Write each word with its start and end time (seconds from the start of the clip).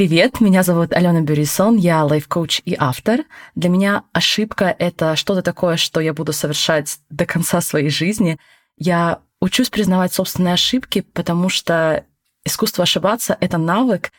Привет, 0.00 0.40
меня 0.40 0.62
зовут 0.62 0.94
Алена 0.94 1.20
Бюрисон, 1.20 1.76
я 1.76 2.02
лайф-коуч 2.06 2.62
и 2.64 2.74
автор. 2.78 3.20
Для 3.54 3.68
меня 3.68 4.04
ошибка— 4.14 4.74
это 4.78 5.14
что-то 5.14 5.42
такое, 5.42 5.76
что 5.76 6.00
я 6.00 6.14
буду 6.14 6.32
совершать 6.32 7.00
до 7.10 7.26
конца 7.26 7.60
своей 7.60 7.90
жизни. 7.90 8.38
Я 8.78 9.18
учусь 9.40 9.68
признавать 9.68 10.14
собственные 10.14 10.54
ошибки, 10.54 11.02
потому 11.02 11.50
что 11.50 12.06
искусство 12.46 12.84
ошибаться— 12.84 13.36
это 13.42 13.58
навык, 13.58 14.10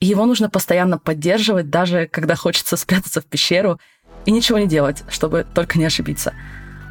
и 0.00 0.06
его 0.06 0.24
нужно 0.24 0.48
постоянно 0.48 0.96
поддерживать, 0.96 1.68
даже 1.68 2.06
когда 2.06 2.34
хочется 2.34 2.74
спрятаться 2.78 3.20
в 3.20 3.26
пещеру 3.26 3.78
и 4.24 4.30
ничего 4.30 4.56
не 4.56 4.66
делать, 4.66 5.04
чтобы 5.10 5.46
только 5.54 5.78
не 5.78 5.84
ошибиться. 5.84 6.32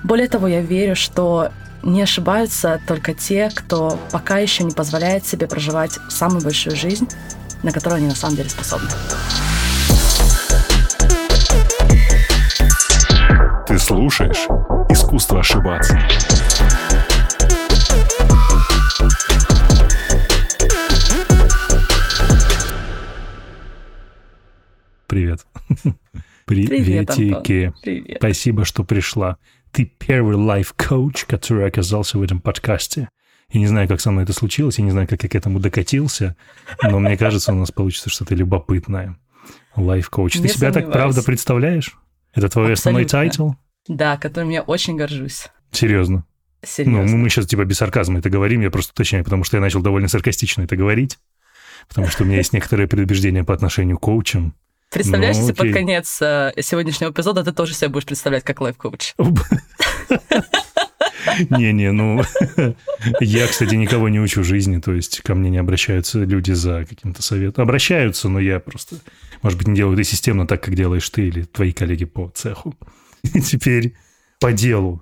Более 0.03 0.27
того, 0.27 0.47
я 0.47 0.61
верю, 0.61 0.95
что 0.95 1.51
не 1.81 2.03
ошибаются 2.03 2.79
только 2.87 3.15
те, 3.15 3.49
кто 3.49 3.99
пока 4.11 4.37
еще 4.37 4.63
не 4.63 4.71
позволяет 4.75 5.25
себе 5.25 5.47
проживать 5.47 5.97
самую 6.09 6.43
большую 6.43 6.75
жизнь, 6.75 7.07
на 7.63 7.71
которую 7.71 7.97
они 7.97 8.07
на 8.07 8.15
самом 8.15 8.35
деле 8.35 8.49
способны. 8.49 8.89
Ты 13.67 13.79
слушаешь 13.79 14.47
«Искусство 14.89 15.39
ошибаться». 15.39 15.99
Привет. 25.07 25.45
Приветики. 26.45 27.73
Привет. 27.81 28.17
Спасибо, 28.17 28.65
что 28.65 28.83
пришла. 28.83 29.37
Ты 29.71 29.85
первый 29.85 30.35
лайф-коуч, 30.35 31.25
который 31.25 31.67
оказался 31.67 32.17
в 32.17 32.21
этом 32.21 32.39
подкасте. 32.39 33.09
Я 33.51 33.59
не 33.59 33.67
знаю, 33.67 33.87
как 33.87 34.01
со 34.01 34.11
мной 34.11 34.23
это 34.23 34.33
случилось, 34.33 34.79
я 34.79 34.83
не 34.85 34.91
знаю, 34.91 35.07
как 35.07 35.23
я 35.23 35.29
к 35.29 35.35
этому 35.35 35.59
докатился, 35.59 36.35
но 36.81 36.99
мне 36.99 37.15
кажется, 37.17 37.53
у 37.53 37.55
нас 37.55 37.71
получится 37.71 38.09
что-то 38.09 38.35
любопытное. 38.35 39.17
Лайф-коуч. 39.75 40.41
Ты 40.41 40.47
себя 40.47 40.71
так 40.71 40.91
правда 40.91 41.21
представляешь? 41.21 41.97
Это 42.33 42.49
твой 42.49 42.73
основной 42.73 43.03
Абсолютно. 43.03 43.29
title? 43.29 43.51
Да, 43.87 44.17
которым 44.17 44.49
я 44.49 44.61
очень 44.61 44.95
горжусь. 44.97 45.47
Серьезно? 45.71 46.17
Ну, 46.17 46.67
Серьезно. 46.67 47.17
мы 47.17 47.29
сейчас 47.29 47.45
типа 47.45 47.63
без 47.65 47.77
сарказма 47.77 48.19
это 48.19 48.29
говорим, 48.29 48.61
я 48.61 48.71
просто 48.71 48.93
уточняю, 48.93 49.23
потому 49.23 49.43
что 49.43 49.57
я 49.57 49.61
начал 49.61 49.81
довольно 49.81 50.07
саркастично 50.07 50.63
это 50.63 50.75
говорить, 50.75 51.19
потому 51.87 52.07
что 52.07 52.23
у 52.23 52.25
меня 52.25 52.37
есть 52.37 52.53
некоторые 52.53 52.87
предубеждения 52.87 53.43
по 53.43 53.53
отношению 53.53 53.97
к 53.97 54.01
коучам. 54.01 54.55
Представляешь, 54.91 55.35
ну, 55.35 55.41
если 55.41 55.53
под 55.53 55.73
конец 55.73 56.21
э, 56.21 56.53
сегодняшнего 56.61 57.11
эпизода 57.11 57.43
ты 57.43 57.51
тоже 57.51 57.73
себя 57.73 57.89
будешь 57.89 58.05
представлять 58.05 58.43
как 58.43 58.61
лайф-коуч? 58.61 59.13
Не-не, 61.49 61.91
ну, 61.91 62.21
я, 63.19 63.47
кстати, 63.47 63.75
никого 63.75 64.09
не 64.09 64.19
учу 64.19 64.43
жизни, 64.43 64.79
то 64.79 64.93
есть 64.93 65.21
ко 65.21 65.35
мне 65.35 65.49
не 65.49 65.57
обращаются 65.57 66.23
люди 66.23 66.51
за 66.51 66.85
каким-то 66.85 67.21
советом. 67.21 67.63
Обращаются, 67.63 68.29
но 68.29 68.39
я 68.39 68.59
просто, 68.59 68.97
может 69.41 69.57
быть, 69.57 69.67
не 69.67 69.75
делаю 69.75 69.93
это 69.93 70.03
системно 70.03 70.47
так, 70.47 70.63
как 70.63 70.75
делаешь 70.75 71.09
ты 71.09 71.27
или 71.27 71.43
твои 71.43 71.71
коллеги 71.71 72.05
по 72.05 72.29
цеху. 72.29 72.75
Теперь 73.23 73.95
по 74.39 74.51
делу. 74.51 75.01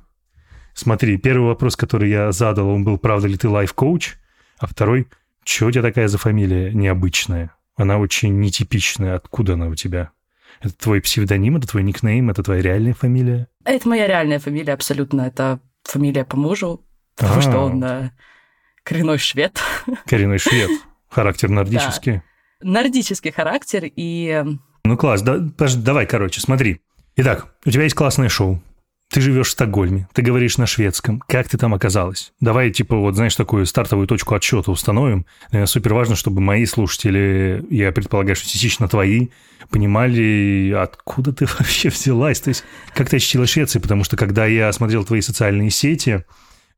Смотри, 0.73 1.17
первый 1.17 1.47
вопрос, 1.47 1.75
который 1.75 2.09
я 2.09 2.31
задал, 2.31 2.69
он 2.69 2.83
был, 2.83 2.97
правда 2.97 3.27
ли 3.27 3.37
ты 3.37 3.47
лайф-коуч? 3.47 4.15
А 4.59 4.67
второй, 4.67 5.07
что 5.43 5.67
у 5.67 5.71
тебя 5.71 5.83
такая 5.83 6.07
за 6.07 6.17
фамилия 6.17 6.71
необычная? 6.73 7.55
Она 7.75 7.97
очень 7.97 8.39
нетипичная. 8.39 9.15
Откуда 9.15 9.53
она 9.53 9.67
у 9.67 9.75
тебя? 9.75 10.11
Это 10.61 10.73
твой 10.75 11.01
псевдоним, 11.01 11.57
это 11.57 11.67
твой 11.67 11.83
никнейм, 11.83 12.29
это 12.29 12.43
твоя 12.43 12.61
реальная 12.61 12.93
фамилия? 12.93 13.47
Это 13.65 13.87
моя 13.89 14.07
реальная 14.07 14.39
фамилия 14.39 14.73
абсолютно. 14.73 15.21
Это 15.21 15.59
фамилия 15.83 16.25
по 16.25 16.37
мужу, 16.37 16.85
потому 17.15 17.39
А. 17.39 17.41
что 17.41 17.57
он 17.59 17.83
э, 17.83 18.11
коренной 18.83 19.17
швед. 19.17 19.59
Коренной 20.05 20.37
швед. 20.39 20.69
Характер 21.09 21.49
нордический. 21.49 22.21
Нордический 22.61 23.31
характер 23.31 23.83
и 23.85 24.27
э, 24.27 24.45
Ну 24.85 24.97
класс, 24.97 25.21
да, 25.21 25.33
подожди, 25.57 25.81
давай, 25.81 26.05
короче, 26.05 26.41
смотри. 26.41 26.81
Итак, 27.15 27.53
у 27.65 27.69
тебя 27.71 27.83
есть 27.83 27.95
классное 27.95 28.29
шоу. 28.29 28.61
Ты 29.13 29.21
живешь 29.21 29.49
в 29.49 29.51
Стокгольме, 29.51 30.07
ты 30.13 30.23
говоришь 30.23 30.57
на 30.57 30.65
шведском. 30.65 31.21
Как 31.27 31.47
ты 31.47 31.59
там 31.59 31.75
оказалась? 31.75 32.33
Давай, 32.39 32.71
типа, 32.71 32.95
вот, 32.95 33.13
знаешь, 33.13 33.35
такую 33.35 33.67
стартовую 33.67 34.07
точку 34.07 34.33
отсчета 34.33 34.71
установим. 34.71 35.27
Наверное, 35.51 35.67
супер 35.67 35.93
важно, 35.93 36.15
чтобы 36.15 36.41
мои 36.41 36.65
слушатели, 36.65 37.63
я 37.69 37.91
предполагаю, 37.91 38.35
что 38.35 38.49
частично 38.49 38.87
твои, 38.87 39.27
понимали, 39.69 40.75
откуда 40.75 41.31
ты 41.31 41.45
вообще 41.59 41.89
взялась. 41.89 42.39
То 42.39 42.47
есть, 42.47 42.63
как 42.95 43.07
ты 43.11 43.17
ощутила 43.17 43.45
Швеции? 43.45 43.77
Потому 43.77 44.03
что, 44.03 44.17
когда 44.17 44.47
я 44.47 44.73
смотрел 44.73 45.05
твои 45.05 45.21
социальные 45.21 45.69
сети, 45.69 46.25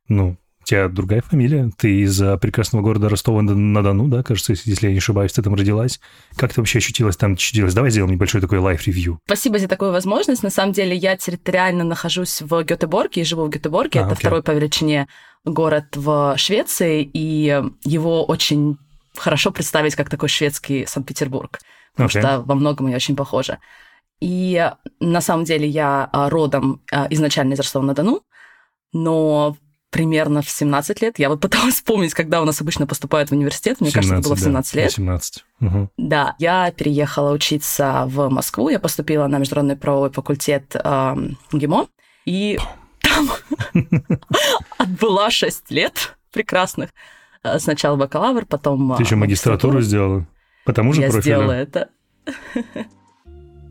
ну, 0.09 0.35
у 0.65 0.67
тебя 0.67 0.87
другая 0.87 1.21
фамилия. 1.21 1.69
Ты 1.77 2.01
из 2.01 2.19
а, 2.19 2.37
прекрасного 2.37 2.81
города 2.81 3.07
Ростова-на-Дону, 3.07 4.07
да, 4.07 4.23
кажется, 4.23 4.53
если 4.53 4.87
я 4.87 4.91
не 4.91 4.97
ошибаюсь, 4.97 5.31
ты 5.31 5.43
там 5.43 5.53
родилась. 5.53 5.99
Как 6.35 6.53
ты 6.53 6.61
вообще 6.61 6.79
ощутилась 6.79 7.17
там, 7.17 7.35
чудилась? 7.35 7.75
Давай 7.75 7.91
сделаем 7.91 8.11
небольшой 8.11 8.41
такой 8.41 8.57
лайф-ревью. 8.57 9.19
Спасибо 9.25 9.59
за 9.59 9.67
такую 9.67 9.91
возможность. 9.91 10.41
На 10.41 10.49
самом 10.49 10.73
деле 10.73 10.95
я 10.95 11.17
территориально 11.17 11.83
нахожусь 11.83 12.41
в 12.41 12.63
Гетеборге 12.63 13.21
и 13.21 13.25
живу 13.25 13.45
в 13.45 13.49
Гетеборге. 13.49 13.99
А, 13.99 14.03
Это 14.03 14.13
окей. 14.13 14.21
второй 14.21 14.41
по 14.41 14.51
величине 14.51 15.07
город 15.43 15.95
в 15.95 16.35
Швеции, 16.37 17.07
и 17.13 17.61
его 17.83 18.25
очень 18.25 18.77
хорошо 19.15 19.51
представить 19.51 19.95
как 19.95 20.09
такой 20.09 20.29
шведский 20.29 20.87
Санкт-Петербург, 20.87 21.59
потому 21.93 22.07
Окей. 22.07 22.21
что 22.21 22.41
во 22.41 22.55
многом 22.55 22.87
они 22.87 22.95
очень 22.95 23.15
похожи. 23.15 23.59
И 24.19 24.71
на 24.99 25.21
самом 25.21 25.43
деле 25.43 25.67
я 25.67 26.09
а, 26.11 26.29
родом 26.29 26.81
а, 26.91 27.05
изначально 27.11 27.53
из 27.53 27.59
Ростова-на-Дону, 27.59 28.23
но 28.93 29.57
примерно 29.95 30.41
в 30.41 30.49
17 30.49 31.01
лет, 31.01 31.19
я 31.19 31.29
вот 31.29 31.39
пыталась 31.39 31.75
вспомнить, 31.75 32.13
когда 32.13 32.41
у 32.41 32.45
нас 32.45 32.59
обычно 32.59 32.85
поступают 32.85 33.29
в 33.29 33.31
университет, 33.31 33.79
мне 33.79 33.91
кажется, 33.91 34.15
это 34.15 34.23
было 34.23 34.35
в 34.35 34.39
17 34.41 34.73
да, 34.73 34.79
лет. 34.81 34.89
18. 34.89 35.45
Мгм. 35.61 35.89
Да, 35.95 36.35
я 36.37 36.69
переехала 36.71 37.31
учиться 37.31 38.03
в 38.07 38.27
Москву, 38.27 38.67
я 38.67 38.79
поступила 38.79 39.25
на 39.27 39.37
международный 39.37 39.77
правовой 39.77 40.11
факультет 40.11 40.75
эм, 40.75 41.37
ГИМО, 41.53 41.87
и 42.25 42.59
там 42.99 43.29
отбыла 44.77 45.31
6 45.31 45.71
лет 45.71 46.17
прекрасных. 46.33 46.89
Э, 47.45 47.57
Сначала 47.59 47.95
бакалавр, 47.95 48.45
потом... 48.45 48.95
Ты 48.97 49.03
еще 49.03 49.15
э, 49.15 49.17
магистратуру 49.17 49.79
сделала? 49.79 50.27
По 50.65 50.73
тому 50.73 50.91
же 50.91 51.03
Я 51.03 51.09
профилю? 51.09 51.21
сделала 51.21 51.51
это. 51.53 51.87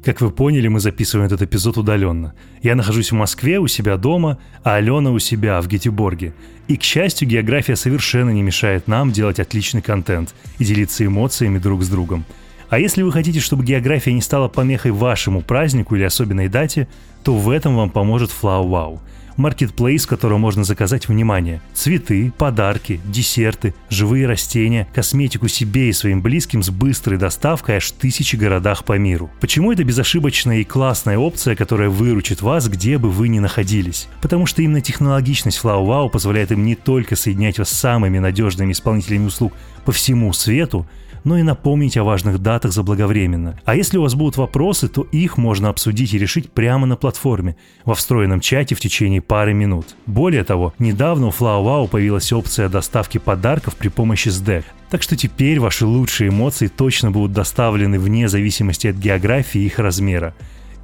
Как 0.04 0.20
вы 0.20 0.30
поняли, 0.30 0.68
мы 0.68 0.80
записываем 0.80 1.26
этот 1.26 1.40
эпизод 1.40 1.78
удаленно. 1.78 2.34
Я 2.62 2.74
нахожусь 2.74 3.10
в 3.10 3.14
Москве 3.14 3.58
у 3.58 3.66
себя 3.68 3.96
дома, 3.96 4.38
а 4.62 4.74
Алена 4.74 5.10
у 5.10 5.18
себя 5.18 5.58
в 5.62 5.66
Гетеборге. 5.66 6.34
И, 6.68 6.76
к 6.76 6.82
счастью, 6.82 7.26
география 7.26 7.74
совершенно 7.74 8.28
не 8.28 8.42
мешает 8.42 8.86
нам 8.86 9.12
делать 9.12 9.40
отличный 9.40 9.80
контент 9.80 10.34
и 10.58 10.64
делиться 10.64 11.06
эмоциями 11.06 11.58
друг 11.58 11.82
с 11.82 11.88
другом. 11.88 12.26
А 12.68 12.78
если 12.78 13.00
вы 13.00 13.12
хотите, 13.12 13.40
чтобы 13.40 13.64
география 13.64 14.12
не 14.12 14.20
стала 14.20 14.48
помехой 14.48 14.90
вашему 14.90 15.40
празднику 15.40 15.96
или 15.96 16.02
особенной 16.02 16.48
дате, 16.48 16.86
то 17.22 17.34
в 17.34 17.48
этом 17.48 17.74
вам 17.74 17.88
поможет 17.88 18.30
Flow 18.30 18.68
Wow– 18.68 19.00
маркетплейс, 19.36 20.04
в 20.04 20.08
котором 20.08 20.40
можно 20.40 20.64
заказать 20.64 21.08
внимание. 21.08 21.60
Цветы, 21.74 22.32
подарки, 22.36 23.00
десерты, 23.04 23.74
живые 23.88 24.26
растения, 24.26 24.88
косметику 24.94 25.48
себе 25.48 25.88
и 25.88 25.92
своим 25.92 26.22
близким 26.22 26.62
с 26.62 26.70
быстрой 26.70 27.18
доставкой 27.18 27.76
аж 27.76 27.86
в 27.86 27.92
тысячи 27.92 28.36
городах 28.36 28.84
по 28.84 28.98
миру. 28.98 29.30
Почему 29.40 29.72
это 29.72 29.84
безошибочная 29.84 30.58
и 30.58 30.64
классная 30.64 31.18
опция, 31.18 31.56
которая 31.56 31.88
выручит 31.88 32.42
вас, 32.42 32.68
где 32.68 32.98
бы 32.98 33.10
вы 33.10 33.28
ни 33.28 33.38
находились? 33.38 34.08
Потому 34.22 34.46
что 34.46 34.62
именно 34.62 34.80
технологичность 34.80 35.60
Flow 35.62 35.84
Wow 35.86 36.10
позволяет 36.10 36.52
им 36.52 36.64
не 36.64 36.74
только 36.74 37.16
соединять 37.16 37.58
вас 37.58 37.70
с 37.70 37.78
самыми 37.78 38.18
надежными 38.18 38.72
исполнителями 38.72 39.26
услуг 39.26 39.52
по 39.84 39.92
всему 39.92 40.32
свету, 40.32 40.86
но 41.24 41.38
и 41.38 41.42
напомнить 41.42 41.96
о 41.96 42.04
важных 42.04 42.38
датах 42.38 42.72
заблаговременно. 42.72 43.58
А 43.64 43.74
если 43.74 43.98
у 43.98 44.02
вас 44.02 44.14
будут 44.14 44.36
вопросы, 44.36 44.88
то 44.88 45.02
их 45.10 45.38
можно 45.38 45.70
обсудить 45.70 46.14
и 46.14 46.18
решить 46.18 46.50
прямо 46.50 46.86
на 46.86 46.96
платформе, 46.96 47.56
во 47.84 47.94
встроенном 47.94 48.40
чате 48.40 48.74
в 48.74 48.80
течение 48.80 49.20
пары 49.20 49.54
минут. 49.54 49.96
Более 50.06 50.44
того, 50.44 50.74
недавно 50.78 51.28
у 51.28 51.30
FlowWow 51.30 51.88
появилась 51.88 52.32
опция 52.32 52.68
доставки 52.68 53.18
подарков 53.18 53.74
при 53.74 53.88
помощи 53.88 54.28
SDEC. 54.28 54.64
Так 54.90 55.02
что 55.02 55.16
теперь 55.16 55.58
ваши 55.58 55.86
лучшие 55.86 56.28
эмоции 56.28 56.68
точно 56.68 57.10
будут 57.10 57.32
доставлены 57.32 57.98
вне 57.98 58.28
зависимости 58.28 58.86
от 58.86 58.96
географии 58.96 59.62
и 59.62 59.66
их 59.66 59.78
размера. 59.78 60.34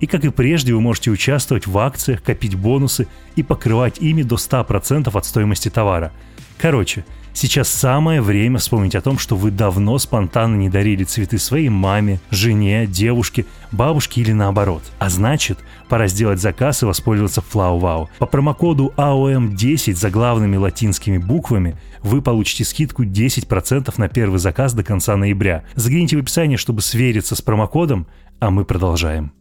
И 0.00 0.06
как 0.06 0.24
и 0.24 0.30
прежде, 0.30 0.72
вы 0.72 0.80
можете 0.80 1.10
участвовать 1.10 1.66
в 1.66 1.76
акциях, 1.78 2.22
копить 2.22 2.54
бонусы 2.54 3.06
и 3.36 3.42
покрывать 3.42 3.98
ими 3.98 4.22
до 4.22 4.36
100% 4.36 5.10
от 5.16 5.26
стоимости 5.26 5.68
товара. 5.68 6.12
Короче, 6.58 7.04
сейчас 7.32 7.68
самое 7.68 8.20
время 8.20 8.58
вспомнить 8.58 8.94
о 8.94 9.00
том, 9.00 9.18
что 9.18 9.36
вы 9.36 9.50
давно 9.50 9.98
спонтанно 9.98 10.56
не 10.56 10.68
дарили 10.68 11.04
цветы 11.04 11.38
своей 11.38 11.68
маме, 11.68 12.20
жене, 12.30 12.86
девушке, 12.86 13.46
бабушке 13.72 14.20
или 14.20 14.32
наоборот. 14.32 14.82
А 14.98 15.08
значит, 15.08 15.58
пора 15.88 16.06
сделать 16.08 16.40
заказ 16.40 16.82
и 16.82 16.86
воспользоваться 16.86 17.42
FlowWow. 17.52 18.08
По 18.18 18.26
промокоду 18.26 18.92
AOM10 18.96 19.94
за 19.94 20.10
главными 20.10 20.56
латинскими 20.56 21.18
буквами 21.18 21.76
вы 22.02 22.22
получите 22.22 22.64
скидку 22.64 23.04
10% 23.04 23.92
на 23.96 24.08
первый 24.08 24.38
заказ 24.38 24.72
до 24.74 24.82
конца 24.82 25.16
ноября. 25.16 25.64
Загляните 25.74 26.16
в 26.16 26.20
описание, 26.20 26.58
чтобы 26.58 26.82
свериться 26.82 27.34
с 27.34 27.42
промокодом, 27.42 28.06
а 28.38 28.50
мы 28.50 28.64
продолжаем. 28.64 29.32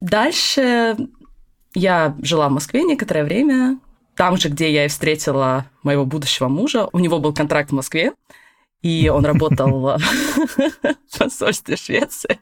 Дальше 0.00 0.96
я 1.74 2.16
жила 2.22 2.48
в 2.48 2.52
Москве 2.52 2.82
некоторое 2.82 3.24
время, 3.24 3.78
там 4.20 4.36
же, 4.36 4.50
где 4.50 4.70
я 4.70 4.84
и 4.84 4.88
встретила 4.88 5.64
моего 5.82 6.04
будущего 6.04 6.48
мужа. 6.48 6.90
У 6.92 6.98
него 6.98 7.20
был 7.20 7.32
контракт 7.32 7.70
в 7.70 7.72
Москве, 7.72 8.12
и 8.82 9.08
он 9.08 9.24
работал 9.24 9.80
в 9.80 9.98
посольстве 11.18 11.76
Швеции. 11.76 12.38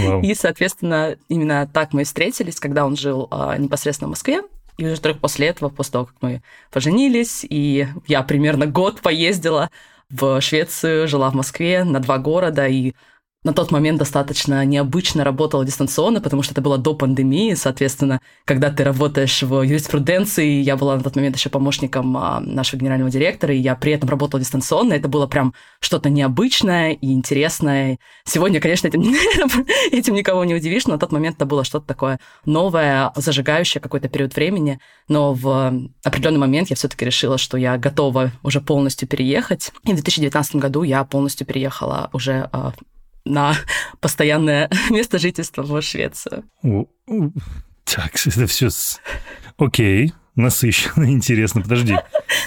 Wow. 0.00 0.20
И, 0.20 0.34
соответственно, 0.34 1.16
именно 1.30 1.66
так 1.66 1.94
мы 1.94 2.02
и 2.02 2.04
встретились, 2.04 2.60
когда 2.60 2.84
он 2.84 2.94
жил 2.94 3.26
а, 3.30 3.56
непосредственно 3.56 4.08
в 4.08 4.10
Москве. 4.10 4.42
И 4.76 4.84
уже 4.84 5.00
только 5.00 5.18
после 5.18 5.46
этого, 5.46 5.70
после 5.70 5.92
того, 5.92 6.04
как 6.04 6.16
мы 6.20 6.42
поженились, 6.70 7.46
и 7.48 7.88
я 8.06 8.22
примерно 8.22 8.66
год 8.66 9.00
поездила 9.00 9.70
в 10.10 10.42
Швецию, 10.42 11.08
жила 11.08 11.30
в 11.30 11.34
Москве 11.34 11.84
на 11.84 12.00
два 12.00 12.18
города, 12.18 12.66
и 12.66 12.92
на 13.44 13.52
тот 13.52 13.70
момент 13.70 13.98
достаточно 14.00 14.64
необычно 14.64 15.22
работала 15.22 15.64
дистанционно, 15.64 16.20
потому 16.20 16.42
что 16.42 16.54
это 16.54 16.60
было 16.60 16.76
до 16.76 16.94
пандемии, 16.94 17.54
соответственно, 17.54 18.20
когда 18.44 18.70
ты 18.70 18.82
работаешь 18.82 19.42
в 19.42 19.62
юриспруденции, 19.62 20.60
я 20.60 20.76
была 20.76 20.96
на 20.96 21.02
тот 21.04 21.14
момент 21.14 21.36
еще 21.36 21.48
помощником 21.48 22.16
а, 22.16 22.40
нашего 22.40 22.80
генерального 22.80 23.10
директора, 23.12 23.54
и 23.54 23.58
я 23.58 23.76
при 23.76 23.92
этом 23.92 24.08
работала 24.08 24.40
дистанционно, 24.40 24.94
это 24.94 25.08
было 25.08 25.28
прям 25.28 25.54
что-то 25.78 26.10
необычное 26.10 26.92
и 26.92 27.12
интересное. 27.12 27.98
Сегодня, 28.24 28.60
конечно, 28.60 28.88
этим, 28.88 29.02
этим 29.92 30.14
никого 30.14 30.44
не 30.44 30.54
удивишь, 30.56 30.86
но 30.86 30.94
на 30.94 30.98
тот 30.98 31.12
момент 31.12 31.36
это 31.36 31.46
было 31.46 31.62
что-то 31.62 31.86
такое 31.86 32.18
новое, 32.44 33.12
зажигающее 33.14 33.80
какой-то 33.80 34.08
период 34.08 34.34
времени, 34.34 34.80
но 35.06 35.32
в 35.32 35.72
определенный 36.02 36.40
момент 36.40 36.70
я 36.70 36.76
все-таки 36.76 37.04
решила, 37.04 37.38
что 37.38 37.56
я 37.56 37.78
готова 37.78 38.32
уже 38.42 38.60
полностью 38.60 39.06
переехать, 39.06 39.70
и 39.84 39.92
в 39.92 39.94
2019 39.94 40.56
году 40.56 40.82
я 40.82 41.04
полностью 41.04 41.46
переехала 41.46 42.10
уже 42.12 42.48
а, 42.52 42.72
на 43.28 43.54
постоянное 44.00 44.70
место 44.90 45.18
жительства 45.18 45.62
в 45.62 45.82
Швецию. 45.82 46.44
Так, 47.84 48.12
это 48.26 48.46
все... 48.46 48.68
Окей, 49.56 50.12
насыщенно, 50.36 51.04
интересно. 51.10 51.62
Подожди. 51.62 51.96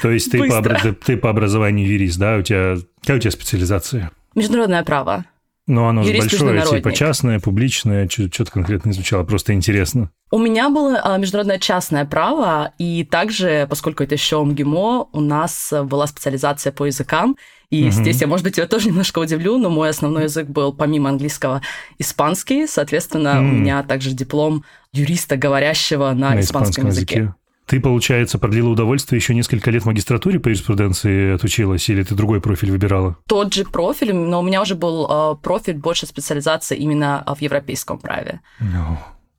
То 0.01 0.09
есть 0.09 0.31
ты 0.31 0.47
по, 0.47 0.61
ты, 0.61 0.93
ты 0.93 1.17
по 1.17 1.29
образованию 1.29 1.87
юрист, 1.87 2.17
да? 2.17 2.37
У 2.37 2.41
тебя... 2.41 2.77
Какая 3.01 3.17
у 3.17 3.19
тебя 3.19 3.31
специализация? 3.31 4.11
Международное 4.35 4.83
право. 4.83 5.25
Ну, 5.67 5.85
оно 5.85 6.03
же 6.03 6.11
большое, 6.17 6.61
типа 6.65 6.91
частное, 6.91 7.39
публичное, 7.39 8.09
что-то 8.09 8.51
конкретно 8.51 8.91
изучало, 8.91 9.23
просто 9.23 9.53
интересно. 9.53 10.09
У 10.31 10.37
меня 10.39 10.69
было 10.69 10.99
а, 11.03 11.17
международное 11.17 11.59
частное 11.59 12.05
право, 12.05 12.73
и 12.77 13.03
также, 13.03 13.67
поскольку 13.69 14.03
это 14.03 14.15
еще 14.15 14.43
МГИМО, 14.43 15.09
у 15.11 15.19
нас 15.19 15.71
была 15.83 16.07
специализация 16.07 16.71
по 16.71 16.85
языкам, 16.85 17.37
и 17.69 17.83
угу. 17.83 17.91
здесь 17.91 18.19
я, 18.21 18.27
может 18.27 18.43
быть, 18.43 18.55
тебя 18.55 18.67
тоже 18.67 18.87
немножко 18.89 19.19
удивлю, 19.19 19.57
но 19.57 19.69
мой 19.69 19.89
основной 19.89 20.23
язык 20.23 20.47
был, 20.47 20.73
помимо 20.73 21.09
английского, 21.09 21.61
испанский, 21.99 22.67
соответственно, 22.67 23.29
mm. 23.29 23.39
у 23.39 23.51
меня 23.53 23.83
также 23.83 24.11
диплом 24.11 24.65
юриста, 24.91 25.37
говорящего 25.37 26.09
на, 26.11 26.31
на 26.31 26.41
испанском, 26.41 26.41
испанском 26.41 26.87
языке. 26.87 27.15
языке. 27.15 27.35
Ты, 27.71 27.79
получается, 27.79 28.37
продлила 28.37 28.67
удовольствие 28.67 29.17
еще 29.17 29.33
несколько 29.33 29.71
лет 29.71 29.83
в 29.83 29.85
магистратуре 29.85 30.41
по 30.41 30.49
юриспруденции 30.49 31.35
отучилась, 31.35 31.87
или 31.87 32.03
ты 32.03 32.15
другой 32.15 32.41
профиль 32.41 32.69
выбирала? 32.69 33.15
Тот 33.27 33.53
же 33.53 33.63
профиль, 33.63 34.13
но 34.13 34.41
у 34.41 34.43
меня 34.43 34.61
уже 34.61 34.75
был 34.75 35.07
э, 35.09 35.35
профиль 35.41 35.75
больше 35.75 36.05
специализация 36.05 36.77
именно 36.77 37.23
в 37.25 37.41
европейском 37.41 37.97
праве. 37.97 38.41
No. 38.59 38.97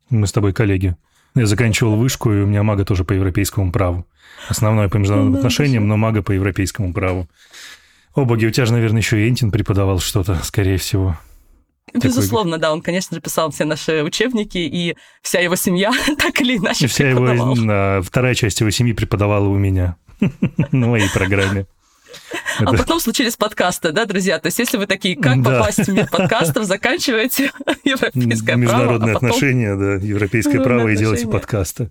Мы 0.08 0.26
с 0.26 0.32
тобой 0.32 0.54
коллеги. 0.54 0.96
Я 1.34 1.44
заканчивал 1.44 1.96
вышку, 1.96 2.32
и 2.32 2.40
у 2.40 2.46
меня 2.46 2.62
мага 2.62 2.86
тоже 2.86 3.04
по 3.04 3.12
европейскому 3.12 3.70
праву. 3.70 4.06
Основное 4.48 4.88
по 4.88 4.96
международным 4.96 5.36
отношениям, 5.36 5.86
но 5.86 5.98
мага 5.98 6.22
по 6.22 6.32
европейскому 6.32 6.94
праву. 6.94 7.28
О, 8.14 8.24
боги, 8.24 8.46
у 8.46 8.50
тебя 8.50 8.64
же, 8.64 8.72
наверное, 8.72 9.02
еще 9.02 9.22
и 9.22 9.28
Энтин 9.28 9.50
преподавал 9.50 9.98
что-то, 9.98 10.36
скорее 10.42 10.78
всего. 10.78 11.18
Безусловно, 11.94 12.58
да, 12.58 12.72
он, 12.72 12.80
конечно 12.80 13.14
же, 13.14 13.20
писал 13.20 13.50
все 13.50 13.64
наши 13.64 14.02
учебники, 14.02 14.58
и 14.58 14.96
вся 15.20 15.40
его 15.40 15.56
семья 15.56 15.92
так 16.18 16.40
или 16.40 16.56
иначе 16.56 16.86
и 16.86 16.88
вся 16.88 17.10
его, 17.10 18.02
вторая 18.02 18.34
часть 18.34 18.60
его 18.60 18.70
семьи 18.70 18.92
преподавала 18.92 19.46
у 19.48 19.56
меня 19.56 19.96
на 20.72 20.86
моей 20.86 21.10
программе. 21.10 21.66
А 22.58 22.72
потом 22.72 23.00
случились 23.00 23.36
подкасты, 23.36 23.92
да, 23.92 24.04
друзья? 24.04 24.38
То 24.38 24.46
есть, 24.46 24.58
если 24.58 24.76
вы 24.76 24.86
такие, 24.86 25.16
как 25.16 25.42
попасть 25.42 25.86
в 25.86 25.92
мир 25.92 26.08
подкастов, 26.08 26.64
заканчиваете 26.64 27.50
европейское 27.84 28.56
право. 28.56 28.58
Международные 28.58 29.14
а 29.14 29.16
отношения, 29.16 29.76
да, 29.76 29.94
европейское 29.94 30.60
право 30.60 30.88
и 30.88 30.96
делайте 30.96 31.26
подкасты. 31.26 31.90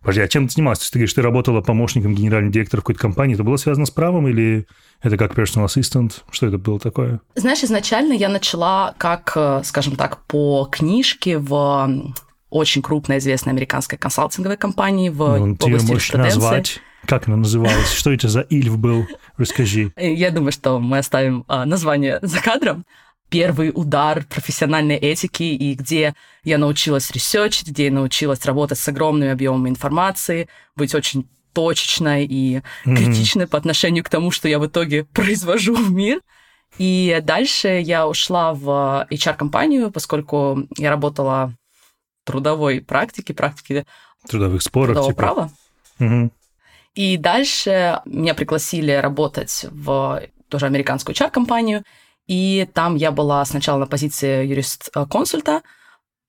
Подожди, 0.00 0.22
а 0.22 0.28
чем 0.28 0.48
ты 0.48 0.54
занималась? 0.54 0.78
Ты 0.78 0.98
говоришь, 0.98 1.12
ты 1.12 1.20
работала 1.20 1.60
помощником 1.60 2.14
генерального 2.14 2.52
директора 2.52 2.80
в 2.80 2.84
какой-то 2.84 3.00
компании. 3.00 3.34
Это 3.34 3.44
было 3.44 3.56
связано 3.56 3.84
с 3.84 3.90
правом 3.90 4.28
или 4.28 4.66
это 5.02 5.16
как 5.16 5.36
personal 5.36 5.66
assistant? 5.66 6.22
Что 6.30 6.46
это 6.46 6.56
было 6.58 6.78
такое? 6.78 7.20
Знаешь, 7.34 7.62
изначально 7.62 8.14
я 8.14 8.28
начала 8.28 8.94
как, 8.96 9.32
э, 9.36 9.60
скажем 9.64 9.96
так, 9.96 10.24
по 10.26 10.66
книжке 10.70 11.38
в 11.38 12.14
очень 12.48 12.82
крупной 12.82 13.18
известной 13.18 13.52
американской 13.52 13.98
консалтинговой 13.98 14.56
компании 14.56 15.10
в 15.10 15.36
ну, 15.36 15.56
области 15.60 15.86
ты 15.86 15.92
можешь 15.92 16.12
назвать? 16.12 16.80
Как 17.06 17.28
она 17.28 17.36
называлась? 17.36 17.92
Что 17.92 18.12
это 18.12 18.28
за 18.28 18.40
Ильф 18.40 18.76
был? 18.78 19.06
Расскажи. 19.36 19.92
Я 19.96 20.30
думаю, 20.30 20.52
что 20.52 20.78
мы 20.80 20.98
оставим 20.98 21.44
а, 21.48 21.64
название 21.64 22.18
за 22.22 22.40
кадром 22.40 22.84
первый 23.30 23.70
удар 23.74 24.24
профессиональной 24.28 24.96
этики, 24.96 25.44
и 25.44 25.74
где 25.74 26.14
я 26.44 26.58
научилась 26.58 27.10
ресерчить, 27.10 27.68
где 27.68 27.86
я 27.86 27.92
научилась 27.92 28.44
работать 28.44 28.78
с 28.78 28.88
огромными 28.88 29.30
объемами 29.30 29.70
информации, 29.70 30.48
быть 30.76 30.94
очень 30.94 31.28
точечной 31.52 32.26
и 32.26 32.56
mm-hmm. 32.56 32.96
критичной 32.96 33.46
по 33.46 33.56
отношению 33.56 34.04
к 34.04 34.08
тому, 34.08 34.30
что 34.30 34.48
я 34.48 34.58
в 34.58 34.66
итоге 34.66 35.04
произвожу 35.14 35.74
в 35.74 35.90
мир. 35.92 36.20
И 36.78 37.20
дальше 37.22 37.80
я 37.80 38.06
ушла 38.06 38.54
в 38.54 39.06
HR-компанию, 39.10 39.90
поскольку 39.90 40.68
я 40.76 40.90
работала 40.90 41.52
в 42.22 42.26
трудовой 42.26 42.80
практике, 42.80 43.34
практике 43.34 43.86
трудовых 44.28 44.62
споров, 44.62 44.94
трудового 44.94 45.12
типа. 45.12 45.22
права. 45.22 45.50
Угу. 45.98 46.30
И 46.94 47.16
дальше 47.16 48.00
меня 48.04 48.34
пригласили 48.34 48.92
работать 48.92 49.66
в 49.70 50.22
тоже 50.48 50.66
американскую 50.66 51.14
HR-компанию, 51.14 51.84
и 52.30 52.68
там 52.74 52.94
я 52.94 53.10
была 53.10 53.44
сначала 53.44 53.80
на 53.80 53.86
позиции 53.88 54.46
юрист-консульта, 54.46 55.62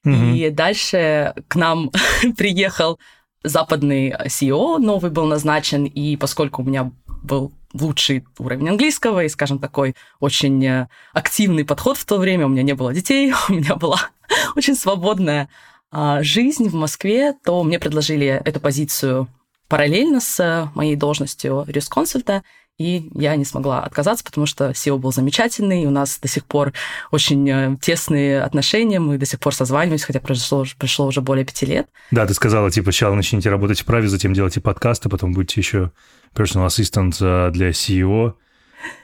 mm-hmm. 0.03 0.35
и 0.35 0.49
дальше 0.49 1.35
к 1.47 1.55
нам 1.55 1.91
приехал 2.37 2.97
западный 3.43 4.09
CEO, 4.25 4.79
новый 4.79 5.11
был 5.11 5.25
назначен, 5.25 5.85
и 5.85 6.17
поскольку 6.17 6.63
у 6.63 6.65
меня 6.65 6.91
был 7.21 7.53
лучший 7.73 8.25
уровень 8.39 8.69
английского 8.69 9.23
и, 9.23 9.29
скажем, 9.29 9.59
такой 9.59 9.95
очень 10.19 10.65
э, 10.65 10.87
активный 11.13 11.65
подход 11.65 11.97
в 11.97 12.05
то 12.05 12.17
время, 12.17 12.47
у 12.47 12.49
меня 12.49 12.63
не 12.63 12.73
было 12.73 12.95
детей, 12.95 13.31
у 13.49 13.53
меня 13.53 13.75
была 13.75 13.99
очень 14.55 14.73
свободная 14.73 15.49
а, 15.91 16.23
жизнь 16.23 16.67
в 16.67 16.73
Москве, 16.73 17.35
то 17.45 17.63
мне 17.63 17.77
предложили 17.77 18.41
эту 18.43 18.59
позицию 18.59 19.27
параллельно 19.67 20.19
с 20.19 20.71
моей 20.73 20.95
должностью 20.95 21.63
юрисконсульта, 21.67 22.41
и 22.77 23.09
я 23.13 23.35
не 23.35 23.45
смогла 23.45 23.83
отказаться, 23.83 24.23
потому 24.23 24.47
что 24.47 24.71
SEO 24.71 24.97
был 24.97 25.11
замечательный, 25.11 25.83
и 25.83 25.85
у 25.85 25.91
нас 25.91 26.19
до 26.19 26.27
сих 26.27 26.45
пор 26.45 26.73
очень 27.11 27.47
э, 27.49 27.77
тесные 27.79 28.41
отношения, 28.41 28.99
мы 28.99 29.17
до 29.17 29.25
сих 29.25 29.39
пор 29.39 29.53
созваниваемся, 29.53 30.07
хотя 30.07 30.19
прошло, 30.19 30.65
прошло 30.77 31.07
уже 31.07 31.21
более 31.21 31.45
пяти 31.45 31.65
лет. 31.65 31.87
Да, 32.09 32.25
ты 32.25 32.33
сказала, 32.33 32.71
типа, 32.71 32.91
сначала 32.91 33.15
начните 33.15 33.49
работать 33.49 33.81
в 33.81 33.85
праве, 33.85 34.07
затем 34.07 34.33
делайте 34.33 34.61
подкасты, 34.61 35.09
потом 35.09 35.33
будете 35.33 35.61
еще 35.61 35.91
personal 36.33 36.67
assistant 36.67 37.15
э, 37.19 37.51
для 37.51 37.69
SEO. 37.69 38.33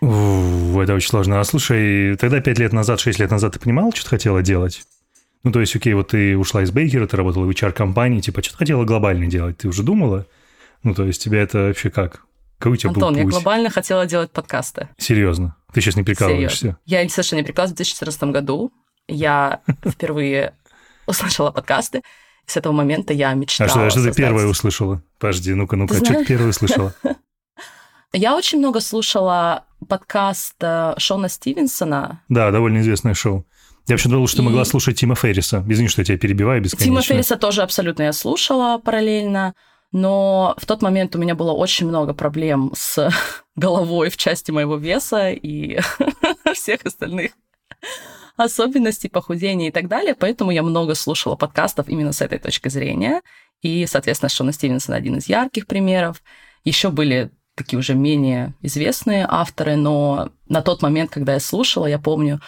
Ух, 0.01 0.81
это 0.81 0.95
очень 0.95 1.09
сложно. 1.09 1.39
А 1.39 1.43
слушай, 1.43 2.15
тогда 2.17 2.39
пять 2.39 2.57
лет 2.57 2.73
назад, 2.73 2.99
шесть 2.99 3.19
лет 3.19 3.29
назад 3.29 3.53
ты 3.53 3.59
понимала, 3.59 3.91
что 3.93 4.05
ты 4.05 4.09
хотела 4.09 4.41
делать? 4.41 4.83
Ну, 5.43 5.51
то 5.51 5.59
есть, 5.59 5.75
окей, 5.75 5.93
вот 5.93 6.09
ты 6.09 6.35
ушла 6.35 6.63
из 6.63 6.71
Бейкера, 6.71 7.05
ты 7.05 7.15
работала 7.15 7.45
в 7.45 7.49
HR-компании, 7.49 8.21
типа, 8.21 8.41
что 8.41 8.53
ты 8.53 8.57
хотела 8.57 8.85
глобально 8.85 9.27
делать? 9.27 9.59
Ты 9.59 9.67
уже 9.67 9.83
думала? 9.83 10.25
Ну, 10.83 10.95
то 10.95 11.05
есть, 11.05 11.23
тебя 11.23 11.41
это 11.41 11.59
вообще 11.59 11.89
как? 11.89 12.23
Какой 12.57 12.73
у 12.73 12.75
тебя 12.75 12.89
Антон, 12.89 13.13
был 13.13 13.23
путь? 13.23 13.33
я 13.33 13.39
глобально 13.39 13.69
хотела 13.69 14.05
делать 14.05 14.31
подкасты. 14.31 14.89
Серьезно? 14.97 15.55
Ты 15.73 15.81
сейчас 15.81 15.95
не 15.95 16.03
прикалываешься? 16.03 16.57
Серьезно. 16.57 16.79
Я 16.85 17.09
совершенно 17.09 17.39
не 17.39 17.45
прикалываюсь. 17.45 17.73
В 17.73 17.77
2014 17.77 18.23
году 18.23 18.71
я 19.07 19.61
впервые 19.85 20.53
услышала 21.05 21.51
подкасты. 21.51 21.99
И 22.47 22.51
с 22.51 22.57
этого 22.57 22.73
момента 22.73 23.13
я 23.13 23.33
мечтала. 23.33 23.69
А 23.69 23.71
что, 23.71 23.85
а 23.85 23.89
что 23.89 24.03
ты 24.03 24.13
первое 24.13 24.47
услышала? 24.47 25.03
Подожди, 25.19 25.53
ну-ка, 25.53 25.75
ну-ка, 25.75 25.95
что 25.95 26.05
ты 26.05 26.25
первое 26.25 26.49
услышала? 26.49 26.93
Я 28.13 28.37
очень 28.37 28.59
много 28.59 28.79
слушала 28.79 29.65
подкаст 29.87 30.55
э, 30.61 30.93
Шона 30.97 31.27
Стивенсона. 31.27 32.21
Да, 32.29 32.51
довольно 32.51 32.79
известное 32.79 33.13
шоу. 33.13 33.45
Я 33.87 33.93
вообще 33.93 34.09
думал, 34.09 34.27
что 34.27 34.37
ты 34.37 34.43
могла 34.43 34.65
слушать 34.65 34.97
Тима 34.97 35.15
Ферриса. 35.15 35.63
Извини, 35.67 35.87
что 35.87 36.01
я 36.01 36.05
тебя 36.05 36.17
перебиваю 36.17 36.61
бесконечно. 36.61 36.85
Тима 36.85 37.01
Ферриса 37.01 37.35
тоже 37.35 37.61
абсолютно 37.61 38.03
я 38.03 38.13
слушала 38.13 38.79
параллельно 38.79 39.53
но 39.91 40.55
в 40.57 40.65
тот 40.65 40.81
момент 40.81 41.15
у 41.15 41.19
меня 41.19 41.35
было 41.35 41.51
очень 41.51 41.87
много 41.87 42.13
проблем 42.13 42.71
с 42.75 43.09
головой 43.55 44.09
в 44.09 44.17
части 44.17 44.51
моего 44.51 44.77
веса 44.77 45.31
и 45.31 45.79
всех 46.53 46.85
остальных 46.85 47.31
особенностей 48.35 49.09
похудения 49.09 49.69
и 49.69 49.71
так 49.71 49.87
далее, 49.87 50.13
поэтому 50.13 50.51
я 50.51 50.61
много 50.61 50.93
слушала 50.93 51.35
подкастов 51.35 51.89
именно 51.89 52.11
с 52.11 52.21
этой 52.21 52.37
точки 52.37 52.69
зрения. 52.69 53.21
И, 53.61 53.85
соответственно, 53.87 54.29
Шона 54.29 54.53
Стивенсон 54.53 54.93
один 54.93 55.17
из 55.17 55.27
ярких 55.27 55.65
примеров. 55.65 56.21
Еще 56.63 56.89
были 56.89 57.31
такие 57.55 57.79
уже 57.79 57.95
менее 57.95 58.53
известные 58.61 59.25
авторы, 59.27 59.75
но 59.75 60.29
на 60.47 60.61
тот 60.61 60.83
момент, 60.83 61.09
когда 61.09 61.33
я 61.33 61.39
слушала, 61.39 61.87
я 61.87 61.97
помню, 61.97 62.39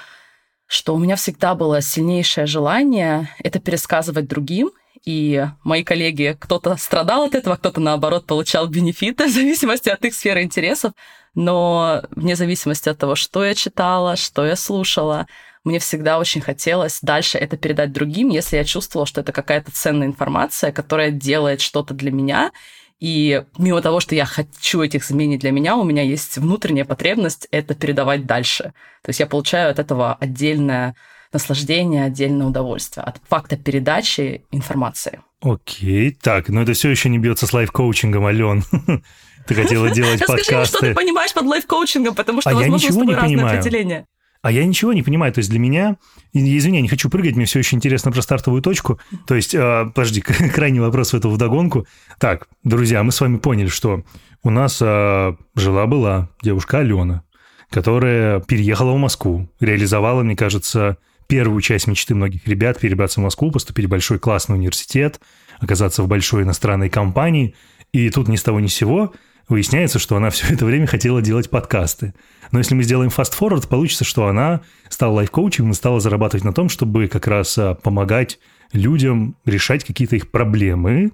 что 0.68 0.94
у 0.94 1.00
меня 1.00 1.16
всегда 1.16 1.56
было 1.56 1.82
сильнейшее 1.82 2.46
желание 2.46 3.30
это 3.40 3.60
пересказывать 3.60 4.28
другим 4.28 4.70
И 5.06 5.46
мои 5.64 5.84
коллеги, 5.84 6.38
кто-то 6.40 6.76
страдал 6.78 7.24
от 7.24 7.36
этого, 7.36 7.56
кто-то, 7.56 7.80
наоборот, 7.80 8.26
получал 8.26 8.68
бенефиты 8.68 9.26
в 9.28 9.32
зависимости 9.32 9.90
от 9.90 10.04
их 10.06 10.14
сферы 10.14 10.44
интересов. 10.44 10.94
Но 11.36 12.04
вне 12.12 12.36
зависимости 12.36 12.90
от 12.90 12.98
того, 12.98 13.16
что 13.16 13.46
я 13.46 13.56
читала, 13.56 14.16
что 14.16 14.46
я 14.46 14.56
слушала, 14.56 15.28
мне 15.64 15.80
всегда 15.80 16.20
очень 16.20 16.42
хотелось 16.42 17.00
дальше 17.02 17.38
это 17.38 17.58
передать 17.58 17.92
другим, 17.92 18.30
если 18.30 18.58
я 18.58 18.64
чувствовала, 18.64 19.06
что 19.06 19.22
это 19.22 19.32
какая-то 19.32 19.72
ценная 19.72 20.08
информация, 20.08 20.72
которая 20.72 21.12
делает 21.12 21.62
что-то 21.62 21.94
для 21.94 22.12
меня. 22.12 22.52
И 23.00 23.44
мимо 23.58 23.82
того, 23.82 24.00
что 24.00 24.16
я 24.16 24.26
хочу 24.26 24.82
этих 24.82 25.04
изменений 25.04 25.38
для 25.38 25.52
меня, 25.52 25.78
у 25.78 25.84
меня 25.84 26.02
есть 26.02 26.38
внутренняя 26.38 26.86
потребность 26.86 27.48
это 27.52 27.74
передавать 27.74 28.26
дальше. 28.26 28.74
То 29.04 29.10
есть 29.10 29.20
я 29.20 29.28
получаю 29.28 29.72
от 29.72 29.80
этого 29.80 30.16
отдельное 30.16 30.96
наслаждение, 31.32 32.06
отдельное 32.06 32.48
удовольствие 32.48 33.04
от 33.04 33.22
факта 33.28 33.58
передачи 33.58 34.44
информации. 34.52 35.22
Окей, 35.42 36.12
так, 36.12 36.50
но 36.50 36.62
это 36.62 36.74
все 36.74 36.90
еще 36.90 37.10
не 37.10 37.18
бьется 37.18 37.48
с 37.48 37.54
лайф-коучингом, 37.54 38.26
Ален. 38.26 38.64
Ты 39.48 39.56
хотела 39.56 39.90
делать 39.94 40.20
подкасты. 40.20 40.42
Расскажи, 40.42 40.66
что 40.66 40.80
ты 40.80 40.94
понимаешь 40.94 41.34
под 41.34 41.46
лайф-коучингом, 41.46 42.14
потому 42.14 42.42
что, 42.42 42.52
а 42.52 42.54
возможно, 42.54 42.86
я 42.86 42.90
ничего 42.90 43.04
не 43.04 43.16
понимаю. 43.16 43.60
определение. 43.60 44.06
А 44.42 44.52
я 44.52 44.66
ничего 44.66 44.94
не 44.94 45.04
понимаю. 45.04 45.34
То 45.34 45.40
есть 45.40 45.50
для 45.50 45.60
меня, 45.60 45.98
извини, 46.34 46.78
я 46.78 46.82
не 46.82 46.88
хочу 46.88 47.10
прыгать, 47.10 47.36
мне 47.36 47.46
все 47.46 47.60
очень 47.60 47.78
интересно 47.78 48.12
про 48.12 48.22
стартовую 48.22 48.62
точку. 48.62 49.00
То 49.28 49.36
есть, 49.36 49.54
э, 49.54 49.92
подожди, 49.94 50.22
крайний 50.54 50.80
вопрос 50.80 51.12
в 51.12 51.16
эту 51.16 51.30
вдогонку. 51.30 51.86
Так, 52.20 52.48
друзья, 52.64 53.04
мы 53.04 53.12
с 53.12 53.20
вами 53.20 53.38
поняли, 53.38 53.68
что 53.68 54.04
у 54.44 54.50
нас 54.50 54.78
э, 54.82 55.36
жила-была 55.56 56.30
девушка 56.42 56.80
Алена, 56.80 57.24
которая 57.70 58.40
переехала 58.40 58.94
в 58.94 58.98
Москву, 58.98 59.50
реализовала, 59.60 60.24
мне 60.24 60.38
кажется, 60.38 60.98
первую 61.30 61.62
часть 61.62 61.88
мечты 61.88 62.16
многих 62.16 62.46
ребят 62.48 62.80
перебраться 62.80 63.22
в 63.22 63.24
Москву, 63.24 63.52
поступить 63.52 63.86
в 63.86 63.90
большой 63.90 64.18
классный 64.18 64.56
университет, 64.56 65.22
оказаться 65.60 66.02
в 66.04 66.08
большой 66.08 66.44
иностранной 66.44 66.90
компании. 66.90 67.56
И 67.94 68.10
тут 68.10 68.28
ни 68.28 68.36
с 68.36 68.44
того 68.44 68.60
ни 68.60 68.68
с 68.68 68.74
сего 68.74 69.14
выясняется, 69.48 70.00
что 70.00 70.18
она 70.18 70.30
все 70.32 70.52
это 70.54 70.66
время 70.66 70.88
хотела 70.88 71.22
делать 71.22 71.50
подкасты. 71.50 72.16
Но 72.52 72.58
если 72.58 72.74
мы 72.74 72.82
сделаем 72.84 73.12
fast-forward, 73.16 73.68
получится, 73.68 74.04
что 74.04 74.28
она 74.28 74.62
стала 74.90 75.14
лайф-коучем 75.14 75.70
и 75.70 75.74
стала 75.76 76.00
зарабатывать 76.00 76.44
на 76.44 76.52
том, 76.52 76.68
чтобы 76.68 77.08
как 77.08 77.28
раз 77.28 77.56
а, 77.60 77.76
помогать 77.76 78.40
людям 78.74 79.36
решать 79.46 79.84
какие-то 79.84 80.16
их 80.16 80.32
проблемы. 80.32 81.12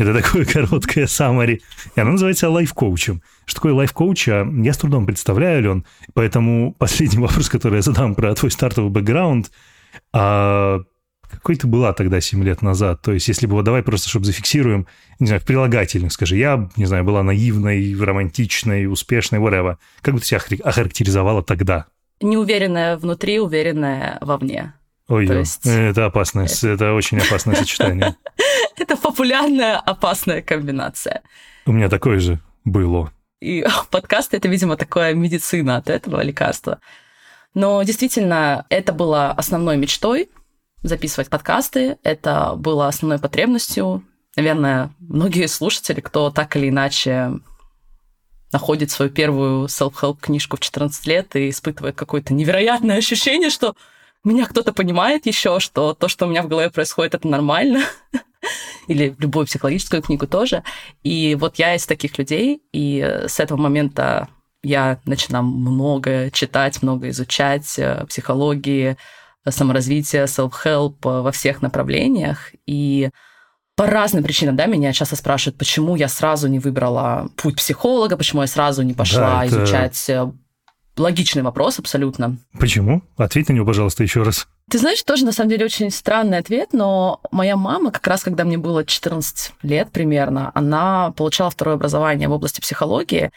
Это 0.00 0.14
такое 0.14 0.46
короткое 0.46 1.04
summary. 1.04 1.60
И 1.94 2.00
она 2.00 2.12
называется 2.12 2.48
лайф-коучем. 2.48 3.22
Что 3.44 3.56
такое 3.56 3.74
лайф-коуч, 3.74 4.28
а, 4.28 4.46
я 4.64 4.72
с 4.72 4.78
трудом 4.78 5.04
представляю, 5.04 5.62
Лен. 5.62 5.86
Поэтому 6.14 6.72
последний 6.72 7.18
вопрос, 7.18 7.50
который 7.50 7.76
я 7.76 7.82
задам 7.82 8.14
про 8.14 8.34
твой 8.34 8.50
стартовый 8.50 8.90
бэкграунд. 8.90 9.50
А 10.14 10.78
какой 11.30 11.56
ты 11.56 11.66
была 11.66 11.92
тогда 11.92 12.18
7 12.18 12.42
лет 12.42 12.62
назад? 12.62 13.02
То 13.02 13.12
есть, 13.12 13.28
если 13.28 13.46
бы, 13.46 13.56
вот 13.56 13.64
давай 13.66 13.82
просто, 13.82 14.08
чтобы 14.08 14.24
зафиксируем, 14.24 14.86
не 15.18 15.26
знаю, 15.26 15.42
в 15.42 15.44
прилагательных, 15.44 16.12
скажи, 16.12 16.38
я, 16.38 16.70
не 16.76 16.86
знаю, 16.86 17.04
была 17.04 17.22
наивной, 17.22 17.94
романтичной, 17.94 18.86
успешной, 18.86 19.38
whatever. 19.38 19.76
Как 20.00 20.14
бы 20.14 20.20
ты 20.20 20.26
себя 20.26 20.40
охарактеризовала 20.64 21.42
тогда? 21.42 21.86
Неуверенная 22.22 22.96
внутри, 22.96 23.38
уверенная 23.38 24.16
вовне. 24.22 24.72
Ой, 25.10 25.26
есть... 25.26 25.66
это 25.66 26.06
опасное, 26.06 26.46
это... 26.46 26.68
это 26.68 26.92
очень 26.94 27.18
опасное 27.18 27.56
сочетание. 27.56 28.16
Это 28.76 28.96
популярная 28.96 29.76
опасная 29.76 30.40
комбинация. 30.40 31.22
У 31.66 31.72
меня 31.72 31.90
такое 31.90 32.18
же 32.18 32.40
было. 32.64 33.12
И 33.40 33.62
подкаст 33.90 34.32
это, 34.32 34.48
видимо, 34.48 34.76
такая 34.76 35.12
медицина 35.12 35.76
от 35.76 35.90
этого 35.90 36.22
лекарства. 36.22 36.80
Но 37.52 37.82
действительно, 37.82 38.64
это 38.70 38.94
было 38.94 39.32
основной 39.32 39.76
мечтой 39.76 40.30
записывать 40.82 41.28
подкасты. 41.28 41.98
Это 42.02 42.54
было 42.56 42.88
основной 42.88 43.18
потребностью. 43.18 44.02
Наверное, 44.36 44.94
многие 45.00 45.46
слушатели, 45.46 46.00
кто 46.00 46.30
так 46.30 46.56
или 46.56 46.70
иначе 46.70 47.32
находит 48.52 48.90
свою 48.90 49.10
первую 49.10 49.66
self-help 49.66 50.20
книжку 50.20 50.56
в 50.56 50.60
14 50.60 51.06
лет 51.06 51.36
и 51.36 51.50
испытывает 51.50 51.96
какое-то 51.96 52.32
невероятное 52.32 52.96
ощущение, 52.96 53.50
что 53.50 53.74
меня 54.24 54.46
кто-то 54.46 54.72
понимает 54.72 55.26
еще, 55.26 55.60
что 55.60 55.94
то, 55.94 56.08
что 56.08 56.26
у 56.26 56.28
меня 56.28 56.42
в 56.42 56.48
голове 56.48 56.70
происходит, 56.70 57.14
это 57.14 57.28
нормально. 57.28 57.82
Или 58.86 59.14
любую 59.18 59.46
психологическую 59.46 60.02
книгу 60.02 60.26
тоже. 60.26 60.62
И 61.02 61.36
вот 61.38 61.56
я 61.56 61.74
из 61.74 61.86
таких 61.86 62.18
людей, 62.18 62.62
и 62.72 63.24
с 63.26 63.40
этого 63.40 63.58
момента 63.58 64.28
я 64.62 65.00
начинаю 65.04 65.44
много 65.44 66.30
читать, 66.32 66.82
много 66.82 67.08
изучать 67.10 67.78
э, 67.78 68.04
психологии, 68.06 68.96
саморазвития, 69.48 70.26
self-help 70.26 70.96
э, 71.04 71.22
во 71.22 71.32
всех 71.32 71.62
направлениях. 71.62 72.52
И 72.66 73.10
по 73.76 73.86
разным 73.86 74.22
причинам, 74.22 74.56
да, 74.56 74.66
меня 74.66 74.92
часто 74.92 75.16
спрашивают, 75.16 75.56
почему 75.56 75.96
я 75.96 76.08
сразу 76.08 76.48
не 76.48 76.58
выбрала 76.58 77.30
путь 77.36 77.56
психолога, 77.56 78.18
почему 78.18 78.42
я 78.42 78.46
сразу 78.46 78.82
не 78.82 78.92
пошла 78.92 79.40
да, 79.40 79.44
это... 79.46 79.54
изучать 79.54 80.10
э, 80.10 80.30
логичный 81.00 81.42
вопрос 81.42 81.78
абсолютно. 81.78 82.36
Почему? 82.58 83.02
Ответь 83.16 83.48
на 83.48 83.54
него, 83.54 83.66
пожалуйста, 83.66 84.02
еще 84.02 84.22
раз. 84.22 84.46
Ты 84.70 84.78
знаешь, 84.78 85.02
тоже 85.02 85.24
на 85.24 85.32
самом 85.32 85.50
деле 85.50 85.64
очень 85.64 85.90
странный 85.90 86.38
ответ, 86.38 86.72
но 86.72 87.20
моя 87.32 87.56
мама, 87.56 87.90
как 87.90 88.06
раз 88.06 88.22
когда 88.22 88.44
мне 88.44 88.58
было 88.58 88.84
14 88.84 89.52
лет 89.62 89.90
примерно, 89.90 90.52
она 90.54 91.12
получала 91.16 91.50
второе 91.50 91.74
образование 91.74 92.28
в 92.28 92.32
области 92.32 92.60
психологии, 92.60 93.30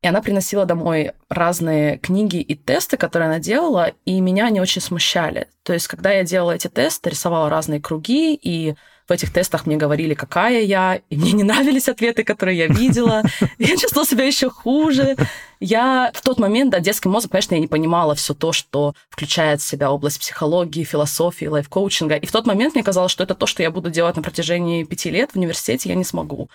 и 0.00 0.06
она 0.06 0.22
приносила 0.22 0.64
домой 0.64 1.12
разные 1.28 1.98
книги 1.98 2.36
и 2.36 2.54
тесты, 2.54 2.96
которые 2.96 3.28
она 3.28 3.40
делала, 3.40 3.92
и 4.04 4.20
меня 4.20 4.46
они 4.46 4.60
очень 4.60 4.80
смущали. 4.80 5.48
То 5.64 5.72
есть, 5.72 5.88
когда 5.88 6.12
я 6.12 6.22
делала 6.22 6.52
эти 6.52 6.68
тесты, 6.68 7.10
рисовала 7.10 7.50
разные 7.50 7.80
круги, 7.80 8.34
и 8.40 8.76
в 9.08 9.12
этих 9.12 9.32
тестах 9.32 9.64
мне 9.64 9.76
говорили, 9.76 10.12
какая 10.12 10.60
я, 10.62 11.00
и 11.08 11.16
мне 11.16 11.32
не 11.32 11.42
нравились 11.42 11.88
ответы, 11.88 12.24
которые 12.24 12.58
я 12.58 12.66
видела. 12.66 13.22
Я 13.58 13.76
чувствовала 13.76 14.06
себя 14.06 14.24
еще 14.24 14.50
хуже. 14.50 15.16
Я 15.60 16.12
в 16.14 16.20
тот 16.20 16.38
момент, 16.38 16.70
да, 16.70 16.80
детский 16.80 17.08
мозг, 17.08 17.30
конечно, 17.30 17.54
я 17.54 17.60
не 17.60 17.66
понимала 17.66 18.14
все 18.14 18.34
то, 18.34 18.52
что 18.52 18.94
включает 19.08 19.60
в 19.60 19.66
себя 19.66 19.90
область 19.90 20.20
психологии, 20.20 20.84
философии, 20.84 21.46
лайф-коучинга. 21.46 22.16
И 22.16 22.26
в 22.26 22.32
тот 22.32 22.46
момент 22.46 22.74
мне 22.74 22.84
казалось, 22.84 23.10
что 23.10 23.24
это 23.24 23.34
то, 23.34 23.46
что 23.46 23.62
я 23.62 23.70
буду 23.70 23.90
делать 23.90 24.16
на 24.16 24.22
протяжении 24.22 24.84
пяти 24.84 25.10
лет 25.10 25.32
в 25.32 25.36
университете, 25.36 25.88
я 25.88 25.94
не 25.94 26.04
смогу. 26.04 26.48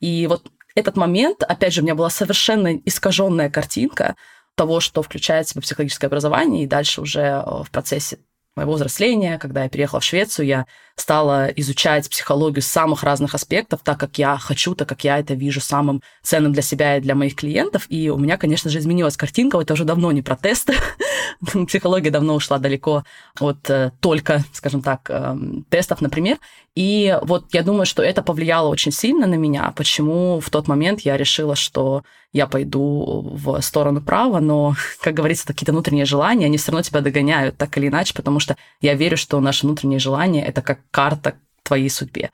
И 0.00 0.26
вот 0.26 0.46
этот 0.74 0.96
момент, 0.96 1.42
опять 1.42 1.72
же, 1.72 1.80
у 1.80 1.84
меня 1.84 1.94
была 1.94 2.10
совершенно 2.10 2.76
искаженная 2.84 3.50
картинка 3.50 4.14
того, 4.54 4.80
что 4.80 5.02
включает 5.02 5.46
в 5.46 5.50
себя 5.50 5.62
психологическое 5.62 6.06
образование, 6.06 6.64
и 6.64 6.66
дальше 6.66 7.00
уже 7.00 7.20
э, 7.20 7.62
в 7.62 7.70
процессе 7.70 8.18
моего 8.56 8.72
взросления, 8.72 9.38
когда 9.38 9.64
я 9.64 9.68
переехала 9.68 10.00
в 10.00 10.04
Швецию, 10.04 10.46
я 10.46 10.66
стала 10.96 11.48
изучать 11.48 12.08
психологию 12.08 12.62
с 12.62 12.66
самых 12.66 13.02
разных 13.02 13.34
аспектов, 13.34 13.80
так 13.84 14.00
как 14.00 14.18
я 14.18 14.36
хочу, 14.38 14.74
так 14.74 14.88
как 14.88 15.04
я 15.04 15.18
это 15.18 15.34
вижу 15.34 15.60
самым 15.60 16.02
ценным 16.22 16.52
для 16.52 16.62
себя 16.62 16.96
и 16.96 17.00
для 17.00 17.14
моих 17.14 17.36
клиентов. 17.36 17.86
И 17.90 18.08
у 18.08 18.16
меня, 18.16 18.38
конечно 18.38 18.70
же, 18.70 18.78
изменилась 18.78 19.16
картинка. 19.16 19.58
Это 19.60 19.74
уже 19.74 19.84
давно 19.84 20.10
не 20.10 20.22
про 20.22 20.36
тесты. 20.36 20.74
Психология 21.66 22.10
давно 22.10 22.34
ушла 22.34 22.58
далеко 22.58 23.04
от 23.40 23.70
э, 23.70 23.92
только, 24.00 24.44
скажем 24.52 24.82
так, 24.82 25.08
э, 25.08 25.36
тестов, 25.68 26.00
например. 26.00 26.38
И 26.74 27.18
вот 27.22 27.46
я 27.52 27.62
думаю, 27.62 27.86
что 27.86 28.02
это 28.02 28.22
повлияло 28.22 28.68
очень 28.68 28.92
сильно 28.92 29.26
на 29.26 29.34
меня, 29.34 29.72
почему 29.76 30.40
в 30.40 30.50
тот 30.50 30.68
момент 30.68 31.00
я 31.00 31.16
решила, 31.16 31.56
что 31.56 32.02
я 32.32 32.46
пойду 32.46 33.30
в 33.34 33.60
сторону 33.62 34.02
права, 34.02 34.40
но, 34.40 34.74
как 35.00 35.14
говорится, 35.14 35.46
какие-то 35.46 35.72
внутренние 35.72 36.04
желания, 36.04 36.46
они 36.46 36.58
все 36.58 36.72
равно 36.72 36.82
тебя 36.82 37.00
догоняют 37.00 37.56
так 37.56 37.76
или 37.78 37.88
иначе, 37.88 38.14
потому 38.14 38.40
что 38.40 38.56
я 38.80 38.94
верю, 38.94 39.16
что 39.16 39.40
наши 39.40 39.66
внутренние 39.66 39.98
желания— 39.98 40.44
это 40.46 40.62
как 40.62 40.80
карта 40.90 41.34
твоей 41.62 41.90
судьбе. 41.90 42.30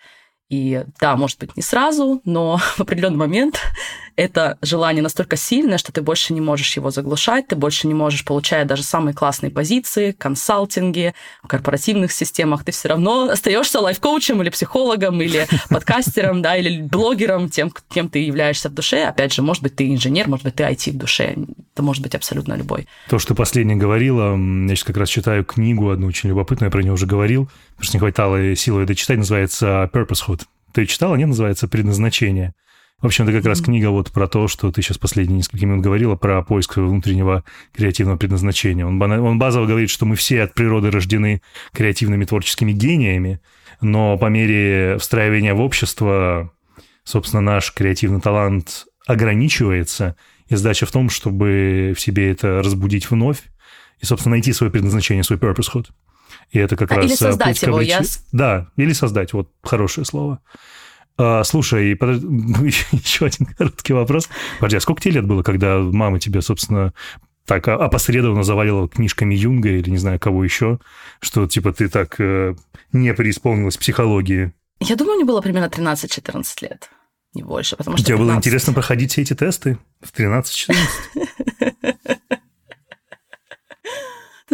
И 0.52 0.84
да, 1.00 1.16
может 1.16 1.38
быть, 1.38 1.56
не 1.56 1.62
сразу, 1.62 2.20
но 2.26 2.58
в 2.76 2.80
определенный 2.80 3.16
момент 3.16 3.58
это 4.16 4.58
желание 4.60 5.02
настолько 5.02 5.36
сильное, 5.36 5.78
что 5.78 5.92
ты 5.92 6.02
больше 6.02 6.34
не 6.34 6.42
можешь 6.42 6.76
его 6.76 6.90
заглушать, 6.90 7.48
ты 7.48 7.56
больше 7.56 7.86
не 7.86 7.94
можешь 7.94 8.22
получать 8.26 8.66
даже 8.66 8.82
самые 8.82 9.14
классные 9.14 9.50
позиции, 9.50 10.12
консалтинги, 10.12 11.14
в 11.42 11.48
корпоративных 11.48 12.12
системах. 12.12 12.64
Ты 12.64 12.72
все 12.72 12.88
равно 12.88 13.28
остаешься 13.30 13.80
лайф-коучем 13.80 14.42
или 14.42 14.50
психологом, 14.50 15.22
или 15.22 15.46
подкастером, 15.70 16.42
да, 16.42 16.54
или 16.54 16.82
блогером, 16.82 17.48
тем, 17.48 17.72
кем 17.88 18.10
ты 18.10 18.18
являешься 18.18 18.68
в 18.68 18.74
душе. 18.74 19.04
Опять 19.04 19.32
же, 19.32 19.40
может 19.40 19.62
быть, 19.62 19.74
ты 19.74 19.90
инженер, 19.90 20.28
может 20.28 20.44
быть, 20.44 20.56
ты 20.56 20.64
IT 20.64 20.92
в 20.92 20.98
душе. 20.98 21.34
Это 21.72 21.82
может 21.82 22.02
быть 22.02 22.14
абсолютно 22.14 22.52
любой. 22.52 22.86
То, 23.08 23.18
что 23.18 23.34
последнее 23.34 23.78
говорила, 23.78 24.36
я 24.36 24.76
сейчас 24.76 24.84
как 24.84 24.98
раз 24.98 25.08
читаю 25.08 25.46
книгу 25.46 25.88
одну 25.90 26.08
очень 26.08 26.28
любопытную, 26.28 26.68
я 26.68 26.70
про 26.70 26.82
нее 26.82 26.92
уже 26.92 27.06
говорил, 27.06 27.48
потому 27.70 27.84
что 27.84 27.96
не 27.96 28.00
хватало 28.00 28.54
силы 28.54 28.82
это 28.82 28.94
читать, 28.94 29.16
называется 29.16 29.88
«Purposehood». 29.94 30.41
Ты 30.72 30.86
читала, 30.86 31.16
не 31.16 31.26
называется 31.26 31.68
«Предназначение». 31.68 32.54
В 33.00 33.06
общем, 33.06 33.24
это 33.24 33.32
как 33.32 33.46
раз 33.46 33.60
книга 33.60 33.90
вот 33.90 34.12
про 34.12 34.28
то, 34.28 34.46
что 34.46 34.70
ты 34.70 34.80
сейчас 34.80 34.96
последние 34.96 35.38
несколько 35.38 35.66
минут 35.66 35.82
говорила, 35.82 36.14
про 36.14 36.40
поиск 36.42 36.76
внутреннего 36.76 37.42
креативного 37.74 38.16
предназначения. 38.16 38.86
Он, 38.86 39.02
он 39.02 39.38
базово 39.40 39.66
говорит, 39.66 39.90
что 39.90 40.06
мы 40.06 40.14
все 40.14 40.42
от 40.42 40.54
природы 40.54 40.90
рождены 40.92 41.42
креативными 41.72 42.24
творческими 42.24 42.70
гениями, 42.70 43.40
но 43.80 44.16
по 44.16 44.26
мере 44.26 44.98
встраивания 44.98 45.52
в 45.52 45.60
общество, 45.60 46.52
собственно, 47.02 47.40
наш 47.40 47.72
креативный 47.72 48.20
талант 48.20 48.86
ограничивается, 49.04 50.14
и 50.46 50.54
задача 50.54 50.86
в 50.86 50.92
том, 50.92 51.10
чтобы 51.10 51.94
в 51.96 52.00
себе 52.00 52.30
это 52.30 52.62
разбудить 52.62 53.10
вновь 53.10 53.42
и, 53.98 54.06
собственно, 54.06 54.36
найти 54.36 54.52
свое 54.52 54.70
предназначение, 54.70 55.24
свой 55.24 55.40
purposehood. 55.40 55.86
И 56.52 56.58
это 56.58 56.76
как 56.76 56.92
а, 56.92 56.96
раз... 56.96 57.06
Или 57.06 57.14
создать 57.14 57.60
путь 57.60 57.66
его. 57.66 57.76
обреч... 57.76 57.88
Я... 57.88 58.02
Да, 58.30 58.68
или 58.76 58.92
создать, 58.92 59.32
вот 59.32 59.50
хорошее 59.62 60.04
слово. 60.04 60.40
А, 61.16 61.42
слушай, 61.44 61.96
под... 61.96 62.22
еще 62.62 63.26
один 63.26 63.46
короткий 63.46 63.94
вопрос. 63.94 64.28
Подожди, 64.58 64.76
а 64.76 64.80
сколько 64.80 65.00
тебе 65.00 65.14
лет 65.14 65.26
было, 65.26 65.42
когда 65.42 65.78
мама 65.78 66.20
тебе, 66.20 66.42
собственно, 66.42 66.92
так 67.46 67.66
опосредованно 67.68 68.42
завалила 68.42 68.88
книжками 68.88 69.34
Юнга 69.34 69.70
или 69.70 69.90
не 69.90 69.98
знаю 69.98 70.20
кого 70.20 70.44
еще, 70.44 70.78
что 71.20 71.46
типа 71.46 71.72
ты 71.72 71.88
так 71.88 72.16
э, 72.20 72.54
не 72.92 73.12
преисполнилась 73.14 73.76
психологии? 73.76 74.52
Я 74.78 74.96
думаю, 74.96 75.16
мне 75.16 75.24
было 75.24 75.40
примерно 75.40 75.66
13-14 75.66 76.44
лет, 76.60 76.90
не 77.34 77.42
больше, 77.42 77.76
потому 77.76 77.96
что 77.96 78.06
Тебе 78.06 78.16
15... 78.16 78.28
было 78.28 78.36
интересно 78.36 78.72
проходить 78.72 79.12
все 79.12 79.22
эти 79.22 79.34
тесты 79.34 79.78
в 80.00 80.12
13-14? 80.12 80.74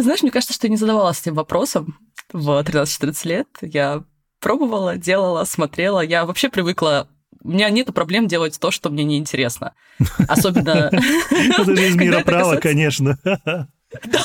Знаешь, 0.01 0.21
мне 0.21 0.31
кажется, 0.31 0.53
что 0.53 0.67
я 0.67 0.71
не 0.71 0.77
задавалась 0.77 1.21
этим 1.21 1.35
вопросом 1.35 1.97
в 2.31 2.49
13-14 2.61 3.27
лет. 3.27 3.47
Я 3.61 4.03
пробовала, 4.39 4.95
делала, 4.97 5.43
смотрела. 5.43 6.01
Я 6.01 6.25
вообще 6.25 6.49
привыкла 6.49 7.07
у 7.41 7.49
меня 7.49 7.69
нет 7.69 7.93
проблем 7.93 8.27
делать 8.27 8.59
то, 8.59 8.71
что 8.71 8.89
мне 8.89 9.03
неинтересно. 9.03 9.73
Особенно... 10.27 10.91
Это 10.91 11.63
же 11.63 11.87
из 11.87 11.95
мира 11.95 12.21
права, 12.21 12.57
конечно. 12.57 13.17
Да, 14.03 14.21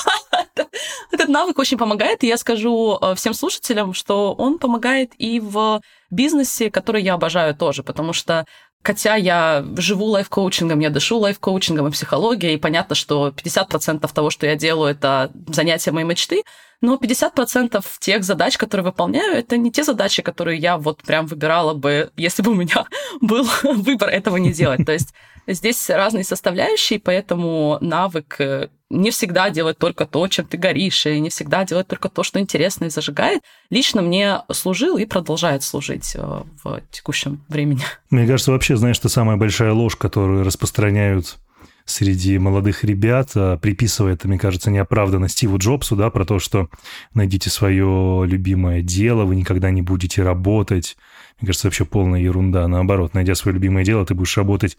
этот 1.11 1.27
навык 1.27 1.57
очень 1.57 1.79
помогает, 1.79 2.23
и 2.23 2.27
я 2.27 2.37
скажу 2.37 2.99
э, 3.01 3.15
всем 3.15 3.33
слушателям, 3.33 3.95
что 3.95 4.33
он 4.33 4.59
помогает 4.59 5.13
и 5.17 5.39
в 5.39 5.81
бизнесе, 6.11 6.69
который 6.69 7.01
я 7.01 7.15
обожаю 7.15 7.55
тоже, 7.55 7.81
потому 7.81 8.13
что 8.13 8.45
Хотя 8.85 9.15
я 9.15 9.65
живу 9.77 10.05
лайф-коучингом, 10.05 10.77
я 10.79 10.91
дышу 10.91 11.17
лайф-коучингом 11.17 11.87
и 11.87 11.91
психологией, 11.91 12.53
и 12.53 12.57
понятно, 12.57 12.93
что 12.93 13.29
50% 13.29 14.07
того, 14.13 14.29
что 14.29 14.45
я 14.45 14.55
делаю, 14.55 14.91
это 14.91 15.31
занятия 15.47 15.91
моей 15.91 16.05
мечты, 16.05 16.43
но 16.81 16.95
50% 16.95 17.83
тех 17.99 18.23
задач, 18.23 18.59
которые 18.59 18.85
выполняю, 18.85 19.33
это 19.33 19.57
не 19.57 19.71
те 19.71 19.83
задачи, 19.83 20.21
которые 20.21 20.59
я 20.59 20.77
вот 20.77 21.01
прям 21.01 21.25
выбирала 21.25 21.73
бы, 21.73 22.11
если 22.15 22.43
бы 22.43 22.51
у 22.51 22.53
меня 22.53 22.85
был 23.21 23.49
выбор 23.63 24.09
этого 24.09 24.37
не 24.37 24.53
делать. 24.53 24.85
То 24.85 24.91
есть 24.91 25.15
здесь 25.47 25.89
разные 25.89 26.23
составляющие, 26.23 26.99
поэтому 26.99 27.79
навык 27.81 28.35
э, 28.39 28.69
не 28.89 29.11
всегда 29.11 29.49
делать 29.49 29.77
только 29.77 30.05
то, 30.05 30.27
чем 30.27 30.45
ты 30.45 30.57
горишь, 30.57 31.05
и 31.05 31.19
не 31.19 31.29
всегда 31.29 31.65
делать 31.65 31.87
только 31.87 32.09
то, 32.09 32.23
что 32.23 32.39
интересно 32.39 32.85
и 32.85 32.89
зажигает, 32.89 33.41
лично 33.69 34.01
мне 34.01 34.41
служил 34.51 34.97
и 34.97 35.05
продолжает 35.05 35.63
служить 35.63 36.15
э, 36.15 36.43
в 36.63 36.81
текущем 36.91 37.43
времени. 37.47 37.81
Мне 38.09 38.27
кажется, 38.27 38.51
вообще, 38.51 38.75
знаешь, 38.75 38.95
что 38.95 39.09
самая 39.09 39.37
большая 39.37 39.71
ложь, 39.73 39.95
которую 39.95 40.43
распространяют 40.43 41.37
среди 41.85 42.37
молодых 42.39 42.83
ребят, 42.83 43.31
а, 43.35 43.57
приписывая 43.57 44.13
это, 44.13 44.27
мне 44.27 44.39
кажется, 44.39 44.71
неоправданно 44.71 45.29
Стиву 45.29 45.57
Джобсу, 45.57 45.95
да, 45.95 46.09
про 46.09 46.25
то, 46.25 46.39
что 46.39 46.69
найдите 47.13 47.49
свое 47.49 48.23
любимое 48.25 48.81
дело, 48.81 49.23
вы 49.23 49.35
никогда 49.35 49.69
не 49.69 49.83
будете 49.83 50.23
работать. 50.23 50.97
Мне 51.39 51.47
кажется, 51.47 51.67
вообще 51.67 51.85
полная 51.85 52.19
ерунда. 52.19 52.67
Наоборот, 52.67 53.13
найдя 53.13 53.35
свое 53.35 53.53
любимое 53.53 53.85
дело, 53.85 54.05
ты 54.05 54.15
будешь 54.15 54.35
работать 54.37 54.77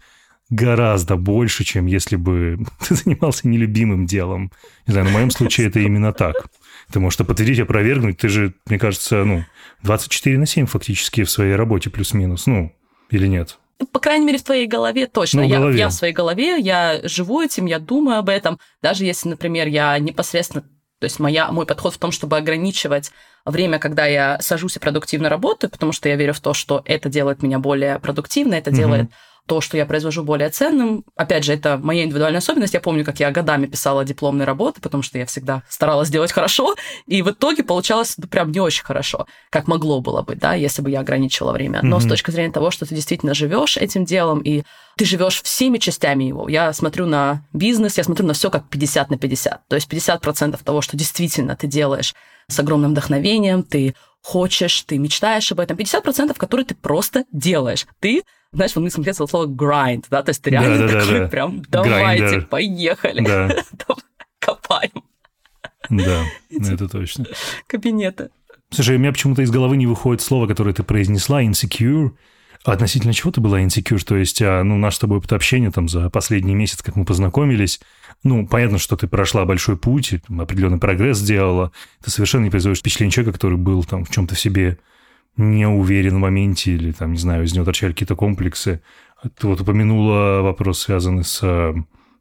гораздо 0.49 1.15
больше, 1.15 1.63
чем 1.63 1.85
если 1.85 2.15
бы 2.15 2.59
ты 2.87 2.95
занимался 2.95 3.47
нелюбимым 3.47 4.05
делом. 4.05 4.51
Не 4.85 4.93
знаю, 4.93 5.07
в 5.07 5.11
моем 5.11 5.31
случае 5.31 5.67
это 5.67 5.79
именно 5.79 6.13
так. 6.13 6.47
Ты 6.91 6.99
можешь 6.99 7.17
это 7.17 7.25
подтвердить, 7.25 7.59
опровергнуть. 7.59 8.17
Ты 8.17 8.29
же, 8.29 8.53
мне 8.65 8.79
кажется, 8.79 9.23
ну, 9.23 9.43
24 9.83 10.37
на 10.37 10.45
7 10.45 10.65
фактически 10.65 11.23
в 11.23 11.31
своей 11.31 11.55
работе 11.55 11.89
плюс-минус. 11.89 12.47
Ну, 12.47 12.71
или 13.09 13.27
нет? 13.27 13.57
по 13.91 13.99
крайней 13.99 14.25
мере, 14.25 14.39
в 14.39 14.43
твоей 14.43 14.65
голове 14.65 15.05
точно. 15.05 15.43
Ну, 15.43 15.47
в 15.47 15.51
я, 15.51 15.57
голове. 15.59 15.77
я 15.77 15.89
в 15.89 15.93
своей 15.93 16.13
голове, 16.13 16.57
я 16.57 16.99
живу 17.03 17.41
этим, 17.41 17.67
я 17.67 17.77
думаю 17.77 18.17
об 18.17 18.29
этом. 18.29 18.57
Даже 18.81 19.05
если, 19.05 19.29
например, 19.29 19.67
я 19.67 19.97
непосредственно 19.99 20.63
то 20.99 21.05
есть 21.05 21.19
моя, 21.19 21.51
мой 21.51 21.67
подход 21.67 21.93
в 21.93 21.99
том, 21.99 22.11
чтобы 22.11 22.37
ограничивать 22.37 23.11
время, 23.45 23.77
когда 23.77 24.07
я 24.07 24.39
сажусь 24.41 24.77
и 24.77 24.79
продуктивно 24.79 25.29
работаю, 25.29 25.69
потому 25.69 25.91
что 25.91 26.09
я 26.09 26.15
верю 26.15 26.33
в 26.33 26.39
то, 26.39 26.55
что 26.55 26.81
это 26.85 27.07
делает 27.07 27.43
меня 27.43 27.59
более 27.59 27.99
продуктивной, 27.99 28.57
это 28.57 28.71
mm-hmm. 28.71 28.75
делает 28.75 29.11
то, 29.47 29.61
что 29.61 29.77
я 29.77 29.85
произвожу 29.85 30.23
более 30.23 30.49
ценным. 30.49 31.03
Опять 31.15 31.45
же, 31.45 31.53
это 31.53 31.77
моя 31.77 32.03
индивидуальная 32.03 32.39
особенность. 32.39 32.73
Я 32.73 32.81
помню, 32.81 33.03
как 33.05 33.19
я 33.19 33.31
годами 33.31 33.65
писала 33.65 34.05
дипломные 34.05 34.45
работы, 34.45 34.81
потому 34.81 35.03
что 35.03 35.17
я 35.17 35.25
всегда 35.25 35.63
старалась 35.69 36.09
делать 36.09 36.31
хорошо, 36.31 36.75
и 37.07 37.21
в 37.21 37.31
итоге 37.31 37.63
получалось 37.63 38.15
ну, 38.17 38.27
прям 38.27 38.51
не 38.51 38.59
очень 38.59 38.83
хорошо, 38.83 39.25
как 39.49 39.67
могло 39.67 40.01
было 40.01 40.21
быть, 40.21 40.39
да, 40.39 40.53
если 40.53 40.81
бы 40.81 40.91
я 40.91 40.99
ограничила 40.99 41.51
время. 41.53 41.79
Но 41.81 41.97
mm-hmm. 41.97 42.01
с 42.01 42.07
точки 42.07 42.31
зрения 42.31 42.51
того, 42.51 42.69
что 42.71 42.85
ты 42.85 42.93
действительно 42.93 43.33
живешь 43.33 43.77
этим 43.77 44.05
делом, 44.05 44.41
и 44.41 44.63
ты 44.97 45.05
живешь 45.05 45.41
всеми 45.41 45.77
частями 45.77 46.25
его. 46.25 46.49
Я 46.49 46.73
смотрю 46.73 47.05
на 47.05 47.45
бизнес, 47.53 47.97
я 47.97 48.03
смотрю 48.03 48.25
на 48.25 48.33
все 48.33 48.49
как 48.49 48.67
50 48.69 49.09
на 49.11 49.17
50. 49.17 49.67
То 49.67 49.75
есть 49.75 49.91
50% 49.91 50.59
того, 50.63 50.81
что 50.81 50.97
действительно 50.97 51.55
ты 51.55 51.67
делаешь 51.67 52.13
с 52.49 52.59
огромным 52.59 52.91
вдохновением, 52.91 53.63
ты 53.63 53.95
хочешь, 54.27 54.81
ты 54.81 54.97
мечтаешь 54.97 55.53
об 55.53 55.61
этом. 55.61 55.77
50%, 55.77 56.35
которые 56.37 56.65
ты 56.65 56.75
просто 56.75 57.23
делаешь. 57.31 57.87
Ты 58.01 58.23
знаешь, 58.51 58.73
в 58.73 58.77
английском 58.77 59.03
языке 59.03 59.25
слово 59.25 59.47
grind, 59.47 60.05
да, 60.09 60.21
то 60.21 60.31
есть 60.31 60.41
ты 60.41 60.49
реально 60.49 60.79
да, 60.79 60.93
да, 60.93 60.99
такой 60.99 61.19
да, 61.19 61.27
прям, 61.27 61.61
давайте, 61.69 62.23
grinder. 62.23 62.47
поехали, 62.47 63.25
Да. 63.25 63.49
копаем 64.39 65.03
Да, 65.89 66.25
это 66.49 66.89
точно. 66.89 67.25
кабинеты. 67.67 68.29
Слушай, 68.69 68.97
у 68.97 68.99
меня 68.99 69.13
почему-то 69.13 69.43
из 69.43 69.51
головы 69.51 69.77
не 69.77 69.87
выходит 69.87 70.21
слово, 70.21 70.45
которое 70.47 70.73
ты 70.73 70.83
произнесла, 70.83 71.41
insecure. 71.41 72.11
А 72.67 72.73
относительно 72.73 73.13
чего 73.13 73.31
ты 73.31 73.39
была 73.39 73.61
insecure? 73.61 74.03
То 74.03 74.17
есть, 74.17 74.41
а, 74.41 74.61
ну, 74.61 74.75
наш 74.75 74.95
с 74.95 74.99
тобой 74.99 75.19
опыт 75.19 75.31
общения 75.31 75.71
там 75.71 75.87
за 75.87 76.09
последний 76.09 76.53
месяц, 76.53 76.81
как 76.81 76.97
мы 76.97 77.05
познакомились, 77.05 77.79
ну, 78.23 78.45
понятно, 78.45 78.77
что 78.77 78.97
ты 78.97 79.07
прошла 79.07 79.45
большой 79.45 79.77
путь, 79.77 80.11
и, 80.11 80.21
определенный 80.37 80.77
прогресс 80.77 81.19
сделала. 81.19 81.71
Ты 82.03 82.11
совершенно 82.11 82.43
не 82.43 82.49
производишь 82.49 82.79
впечатление 82.79 83.13
человека, 83.13 83.37
который 83.37 83.57
был 83.57 83.85
там 83.85 84.03
в 84.03 84.09
чем-то 84.09 84.35
в 84.35 84.39
себе 84.39 84.79
не 85.37 85.65
уверен 85.65 86.15
в 86.15 86.19
моменте 86.19 86.73
или, 86.73 86.91
там, 86.91 87.13
не 87.13 87.19
знаю, 87.19 87.45
из 87.45 87.53
него 87.53 87.63
торчали 87.63 87.93
какие-то 87.93 88.17
комплексы. 88.17 88.81
Ты 89.39 89.47
вот 89.47 89.61
упомянула 89.61 90.41
вопрос, 90.41 90.79
связанный 90.79 91.23
с 91.23 91.39
э, 91.43 91.73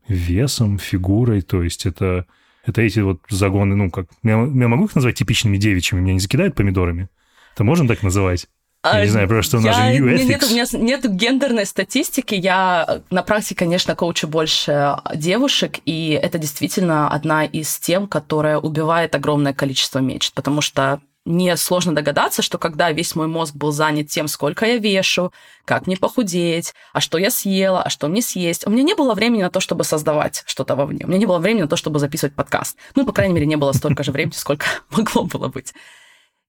весом, 0.07 0.79
фигурой, 0.79 1.43
то 1.43 1.61
есть 1.61 1.87
это, 1.87 2.25
это 2.65 2.83
эти 2.83 3.01
вот 3.01 3.21
загоны, 3.29 3.75
ну, 3.75 3.91
как... 3.91 4.07
Я, 4.23 4.35
я 4.35 4.69
могу 4.69 4.85
их 4.85 4.95
назвать 4.95 5.17
типичными 5.17 5.57
девичьими? 5.57 6.03
Меня 6.03 6.13
не 6.13 6.21
закидают 6.21 6.55
помидорами? 6.55 7.09
Это 7.53 7.65
можно 7.65 7.89
так 7.89 8.05
называть? 8.05 8.47
Я 8.94 9.05
не 9.05 9.11
знаю, 9.11 9.29
просто 9.29 9.59
у 9.59 9.61
нас 9.61 9.75
же 9.77 9.83
А, 9.83 9.90
Я- 9.90 9.99
new 9.99 10.07
нет, 10.09 10.20
ethics. 10.20 10.53
нет, 10.53 10.68
у 10.75 10.79
меня 10.79 10.85
нет 10.87 11.11
гендерной 11.16 11.66
статистики. 11.66 12.35
Я 12.35 13.01
на 13.11 13.22
практике, 13.22 13.57
конечно, 13.57 13.94
коучу 13.94 14.29
больше 14.29 14.96
девушек, 15.14 15.79
и 15.85 16.18
это 16.22 16.38
действительно 16.38 17.09
одна 17.11 17.44
из 17.44 17.79
тем, 17.79 18.07
которая 18.07 18.59
убивает 18.59 19.14
огромное 19.14 19.53
количество 19.53 19.99
мечт, 19.99 20.33
потому 20.35 20.61
что 20.61 21.01
мне 21.25 21.57
сложно 21.57 21.92
догадаться, 21.92 22.40
что 22.40 22.57
когда 22.57 22.92
весь 22.92 23.16
мой 23.16 23.27
мозг 23.27 23.53
был 23.57 23.72
занят 23.72 24.07
тем, 24.09 24.29
сколько 24.29 24.64
я 24.64 24.79
вешу, 24.79 25.33
как 25.64 25.88
мне 25.88 25.96
похудеть, 25.96 26.72
а 26.92 27.01
что 27.01 27.18
я 27.18 27.31
съела, 27.31 27.83
а 27.83 27.90
что 27.90 28.07
мне 28.07 28.22
съесть, 28.22 28.64
у 28.64 28.70
меня 28.70 28.85
не 28.85 28.94
было 28.94 29.12
времени 29.12 29.42
на 29.42 29.51
то, 29.51 29.59
чтобы 29.59 29.83
создавать 29.83 30.44
что-то 30.46 30.77
вовне. 30.77 31.01
У 31.05 31.09
меня 31.09 31.18
не 31.18 31.27
было 31.27 31.38
времени 31.38 31.62
на 31.62 31.68
то, 31.68 31.75
чтобы 31.75 31.99
записывать 31.99 32.37
подкаст. 32.37 32.77
Ну, 32.94 33.05
по 33.05 33.12
крайней 33.12 33.35
мере, 33.35 33.46
не 33.46 33.57
было 33.57 33.72
столько 33.72 34.05
же 34.05 34.12
времени, 34.12 34.35
сколько 34.35 34.66
могло 34.90 35.25
было 35.25 35.49
быть. 35.49 35.75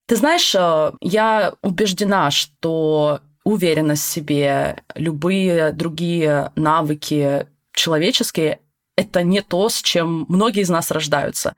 Ты 0.08 0.16
знаешь, 0.16 0.54
э, 0.54 0.92
я 1.02 1.52
убеждена, 1.60 2.30
что 2.30 3.20
уверенность 3.44 4.04
в 4.04 4.10
себе, 4.10 4.78
любые 4.94 5.72
другие 5.72 6.50
навыки 6.56 7.46
человеческие— 7.74 8.60
это 8.96 9.22
не 9.22 9.42
то, 9.42 9.68
с 9.68 9.82
чем 9.82 10.24
многие 10.30 10.62
из 10.62 10.70
нас 10.70 10.90
рождаются. 10.90 11.56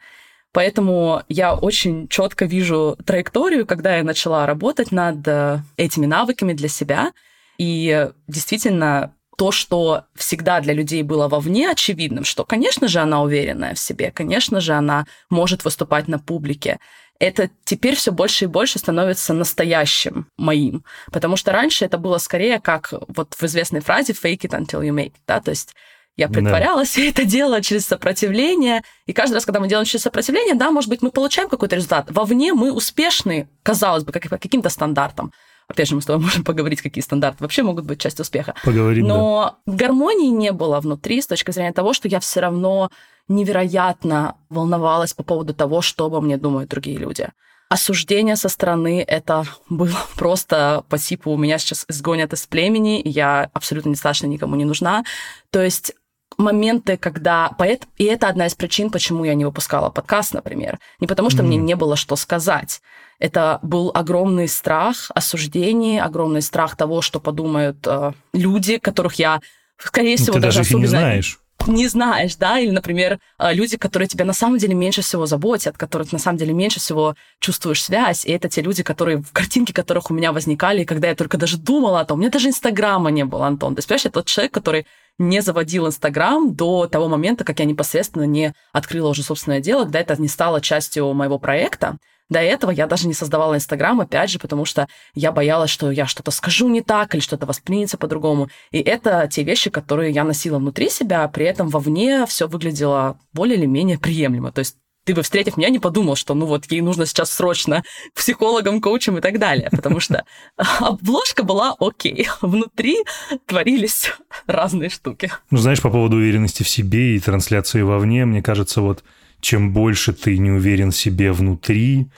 Поэтому 0.53 1.23
я 1.29 1.55
очень 1.55 2.09
четко 2.09 2.45
вижу 2.45 2.99
траекторию, 3.07 3.67
когда 3.67 3.97
я 3.97 4.03
начала 4.03 4.47
работать 4.47 4.91
над 4.91 5.27
э, 5.29 5.61
этими 5.77 6.07
навыками 6.07 6.53
для 6.53 6.69
себя. 6.69 7.13
И 7.57 8.11
действительно, 8.27 9.15
то, 9.39 9.53
что 9.53 10.07
всегда 10.17 10.61
для 10.61 10.75
людей 10.75 11.05
было 11.05 11.29
вовне 11.29 11.71
очевидным, 11.71 12.25
что, 12.25 12.45
конечно 12.45 12.89
же, 12.89 12.99
она 12.99 13.23
уверенная 13.23 13.75
в 13.75 13.79
себе, 13.79 14.11
конечно 14.11 14.61
же, 14.61 14.73
она 14.73 15.07
может 15.31 15.65
выступать 15.65 16.09
на 16.09 16.19
публике, 16.19 16.81
это 17.21 17.51
теперь 17.65 17.95
все 17.95 18.11
больше 18.11 18.47
и 18.47 18.49
больше 18.49 18.79
становится 18.79 19.33
настоящим 19.35 20.27
моим. 20.37 20.85
Потому 21.13 21.37
что 21.37 21.53
раньше 21.53 21.85
это 21.85 21.99
было 21.99 22.19
скорее 22.19 22.59
как 22.61 22.93
вот 23.09 23.35
в 23.35 23.43
известной 23.45 23.81
фразе 23.81 24.15
«fake 24.15 24.41
it 24.41 24.59
until 24.59 24.81
you 24.81 24.93
make 24.93 25.13
it», 25.13 25.21
да, 25.29 25.41
то 25.41 25.51
есть 25.51 25.75
я 26.17 26.29
Да. 26.29 26.35
притворялась, 26.35 26.97
и 26.99 27.09
это 27.09 27.25
делала 27.25 27.63
через 27.63 27.87
сопротивление. 27.87 28.83
И 29.07 29.13
каждый 29.13 29.35
раз, 29.35 29.45
когда 29.45 29.61
мы 29.61 29.69
делаем 29.69 29.87
через 29.87 30.03
сопротивление, 30.03 30.55
да, 30.55 30.71
может 30.71 30.89
быть, 30.89 31.03
мы 31.03 31.11
получаем 31.11 31.49
какой-то 31.49 31.77
результат. 31.77 32.11
Вовне 32.11 32.55
мы 32.55 32.73
успешны, 32.73 33.49
казалось 33.63 34.03
бы, 34.03 34.13
как 34.13 34.29
по 34.29 34.39
каким-то 34.39 34.71
стандартам. 34.71 35.33
Опять 35.71 35.89
же, 35.89 35.95
мы 35.95 36.03
с 36.03 36.07
тобой 36.07 36.23
можем 36.25 36.45
поговорить, 36.45 36.83
какие 36.83 37.03
стандарты 37.03 37.45
вообще 37.45 37.63
могут 37.63 37.85
быть 37.85 38.01
частью 38.01 38.25
успеха. 38.25 38.55
Поговорим, 38.65 39.07
да. 39.07 39.15
Но 39.15 39.59
гармонии 39.67 40.29
не 40.29 40.53
было 40.53 40.81
внутри 40.81 41.23
с 41.23 41.27
точки 41.27 41.53
зрения 41.53 41.73
того, 41.73 41.93
что 41.93 42.09
я 42.09 42.19
все 42.19 42.41
равно 42.41 42.91
невероятно 43.29 44.35
волновалась 44.49 45.15
по 45.15 45.23
поводу 45.23 45.55
того, 45.55 45.81
что 45.81 46.07
обо 46.07 46.21
мне 46.21 46.37
думают 46.37 46.71
другие 46.71 46.99
люди. 46.99 47.29
Осуждение 47.69 48.35
со 48.35 48.49
стороны 48.49 49.05
это 49.07 49.45
было 49.69 49.97
просто 50.17 50.85
по 50.89 50.99
типу 50.99 51.37
«меня 51.37 51.59
сейчас 51.59 51.85
изгонят 51.89 52.33
из 52.33 52.47
племени, 52.49 53.01
я 53.05 53.49
абсолютно 53.55 53.91
недостаточно 53.91 54.27
никому 54.27 54.57
не 54.57 54.65
нужна». 54.65 55.05
То 55.51 55.63
есть 55.63 55.95
моменты, 56.37 56.97
когда... 56.97 57.55
И 57.97 58.05
это 58.05 58.29
одна 58.29 58.47
из 58.47 58.57
причин, 58.57 58.91
почему 58.91 59.25
я 59.25 59.35
не 59.35 59.45
выпускала 59.45 59.91
подкаст, 59.91 60.35
например. 60.35 60.81
Не 60.99 61.07
потому, 61.07 61.31
что 61.31 61.43
mm. 61.43 61.47
мне 61.47 61.57
не 61.59 61.77
было 61.77 61.95
что 61.95 62.17
сказать. 62.17 62.81
Это 63.21 63.61
был 63.63 63.93
огромный 63.95 64.49
страх 64.49 65.11
осуждений, 65.15 66.01
огромный 66.01 66.43
страх 66.43 66.77
того, 66.77 67.03
что 67.03 67.21
подумают 67.21 67.87
э, 67.87 68.13
люди, 68.33 68.79
которых 68.79 69.15
я, 69.15 69.41
скорее 69.79 70.17
всего, 70.17 70.35
Ты 70.35 70.41
даже, 70.41 70.59
даже 70.59 70.69
особенно... 70.69 70.81
не 70.81 70.87
знаешь 70.87 71.41
не 71.67 71.89
знаешь, 71.89 72.37
да, 72.37 72.59
или, 72.59 72.71
например, 72.71 73.19
э, 73.39 73.53
люди, 73.53 73.77
которые 73.77 74.09
тебя 74.09 74.25
на 74.25 74.33
самом 74.33 74.59
деле 74.59 74.75
меньше 74.75 75.03
всего 75.03 75.27
заботят, 75.27 75.77
которых 75.77 76.13
на 76.13 76.19
самом 76.19 76.39
деле 76.39 76.53
меньше 76.53 76.81
всего 76.81 77.15
чувствуешь 77.39 77.83
связь, 77.83 78.25
и 78.25 78.33
это 78.33 78.49
те 78.49 78.63
люди, 78.63 78.83
которые, 78.83 79.19
в 79.19 79.33
картинке 79.33 79.73
которых 79.73 80.11
у 80.11 80.15
меня 80.15 80.33
возникали, 80.33 80.85
когда 80.85 81.09
я 81.09 81.15
только 81.15 81.37
даже 81.37 81.59
думала 81.59 82.01
о 82.01 82.05
том, 82.05 82.19
у 82.19 82.21
меня 82.21 82.31
даже 82.31 82.49
Инстаграма 82.49 83.11
не 83.11 83.25
было, 83.25 83.47
Антон. 83.47 83.75
То 83.75 83.81
есть, 83.81 83.89
понимаешь, 83.89 84.07
это 84.07 84.15
тот 84.15 84.27
человек, 84.27 84.53
который 84.53 84.87
не 85.19 85.43
заводил 85.43 85.87
Инстаграм 85.87 86.55
до 86.55 86.87
того 86.87 87.09
момента, 87.09 87.45
как 87.45 87.59
я 87.59 87.67
непосредственно 87.67 88.25
не 88.25 88.55
открыла 88.73 89.11
уже 89.11 89.23
собственное 89.23 89.61
дело, 89.61 89.83
когда 89.83 90.01
это 90.01 90.21
не 90.21 90.29
стало 90.29 90.61
частью 90.63 91.13
моего 91.13 91.39
проекта. 91.39 91.99
До 92.31 92.39
этого 92.39 92.71
я 92.71 92.87
даже 92.87 93.09
не 93.09 93.15
создавала 93.15 93.57
Инстаграм, 93.57 94.01
опять 94.01 94.31
же, 94.31 94.39
потому 94.39 94.65
что 94.65 94.89
я 95.15 95.33
боялась, 95.33 95.71
что 95.71 95.91
я 95.91 96.07
что-то 96.07 96.31
скажу 96.31 96.69
не 96.69 96.81
так 96.81 97.15
или 97.15 97.21
что-то 97.21 97.45
воспримется 97.45 97.99
по-другому. 97.99 98.49
И 98.71 98.79
это 98.79 99.29
те 99.31 99.43
вещи, 99.43 99.69
которые 99.69 100.13
я 100.13 100.25
носила 100.25 100.59
внутри 100.59 100.89
себя, 100.89 101.27
при 101.29 101.45
этом 101.45 101.69
вовне 101.69 102.25
все 102.27 102.47
выглядело 102.47 103.19
более 103.33 103.59
или 103.59 103.67
менее 103.67 103.99
приемлемо. 103.99 104.53
То 104.53 104.61
есть 104.61 104.77
ты 105.05 105.15
бы, 105.15 105.23
встретив 105.23 105.57
меня, 105.57 105.71
не 105.71 105.79
подумал, 105.81 106.15
что 106.15 106.35
ну 106.35 106.47
вот 106.47 106.71
ей 106.71 106.83
нужно 106.83 107.05
сейчас 107.05 107.33
срочно 107.33 107.83
психологом, 108.15 108.81
коучем 108.81 109.19
и 109.19 109.21
так 109.21 109.41
далее, 109.41 109.69
потому 109.73 109.99
что 109.99 110.25
обложка 110.57 111.43
была 111.43 111.75
окей, 111.81 112.29
внутри 112.41 112.99
творились 113.47 114.13
разные 114.47 114.89
штуки. 114.89 115.33
Ну, 115.51 115.59
знаешь, 115.59 115.83
по 115.83 115.91
поводу 115.91 116.19
уверенности 116.19 116.63
в 116.63 116.69
себе 116.69 117.17
и 117.17 117.21
трансляции 117.21 117.83
вовне, 117.83 118.25
мне 118.25 118.41
кажется, 118.41 118.83
вот 118.83 119.03
чем 119.41 119.73
больше 119.73 120.13
ты 120.13 120.39
не 120.39 120.51
уверен 120.51 120.91
в 120.91 120.97
себе 120.97 121.33
внутри, 121.33 122.11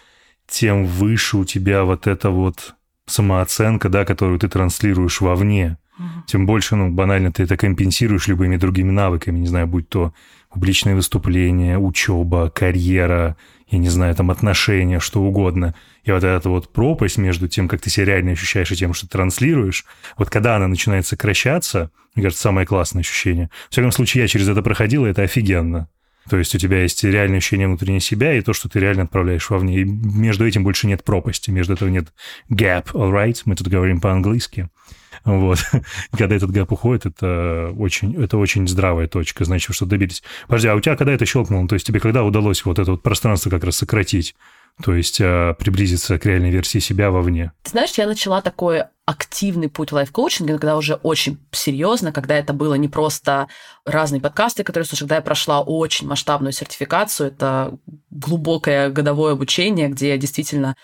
тем 0.46 0.84
выше 0.86 1.38
у 1.38 1.44
тебя 1.44 1.84
вот 1.84 2.06
эта 2.06 2.30
вот 2.30 2.74
самооценка, 3.06 3.88
да, 3.88 4.04
которую 4.04 4.38
ты 4.38 4.48
транслируешь 4.48 5.20
вовне. 5.20 5.78
Тем 6.26 6.46
больше, 6.46 6.74
ну, 6.74 6.90
банально 6.90 7.32
ты 7.32 7.44
это 7.44 7.56
компенсируешь 7.56 8.26
любыми 8.26 8.56
другими 8.56 8.90
навыками, 8.90 9.38
не 9.38 9.46
знаю, 9.46 9.66
будь 9.66 9.88
то 9.88 10.12
публичные 10.50 10.94
выступления, 10.94 11.78
учеба, 11.78 12.50
карьера, 12.50 13.36
я 13.68 13.78
не 13.78 13.88
знаю, 13.88 14.14
там 14.14 14.30
отношения, 14.30 15.00
что 15.00 15.22
угодно. 15.22 15.74
И 16.04 16.10
вот 16.10 16.24
эта 16.24 16.48
вот 16.48 16.72
пропасть 16.72 17.18
между 17.18 17.48
тем, 17.48 17.68
как 17.68 17.80
ты 17.80 17.90
себя 17.90 18.06
реально 18.06 18.32
ощущаешь, 18.32 18.72
и 18.72 18.76
тем, 18.76 18.94
что 18.94 19.06
ты 19.06 19.12
транслируешь, 19.12 19.84
вот 20.16 20.28
когда 20.28 20.56
она 20.56 20.66
начинает 20.66 21.06
сокращаться, 21.06 21.90
мне 22.14 22.24
кажется, 22.24 22.42
самое 22.42 22.66
классное 22.66 23.00
ощущение. 23.00 23.50
В 23.68 23.72
всяком 23.72 23.92
случае, 23.92 24.22
я 24.22 24.28
через 24.28 24.48
это 24.48 24.62
проходил, 24.62 25.06
и 25.06 25.10
это 25.10 25.22
офигенно. 25.22 25.88
То 26.28 26.38
есть 26.38 26.54
у 26.54 26.58
тебя 26.58 26.82
есть 26.82 27.02
реальное 27.04 27.38
ощущение 27.38 27.66
внутренней 27.66 28.00
себя 28.00 28.34
и 28.34 28.42
то, 28.42 28.52
что 28.52 28.68
ты 28.68 28.78
реально 28.78 29.04
отправляешь 29.04 29.48
вовне. 29.50 29.80
И 29.80 29.84
между 29.84 30.46
этим 30.46 30.64
больше 30.64 30.86
нет 30.86 31.04
пропасти, 31.04 31.50
между 31.50 31.74
этого 31.74 31.88
нет 31.88 32.12
gap, 32.50 32.92
all 32.92 33.12
right? 33.12 33.40
Мы 33.44 33.56
тут 33.56 33.68
говорим 33.68 34.00
по-английски. 34.00 34.68
Вот. 35.24 35.58
когда 36.16 36.36
этот 36.36 36.50
гэп 36.50 36.72
уходит, 36.72 37.06
это 37.06 37.72
очень, 37.76 38.20
это 38.22 38.38
очень 38.38 38.66
здравая 38.66 39.06
точка, 39.06 39.44
значит, 39.44 39.74
что 39.74 39.86
добились. 39.86 40.22
Подожди, 40.46 40.68
а 40.68 40.74
у 40.74 40.80
тебя 40.80 40.96
когда 40.96 41.12
это 41.12 41.26
щелкнуло? 41.26 41.66
То 41.68 41.74
есть 41.74 41.86
тебе 41.86 42.00
когда 42.00 42.24
удалось 42.24 42.64
вот 42.64 42.78
это 42.78 42.92
вот 42.92 43.02
пространство 43.02 43.50
как 43.50 43.64
раз 43.64 43.76
сократить? 43.76 44.34
То 44.82 44.94
есть 44.94 45.20
а, 45.20 45.54
приблизиться 45.54 46.18
к 46.18 46.26
реальной 46.26 46.50
версии 46.50 46.78
себя 46.78 47.10
вовне? 47.10 47.52
Ты 47.62 47.70
знаешь, 47.70 47.92
я 47.92 48.06
начала 48.06 48.40
такой 48.40 48.84
активный 49.04 49.68
путь 49.68 49.90
лайф-коучинга, 49.92 50.54
когда 50.54 50.76
уже 50.76 50.94
очень 50.94 51.38
серьезно, 51.50 52.12
когда 52.12 52.36
это 52.36 52.52
было 52.52 52.74
не 52.74 52.88
просто 52.88 53.48
разные 53.84 54.20
подкасты, 54.20 54.62
которые 54.62 54.86
слушаю, 54.86 55.06
когда 55.08 55.16
я 55.16 55.22
прошла 55.22 55.60
очень 55.60 56.06
масштабную 56.06 56.52
сертификацию, 56.52 57.28
это 57.28 57.76
глубокое 58.10 58.90
годовое 58.90 59.32
обучение, 59.32 59.88
где 59.88 60.10
я 60.10 60.18
действительно 60.18 60.76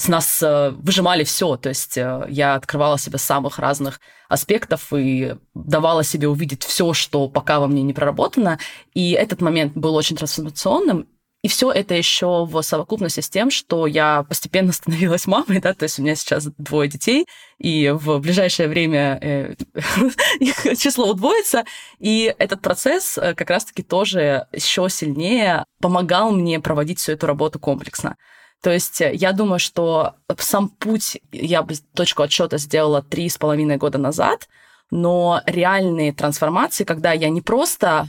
с 0.00 0.08
нас 0.08 0.42
э, 0.42 0.70
выжимали 0.70 1.24
все. 1.24 1.56
То 1.56 1.68
есть 1.68 1.98
э, 1.98 2.26
я 2.28 2.54
открывала 2.54 2.98
себя 2.98 3.18
самых 3.18 3.58
разных 3.58 4.00
аспектов 4.28 4.92
и 4.92 5.36
давала 5.54 6.02
себе 6.02 6.28
увидеть 6.28 6.64
все, 6.64 6.94
что 6.94 7.28
пока 7.28 7.60
во 7.60 7.66
мне 7.66 7.82
не 7.82 7.92
проработано. 7.92 8.58
И 8.94 9.12
этот 9.12 9.42
момент 9.42 9.74
был 9.74 9.94
очень 9.94 10.16
трансформационным. 10.16 11.06
И 11.42 11.48
все 11.48 11.70
это 11.70 11.94
еще 11.94 12.44
в 12.44 12.60
совокупности 12.62 13.20
с 13.20 13.30
тем, 13.30 13.50
что 13.50 13.86
я 13.86 14.24
постепенно 14.28 14.72
становилась 14.72 15.26
мамой, 15.26 15.60
да, 15.60 15.74
то 15.74 15.84
есть 15.84 15.98
у 15.98 16.02
меня 16.02 16.14
сейчас 16.14 16.48
двое 16.58 16.88
детей, 16.88 17.26
и 17.58 17.90
в 17.90 18.18
ближайшее 18.18 18.68
время 18.68 19.18
э, 19.20 19.54
их 20.40 20.62
число 20.78 21.08
удвоится, 21.08 21.64
и 21.98 22.34
этот 22.38 22.60
процесс 22.60 23.14
как 23.14 23.48
раз-таки 23.48 23.82
тоже 23.82 24.46
еще 24.52 24.88
сильнее 24.90 25.64
помогал 25.80 26.32
мне 26.32 26.60
проводить 26.60 26.98
всю 26.98 27.12
эту 27.12 27.26
работу 27.26 27.58
комплексно. 27.58 28.16
То 28.62 28.70
есть 28.70 29.00
э, 29.00 29.14
я 29.14 29.32
думаю, 29.32 29.58
что 29.58 30.14
сам 30.38 30.68
путь 30.68 31.18
я 31.32 31.62
бы 31.62 31.74
точку 31.94 32.22
отсчета 32.22 32.58
сделала 32.58 33.02
три 33.02 33.28
с 33.28 33.38
половиной 33.38 33.76
года 33.76 33.98
назад, 33.98 34.48
но 34.90 35.40
реальные 35.46 36.12
трансформации, 36.12 36.84
когда 36.84 37.12
я 37.12 37.30
не 37.30 37.40
просто 37.40 38.08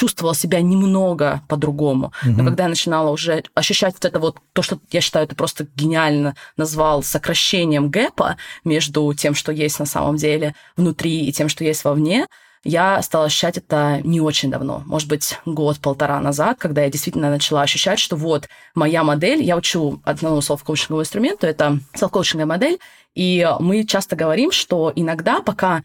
чувствовала 0.00 0.34
себя 0.34 0.62
немного 0.62 1.42
по-другому. 1.46 2.14
Угу. 2.22 2.32
Но 2.32 2.44
когда 2.46 2.62
я 2.62 2.68
начинала 2.70 3.10
уже 3.10 3.44
ощущать 3.54 3.92
вот 3.92 4.04
это 4.06 4.18
вот, 4.18 4.38
то, 4.54 4.62
что 4.62 4.78
я 4.90 5.02
считаю, 5.02 5.26
это 5.26 5.36
просто 5.36 5.66
гениально 5.76 6.36
назвал 6.56 7.02
сокращением 7.02 7.90
гэпа 7.90 8.38
между 8.64 9.12
тем, 9.12 9.34
что 9.34 9.52
есть 9.52 9.78
на 9.78 9.84
самом 9.84 10.16
деле 10.16 10.54
внутри 10.74 11.26
и 11.26 11.32
тем, 11.32 11.50
что 11.50 11.64
есть 11.64 11.84
вовне, 11.84 12.26
я 12.64 13.02
стала 13.02 13.26
ощущать 13.26 13.58
это 13.58 14.00
не 14.02 14.22
очень 14.22 14.50
давно, 14.50 14.82
может 14.86 15.06
быть, 15.06 15.38
год-полтора 15.44 16.18
назад, 16.20 16.56
когда 16.58 16.84
я 16.84 16.90
действительно 16.90 17.28
начала 17.28 17.60
ощущать, 17.60 17.98
что 17.98 18.16
вот 18.16 18.48
моя 18.74 19.04
модель, 19.04 19.42
я 19.42 19.54
учу 19.54 20.00
одному 20.04 20.40
селф-коучинговому 20.40 21.02
инструменту, 21.02 21.46
это 21.46 21.78
селф-коучинговая 21.94 22.46
модель, 22.46 22.78
и 23.14 23.46
мы 23.60 23.84
часто 23.84 24.16
говорим, 24.16 24.50
что 24.50 24.92
иногда 24.94 25.42
пока 25.42 25.82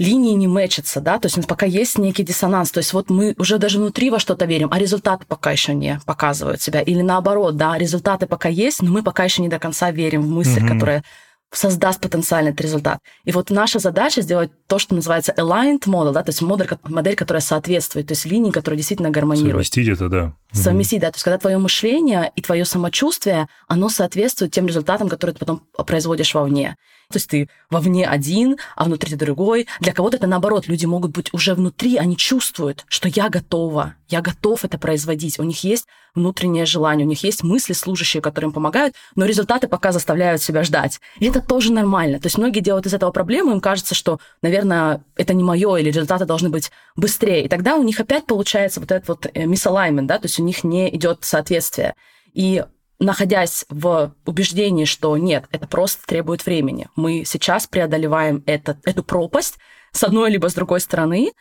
линии 0.00 0.32
не 0.32 0.48
мэчатся, 0.48 1.00
да, 1.00 1.18
то 1.18 1.26
есть 1.26 1.46
пока 1.46 1.66
есть 1.66 1.98
некий 1.98 2.22
диссонанс, 2.22 2.70
то 2.70 2.78
есть 2.78 2.92
вот 2.94 3.10
мы 3.10 3.34
уже 3.38 3.58
даже 3.58 3.78
внутри 3.78 4.10
во 4.10 4.18
что-то 4.18 4.46
верим, 4.46 4.68
а 4.72 4.78
результаты 4.78 5.26
пока 5.28 5.52
еще 5.52 5.74
не 5.74 6.00
показывают 6.06 6.62
себя, 6.62 6.80
или 6.80 7.02
наоборот, 7.02 7.56
да, 7.56 7.76
результаты 7.76 8.26
пока 8.26 8.48
есть, 8.48 8.82
но 8.82 8.90
мы 8.90 9.02
пока 9.02 9.24
еще 9.24 9.42
не 9.42 9.48
до 9.48 9.58
конца 9.58 9.90
верим 9.90 10.22
в 10.22 10.30
мысль, 10.30 10.58
mm-hmm. 10.58 10.68
которая 10.68 11.04
создаст 11.52 12.00
потенциальный 12.00 12.52
этот 12.52 12.62
результат. 12.62 13.00
И 13.24 13.32
вот 13.32 13.50
наша 13.50 13.78
задача 13.78 14.22
сделать 14.22 14.50
то, 14.68 14.78
что 14.78 14.94
называется 14.94 15.34
aligned 15.36 15.82
model, 15.86 16.12
да, 16.12 16.22
то 16.22 16.30
есть 16.30 16.40
модель, 16.42 16.68
модель, 16.84 17.16
которая 17.16 17.42
соответствует, 17.42 18.06
то 18.06 18.12
есть 18.12 18.24
линии, 18.24 18.52
которые 18.52 18.78
действительно 18.78 19.10
гармонируют. 19.10 19.66
Совместить 19.66 19.88
это, 19.88 20.08
да. 20.08 20.32
Совместить, 20.52 21.00
да. 21.00 21.10
То 21.10 21.16
есть 21.16 21.24
когда 21.24 21.38
твое 21.38 21.58
мышление 21.58 22.30
и 22.36 22.40
твое 22.40 22.64
самочувствие, 22.64 23.48
оно 23.68 23.88
соответствует 23.88 24.52
тем 24.52 24.66
результатам, 24.66 25.08
которые 25.08 25.34
ты 25.34 25.40
потом 25.40 25.62
производишь 25.86 26.34
вовне. 26.34 26.76
То 27.10 27.16
есть 27.16 27.28
ты 27.28 27.48
вовне 27.70 28.06
один, 28.06 28.56
а 28.76 28.84
внутри 28.84 29.10
ты 29.10 29.16
другой. 29.16 29.66
Для 29.80 29.92
кого-то 29.92 30.16
это 30.16 30.28
наоборот. 30.28 30.68
Люди 30.68 30.86
могут 30.86 31.10
быть 31.10 31.34
уже 31.34 31.54
внутри, 31.54 31.96
они 31.96 32.16
чувствуют, 32.16 32.84
что 32.88 33.08
я 33.08 33.28
готова, 33.28 33.94
я 34.08 34.20
готов 34.20 34.64
это 34.64 34.78
производить. 34.78 35.38
У 35.40 35.42
них 35.42 35.64
есть 35.64 35.86
внутреннее 36.14 36.66
желание, 36.66 37.04
у 37.04 37.08
них 37.08 37.22
есть 37.24 37.42
мысли 37.42 37.72
служащие, 37.72 38.20
которые 38.20 38.48
им 38.48 38.52
помогают, 38.52 38.94
но 39.16 39.24
результаты 39.24 39.66
пока 39.66 39.90
заставляют 39.90 40.40
себя 40.40 40.62
ждать. 40.62 41.00
И 41.18 41.26
это 41.26 41.40
тоже 41.40 41.72
нормально. 41.72 42.20
То 42.20 42.26
есть 42.26 42.38
многие 42.38 42.60
делают 42.60 42.86
из 42.86 42.94
этого 42.94 43.10
проблему, 43.10 43.52
им 43.52 43.60
кажется, 43.60 43.94
что, 43.94 44.20
наверное, 44.40 45.02
это 45.16 45.34
не 45.34 45.42
мое, 45.42 45.76
или 45.76 45.88
результаты 45.88 46.26
должны 46.26 46.48
быть 46.48 46.70
быстрее. 46.94 47.44
И 47.44 47.48
тогда 47.48 47.76
у 47.76 47.82
них 47.82 47.98
опять 47.98 48.26
получается 48.26 48.78
вот 48.78 48.92
этот 48.92 49.08
вот 49.08 49.26
э, 49.26 49.44
misalignment, 49.44 50.06
да, 50.06 50.18
то 50.18 50.26
есть 50.26 50.38
у 50.38 50.44
них 50.44 50.62
не 50.62 50.94
идет 50.94 51.18
соответствие. 51.22 51.94
И 52.32 52.64
находясь 53.00 53.64
в 53.68 54.14
убеждении, 54.26 54.84
что 54.84 55.16
нет, 55.16 55.46
это 55.50 55.66
просто 55.66 56.06
требует 56.06 56.44
времени. 56.46 56.88
Мы 56.94 57.24
сейчас 57.24 57.66
преодолеваем 57.66 58.44
это, 58.46 58.78
эту 58.84 59.02
пропасть 59.02 59.58
с 59.90 60.04
одной 60.04 60.30
либо 60.30 60.48
с 60.48 60.54
другой 60.54 60.80
стороны. 60.80 61.32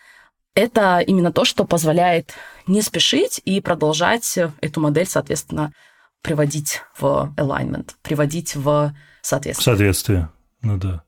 Это 0.55 0.99
именно 1.05 1.31
то, 1.31 1.45
что 1.45 1.65
позволяет 1.65 2.33
не 2.65 2.81
спешить 2.81 3.41
и 3.45 3.61
продолжать 3.61 4.39
эту 4.61 4.81
модель, 4.81 5.05
соответственно, 5.05 5.73
приводить 6.21 6.81
в 6.97 7.33
alignment, 7.37 7.91
приводить 8.01 8.55
в 8.55 8.93
соответствие. 9.21 9.65
Соответствие, 9.65 10.29
ну 10.61 10.77
да. 10.77 11.03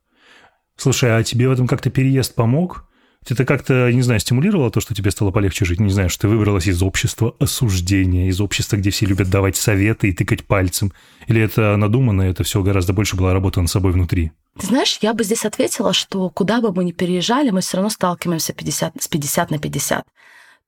Слушай, 0.76 1.18
а 1.18 1.24
тебе 1.24 1.48
в 1.48 1.52
этом 1.52 1.68
как-то 1.68 1.90
переезд 1.90 2.36
помог? 2.36 2.88
Это 3.29 3.45
как-то, 3.45 3.91
не 3.91 4.01
знаю, 4.01 4.19
стимулировало 4.19 4.71
то, 4.71 4.81
что 4.81 4.95
тебе 4.95 5.12
стало 5.12 5.29
полегче 5.31 5.63
жить? 5.63 5.79
Не 5.79 5.91
знаю, 5.91 6.10
что 6.10 6.21
ты 6.21 6.27
выбралась 6.27 6.67
из 6.67 6.81
общества 6.81 7.36
осуждения, 7.39 8.27
из 8.27 8.41
общества, 8.41 8.77
где 8.77 8.89
все 8.89 9.05
любят 9.05 9.29
давать 9.29 9.55
советы 9.55 10.10
и 10.10 10.13
тыкать 10.13 10.43
пальцем? 10.43 10.91
Или 11.27 11.41
это 11.41 11.77
надуманно, 11.77 12.23
это 12.23 12.43
все 12.43 12.63
гораздо 12.63 12.93
больше 12.93 13.15
была 13.15 13.34
работа 13.34 13.62
над 13.62 13.69
собой 13.69 13.91
внутри? 13.91 14.31
Ты 14.60 14.67
знаешь, 14.67 14.97
я 15.01 15.13
бы 15.13 15.23
здесь 15.23 15.45
ответила, 15.45 15.93
что 15.93 16.29
куда 16.29 16.62
бы 16.62 16.73
мы 16.73 16.84
ни 16.84 16.91
переезжали, 16.91 17.51
мы 17.51 17.62
все 17.62 17.77
равно 17.77 17.89
сталкиваемся 17.89 18.53
50, 18.53 19.01
с 19.01 19.07
50 19.07 19.51
на 19.51 19.60
50. 19.60 20.03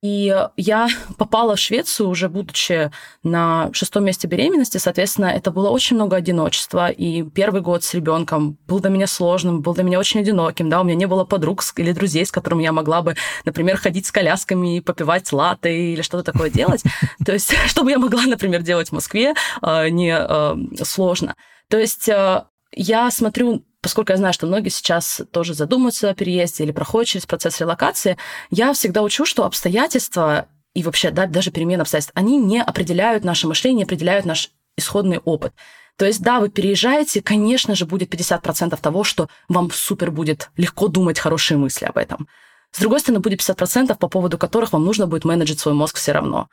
И 0.03 0.35
я 0.57 0.87
попала 1.17 1.55
в 1.55 1.59
Швецию 1.59 2.09
уже 2.09 2.27
будучи 2.27 2.91
на 3.23 3.69
шестом 3.71 4.03
месте 4.03 4.27
беременности, 4.27 4.77
соответственно, 4.77 5.27
это 5.27 5.49
было 5.49 5.69
очень 5.69 5.95
много 5.95 6.17
одиночества. 6.17 6.89
И 6.89 7.23
первый 7.23 7.61
год 7.61 7.83
с 7.83 7.93
ребенком 7.93 8.57
был 8.67 8.81
для 8.81 8.89
меня 8.89 9.07
сложным, 9.07 9.61
был 9.61 9.73
для 9.73 9.83
меня 9.83 9.99
очень 9.99 10.19
одиноким, 10.19 10.69
да, 10.69 10.81
у 10.81 10.83
меня 10.83 10.95
не 10.95 11.07
было 11.07 11.23
подруг 11.23 11.63
или 11.77 11.93
друзей, 11.93 12.25
с 12.25 12.31
которыми 12.31 12.63
я 12.63 12.73
могла 12.73 13.01
бы, 13.01 13.15
например, 13.45 13.77
ходить 13.77 14.05
с 14.05 14.11
колясками 14.11 14.77
и 14.77 14.81
попивать 14.81 15.31
латы 15.31 15.93
или 15.93 16.01
что-то 16.01 16.31
такое 16.31 16.49
делать. 16.49 16.83
То 17.25 17.31
есть, 17.31 17.55
чтобы 17.67 17.91
я 17.91 17.97
могла, 17.97 18.23
например, 18.23 18.61
делать 18.61 18.89
в 18.89 18.93
Москве, 18.93 19.33
а, 19.61 19.87
не 19.87 20.13
а, 20.13 20.57
сложно. 20.83 21.35
То 21.69 21.77
есть 21.77 22.07
я 22.07 23.11
смотрю 23.11 23.63
поскольку 23.83 24.13
я 24.13 24.17
знаю, 24.17 24.33
что 24.33 24.47
многие 24.47 24.69
сейчас 24.69 25.21
тоже 25.31 25.53
задумываются 25.53 26.09
о 26.09 26.15
переезде 26.15 26.63
или 26.63 26.71
проходят 26.71 27.09
через 27.09 27.25
процесс 27.27 27.59
релокации, 27.59 28.17
я 28.49 28.73
всегда 28.73 29.03
учу, 29.03 29.25
что 29.25 29.45
обстоятельства 29.45 30.47
и 30.73 30.81
вообще 30.81 31.11
да, 31.11 31.27
даже 31.27 31.51
перемены 31.51 31.81
обстоятельств, 31.81 32.13
они 32.15 32.37
не 32.37 32.61
определяют 32.61 33.23
наше 33.23 33.47
мышление, 33.47 33.79
не 33.79 33.83
определяют 33.83 34.25
наш 34.25 34.49
исходный 34.75 35.19
опыт. 35.19 35.53
То 35.97 36.05
есть, 36.05 36.21
да, 36.21 36.39
вы 36.39 36.49
переезжаете, 36.49 37.21
конечно 37.21 37.75
же, 37.75 37.85
будет 37.85 38.11
50% 38.11 38.79
того, 38.81 39.03
что 39.03 39.29
вам 39.47 39.69
супер 39.69 40.09
будет 40.09 40.49
легко 40.57 40.87
думать 40.87 41.19
хорошие 41.19 41.57
мысли 41.57 41.85
об 41.85 41.97
этом. 41.97 42.27
С 42.71 42.79
другой 42.79 43.01
стороны, 43.01 43.19
будет 43.19 43.39
50%, 43.41 43.95
по 43.97 44.07
поводу 44.07 44.39
которых 44.39 44.73
вам 44.73 44.83
нужно 44.83 45.05
будет 45.05 45.25
менеджить 45.25 45.59
свой 45.59 45.75
мозг 45.75 45.97
все 45.97 46.13
равно. 46.13 46.49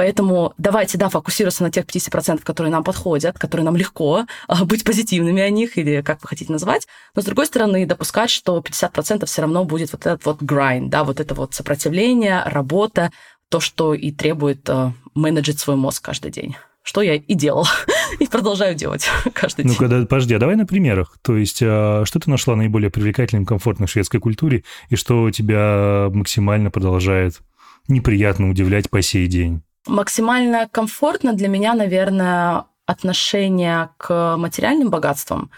Поэтому 0.00 0.54
давайте, 0.56 0.96
да, 0.96 1.10
фокусироваться 1.10 1.62
на 1.62 1.70
тех 1.70 1.84
50%, 1.84 2.40
которые 2.42 2.72
нам 2.72 2.82
подходят, 2.82 3.38
которые 3.38 3.66
нам 3.66 3.76
легко, 3.76 4.24
а, 4.48 4.64
быть 4.64 4.82
позитивными 4.82 5.42
о 5.42 5.50
них, 5.50 5.76
или 5.76 6.00
как 6.00 6.22
вы 6.22 6.28
хотите 6.28 6.50
назвать. 6.50 6.88
Но, 7.14 7.20
с 7.20 7.26
другой 7.26 7.44
стороны, 7.44 7.84
допускать, 7.84 8.30
что 8.30 8.62
50% 8.62 9.26
все 9.26 9.42
равно 9.42 9.66
будет 9.66 9.92
вот 9.92 10.06
этот 10.06 10.24
вот 10.24 10.40
grind, 10.40 10.88
да, 10.88 11.04
вот 11.04 11.20
это 11.20 11.34
вот 11.34 11.52
сопротивление, 11.52 12.42
работа, 12.46 13.10
то, 13.50 13.60
что 13.60 13.92
и 13.92 14.10
требует 14.10 14.66
uh, 14.70 14.92
менеджить 15.14 15.60
свой 15.60 15.76
мозг 15.76 16.02
каждый 16.02 16.30
день 16.30 16.56
что 16.82 17.02
я 17.02 17.16
и 17.16 17.34
делал, 17.34 17.66
и 18.20 18.26
продолжаю 18.26 18.74
делать 18.74 19.06
каждый 19.34 19.64
день. 19.66 19.76
Ну-ка, 19.78 20.06
подожди, 20.06 20.34
а 20.34 20.38
давай 20.38 20.56
на 20.56 20.64
примерах. 20.64 21.18
То 21.20 21.36
есть, 21.36 21.60
а, 21.62 22.04
что 22.06 22.20
ты 22.20 22.30
нашла 22.30 22.56
наиболее 22.56 22.90
привлекательным, 22.90 23.44
комфортным 23.44 23.86
в 23.86 23.90
шведской 23.90 24.18
культуре, 24.18 24.64
и 24.88 24.96
что 24.96 25.30
тебя 25.30 26.08
максимально 26.10 26.70
продолжает 26.70 27.42
неприятно 27.86 28.48
удивлять 28.48 28.88
по 28.88 29.02
сей 29.02 29.26
день? 29.26 29.62
Максимально 29.86 30.68
комфортно 30.68 31.32
для 31.32 31.48
меня, 31.48 31.74
наверное, 31.74 32.66
отношение 32.86 33.90
к 33.96 34.36
материальным 34.36 34.90
богатствам. 34.90 35.50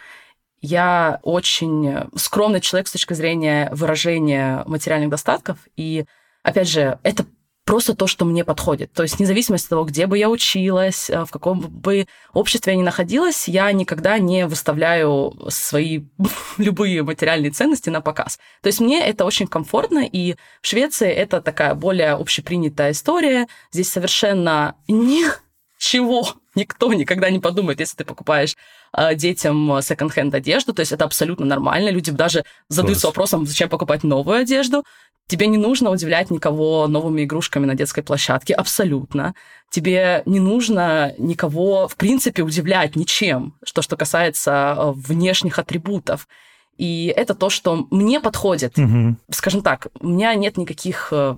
Я 0.60 1.18
очень 1.22 2.08
скромный 2.14 2.60
человек 2.60 2.86
с 2.86 2.92
точки 2.92 3.14
зрения 3.14 3.68
выражения 3.72 4.62
материальных 4.66 5.10
достатков. 5.10 5.58
И, 5.76 6.04
опять 6.42 6.68
же, 6.68 6.98
это 7.02 7.24
просто 7.64 7.94
то, 7.94 8.06
что 8.06 8.24
мне 8.24 8.44
подходит. 8.44 8.92
То 8.92 9.02
есть 9.02 9.20
независимо 9.20 9.56
от 9.56 9.68
того, 9.68 9.84
где 9.84 10.06
бы 10.06 10.18
я 10.18 10.28
училась, 10.28 11.08
э, 11.10 11.24
в 11.24 11.30
каком 11.30 11.60
бы 11.60 12.06
обществе 12.32 12.72
я 12.72 12.78
ни 12.78 12.82
находилась, 12.82 13.48
я 13.48 13.70
никогда 13.72 14.18
не 14.18 14.46
выставляю 14.46 15.34
свои 15.48 16.02
любые 16.58 17.02
материальные 17.02 17.52
ценности 17.52 17.90
на 17.90 18.00
показ. 18.00 18.38
То 18.62 18.68
есть 18.68 18.80
мне 18.80 19.04
это 19.04 19.24
очень 19.24 19.46
комфортно, 19.46 20.00
и 20.04 20.34
в 20.60 20.66
Швеции 20.66 21.10
это 21.10 21.40
такая 21.40 21.74
более 21.74 22.12
общепринятая 22.12 22.92
история. 22.92 23.46
Здесь 23.70 23.90
совершенно 23.90 24.74
ничего 24.88 26.28
никто 26.54 26.92
никогда 26.92 27.30
не 27.30 27.38
подумает, 27.38 27.80
если 27.80 27.96
ты 27.96 28.04
покупаешь 28.04 28.56
э, 28.96 29.14
детям 29.14 29.80
секонд-хенд 29.80 30.34
одежду, 30.34 30.72
то 30.72 30.80
есть 30.80 30.92
это 30.92 31.04
абсолютно 31.04 31.46
нормально. 31.46 31.90
Люди 31.90 32.10
даже 32.10 32.44
задаются 32.68 33.06
Класс. 33.06 33.12
вопросом, 33.12 33.46
зачем 33.46 33.68
покупать 33.68 34.02
новую 34.02 34.38
одежду. 34.38 34.84
Тебе 35.28 35.46
не 35.46 35.58
нужно 35.58 35.90
удивлять 35.90 36.30
никого 36.30 36.86
новыми 36.86 37.24
игрушками 37.24 37.64
на 37.64 37.74
детской 37.74 38.02
площадке, 38.02 38.54
абсолютно. 38.54 39.34
Тебе 39.70 40.22
не 40.26 40.40
нужно 40.40 41.14
никого, 41.16 41.88
в 41.88 41.96
принципе, 41.96 42.42
удивлять 42.42 42.96
ничем, 42.96 43.54
что, 43.64 43.80
что 43.80 43.96
касается 43.96 44.74
э, 44.76 44.92
внешних 44.94 45.58
атрибутов. 45.58 46.28
И 46.76 47.12
это 47.16 47.34
то, 47.34 47.48
что 47.48 47.86
мне 47.90 48.20
подходит. 48.20 48.78
Угу. 48.78 49.16
Скажем 49.30 49.62
так, 49.62 49.86
у 50.00 50.08
меня 50.08 50.34
нет 50.34 50.56
никаких 50.58 51.08
э, 51.12 51.36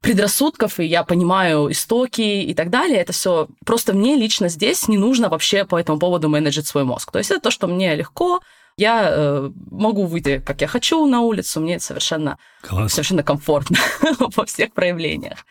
предрассудков, 0.00 0.78
и 0.78 0.84
я 0.84 1.02
понимаю 1.02 1.70
истоки 1.70 2.20
и 2.20 2.54
так 2.54 2.70
далее. 2.70 2.98
Это 2.98 3.12
все 3.12 3.48
просто 3.64 3.92
мне 3.92 4.14
лично 4.16 4.48
здесь 4.48 4.88
не 4.88 4.96
нужно 4.96 5.28
вообще 5.28 5.64
по 5.64 5.76
этому 5.78 5.98
поводу 5.98 6.28
менеджить 6.28 6.66
свой 6.66 6.84
мозг. 6.84 7.10
То 7.10 7.18
есть 7.18 7.30
это 7.30 7.40
то, 7.40 7.50
что 7.50 7.66
мне 7.66 7.94
легко, 7.94 8.40
я 8.76 9.08
э, 9.10 9.50
могу 9.70 10.06
выйти, 10.06 10.42
как 10.44 10.60
я 10.60 10.66
хочу, 10.66 11.06
на 11.06 11.20
улицу, 11.20 11.60
мне 11.60 11.76
это 11.76 11.84
совершенно, 11.84 12.38
совершенно 12.88 13.22
комфортно 13.22 13.78
во 14.36 14.44
всех 14.44 14.72
проявлениях. 14.72 15.44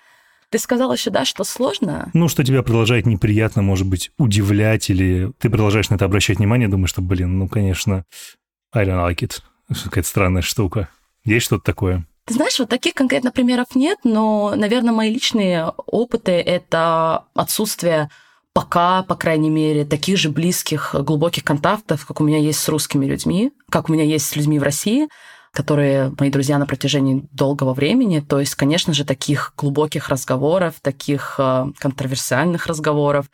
Ты 0.49 0.59
сказал 0.59 0.93
еще, 0.93 1.09
да, 1.09 1.25
что 1.25 1.43
сложно? 1.43 2.09
Ну, 2.13 2.27
что 2.27 2.43
тебя 2.43 2.61
продолжает 2.61 3.05
неприятно, 3.05 3.61
может 3.61 3.87
быть, 3.87 4.11
удивлять, 4.17 4.89
или 4.89 5.31
ты 5.39 5.49
продолжаешь 5.49 5.89
на 5.89 5.95
это 5.95 6.05
обращать 6.05 6.37
внимание, 6.37 6.67
думаешь, 6.67 6.91
что, 6.91 7.01
блин, 7.01 7.39
ну, 7.39 7.47
конечно, 7.47 8.05
I 8.71 8.85
don't 8.85 9.03
like 9.03 9.17
it. 9.17 9.41
Какая-то 9.83 10.07
странная 10.07 10.41
штука. 10.43 10.89
Есть 11.23 11.47
что-то 11.47 11.63
такое? 11.63 12.05
Ты 12.25 12.35
знаешь, 12.35 12.57
вот 12.59 12.69
таких 12.69 12.93
конкретно 12.93 13.31
примеров 13.31 13.75
нет, 13.75 13.99
но, 14.03 14.53
наверное, 14.55 14.93
мои 14.93 15.13
личные 15.13 15.65
опыты— 15.87 16.31
это 16.33 17.25
отсутствие 17.33 18.09
пока, 18.55 19.03
по 19.03 19.15
крайней 19.15 19.49
мере, 19.49 19.83
таких 19.83 20.17
же 20.17 20.29
близких, 20.29 20.95
глубоких 20.97 21.43
контактов, 21.43 22.05
как 22.05 22.21
у 22.21 22.23
меня 22.23 22.37
есть 22.37 22.59
с 22.59 22.69
русскими 22.69 23.05
людьми, 23.05 23.51
как 23.69 23.89
у 23.89 23.93
меня 23.93 24.05
есть 24.05 24.27
с 24.27 24.35
людьми 24.37 24.59
в 24.59 24.63
России, 24.63 25.09
которые 25.51 26.13
мои 26.17 26.29
друзья 26.29 26.57
на 26.57 26.65
протяжении 26.65 27.27
долгого 27.33 27.73
времени. 27.73 28.21
То 28.21 28.39
есть, 28.39 28.55
конечно 28.55 28.93
же, 28.93 29.03
таких 29.03 29.53
глубоких 29.57 30.07
разговоров, 30.07 30.75
таких 30.81 31.35
э, 31.37 31.65
контроверсиальных 31.77 32.67
разговоров 32.67 33.25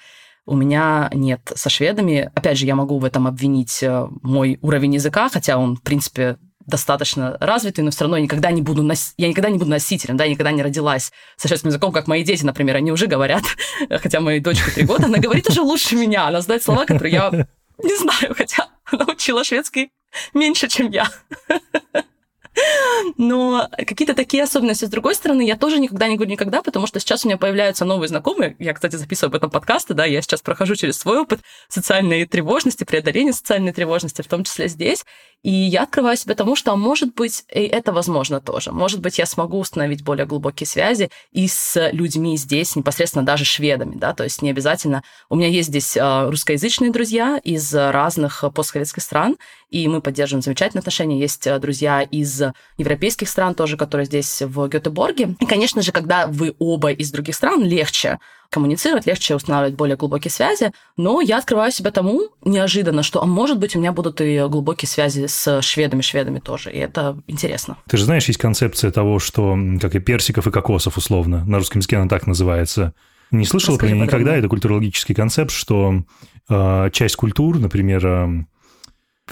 у 0.47 0.55
меня 0.55 1.11
нет 1.13 1.51
со 1.53 1.69
шведами. 1.69 2.31
Опять 2.33 2.57
же, 2.57 2.65
я 2.65 2.75
могу 2.75 2.97
в 2.97 3.05
этом 3.05 3.27
обвинить 3.27 3.83
э, 3.83 4.07
мой 4.23 4.57
уровень 4.63 4.95
языка, 4.95 5.29
хотя 5.29 5.59
он, 5.59 5.75
в 5.75 5.83
принципе, 5.83 6.37
достаточно 6.71 7.37
развитый, 7.39 7.83
но 7.83 7.91
все 7.91 8.05
равно 8.05 8.17
я 8.17 8.23
никогда 8.23 8.49
не 8.51 8.61
буду, 8.61 8.81
нос... 8.81 9.13
я 9.17 9.27
никогда 9.27 9.49
не 9.49 9.59
буду 9.59 9.69
носителем, 9.69 10.17
да, 10.17 10.23
я 10.23 10.31
никогда 10.31 10.51
не 10.51 10.63
родилась 10.63 11.11
со 11.37 11.47
шведским 11.47 11.69
языком, 11.69 11.91
как 11.91 12.07
мои 12.07 12.23
дети, 12.23 12.43
например, 12.43 12.77
они 12.77 12.91
уже 12.91 13.05
говорят, 13.05 13.43
хотя 13.89 14.19
моей 14.19 14.39
дочке 14.39 14.71
три 14.71 14.83
года, 14.83 15.05
она 15.05 15.19
говорит 15.19 15.47
уже 15.49 15.61
лучше 15.61 15.95
меня, 15.95 16.27
она 16.27 16.41
знает 16.41 16.63
слова, 16.63 16.85
которые 16.85 17.13
я 17.13 17.29
не 17.83 17.95
знаю, 17.97 18.33
хотя 18.35 18.69
она 18.85 19.05
учила 19.05 19.43
шведский 19.43 19.91
меньше, 20.33 20.67
чем 20.67 20.89
я. 20.89 21.07
Но 23.17 23.69
какие-то 23.77 24.13
такие 24.13 24.43
особенности. 24.43 24.85
С 24.85 24.89
другой 24.89 25.15
стороны, 25.15 25.41
я 25.41 25.55
тоже 25.55 25.79
никогда 25.79 26.07
не 26.07 26.15
говорю 26.15 26.31
никогда, 26.31 26.61
потому 26.61 26.87
что 26.87 26.99
сейчас 26.99 27.23
у 27.23 27.27
меня 27.27 27.37
появляются 27.37 27.85
новые 27.85 28.09
знакомые. 28.09 28.55
Я, 28.59 28.73
кстати, 28.73 28.95
записываю 28.95 29.29
об 29.29 29.35
этом 29.35 29.49
подкасты, 29.49 29.93
да, 29.93 30.05
я 30.05 30.21
сейчас 30.21 30.41
прохожу 30.41 30.75
через 30.75 30.97
свой 30.97 31.19
опыт 31.19 31.41
социальной 31.69 32.25
тревожности, 32.25 32.83
преодоления 32.83 33.33
социальной 33.33 33.71
тревожности, 33.71 34.21
в 34.21 34.27
том 34.27 34.43
числе 34.43 34.67
здесь. 34.67 35.05
И 35.43 35.51
я 35.51 35.83
открываю 35.83 36.17
себя 36.17 36.35
тому, 36.35 36.55
что, 36.55 36.75
может 36.75 37.15
быть, 37.15 37.45
и 37.51 37.61
это 37.61 37.91
возможно 37.91 38.39
тоже. 38.39 38.71
Может 38.71 38.99
быть, 38.99 39.17
я 39.17 39.25
смогу 39.25 39.59
установить 39.59 40.03
более 40.03 40.25
глубокие 40.27 40.67
связи 40.67 41.09
и 41.31 41.47
с 41.47 41.89
людьми 41.91 42.37
здесь, 42.37 42.75
непосредственно 42.75 43.25
даже 43.25 43.43
шведами, 43.43 43.95
да, 43.95 44.13
то 44.13 44.23
есть 44.23 44.41
не 44.41 44.51
обязательно. 44.51 45.03
У 45.29 45.35
меня 45.35 45.47
есть 45.47 45.69
здесь 45.69 45.97
а, 45.99 46.29
русскоязычные 46.29 46.91
друзья 46.91 47.39
из 47.43 47.73
разных 47.73 48.43
постсоветских 48.53 49.01
стран, 49.01 49.37
и 49.69 49.87
мы 49.87 50.01
поддерживаем 50.01 50.43
замечательные 50.43 50.81
отношения. 50.81 51.19
Есть 51.19 51.47
а, 51.47 51.57
друзья 51.57 52.03
из 52.03 52.43
европейских 52.77 53.27
стран 53.27 53.55
тоже, 53.55 53.77
которые 53.77 54.05
здесь 54.05 54.43
в 54.43 54.67
Гетеборге. 54.67 55.35
И, 55.39 55.45
конечно 55.45 55.81
же, 55.81 55.91
когда 55.91 56.27
вы 56.27 56.55
оба 56.59 56.91
из 56.91 57.11
других 57.11 57.35
стран, 57.35 57.63
легче 57.63 58.19
коммуницировать, 58.51 59.07
легче 59.07 59.35
устанавливать 59.35 59.75
более 59.75 59.95
глубокие 59.95 60.29
связи. 60.29 60.71
Но 60.97 61.21
я 61.21 61.37
открываю 61.37 61.71
себя 61.71 61.89
тому 61.89 62.29
неожиданно, 62.43 63.01
что, 63.01 63.23
а 63.23 63.25
может 63.25 63.57
быть, 63.57 63.75
у 63.75 63.79
меня 63.79 63.93
будут 63.93 64.21
и 64.21 64.45
глубокие 64.47 64.87
связи 64.87 65.25
с 65.25 65.61
шведами, 65.61 66.01
шведами 66.01 66.39
тоже. 66.39 66.71
И 66.71 66.77
это 66.77 67.17
интересно. 67.27 67.77
Ты 67.89 67.97
же 67.97 68.05
знаешь, 68.05 68.27
есть 68.27 68.39
концепция 68.39 68.91
того, 68.91 69.19
что 69.19 69.57
как 69.79 69.95
и 69.95 69.99
персиков, 69.99 70.45
и 70.47 70.51
кокосов, 70.51 70.97
условно. 70.97 71.43
На 71.45 71.57
русском 71.57 71.79
языке 71.79 71.97
она 71.97 72.09
так 72.09 72.27
называется. 72.27 72.93
Не 73.31 73.45
слышала 73.45 73.77
про 73.77 73.87
нее 73.87 74.01
никогда. 74.01 74.35
Это 74.35 74.49
культурологический 74.49 75.15
концепт, 75.15 75.51
что 75.51 76.03
э, 76.49 76.89
часть 76.91 77.15
культур, 77.15 77.57
например, 77.57 78.05
э, 78.05 78.45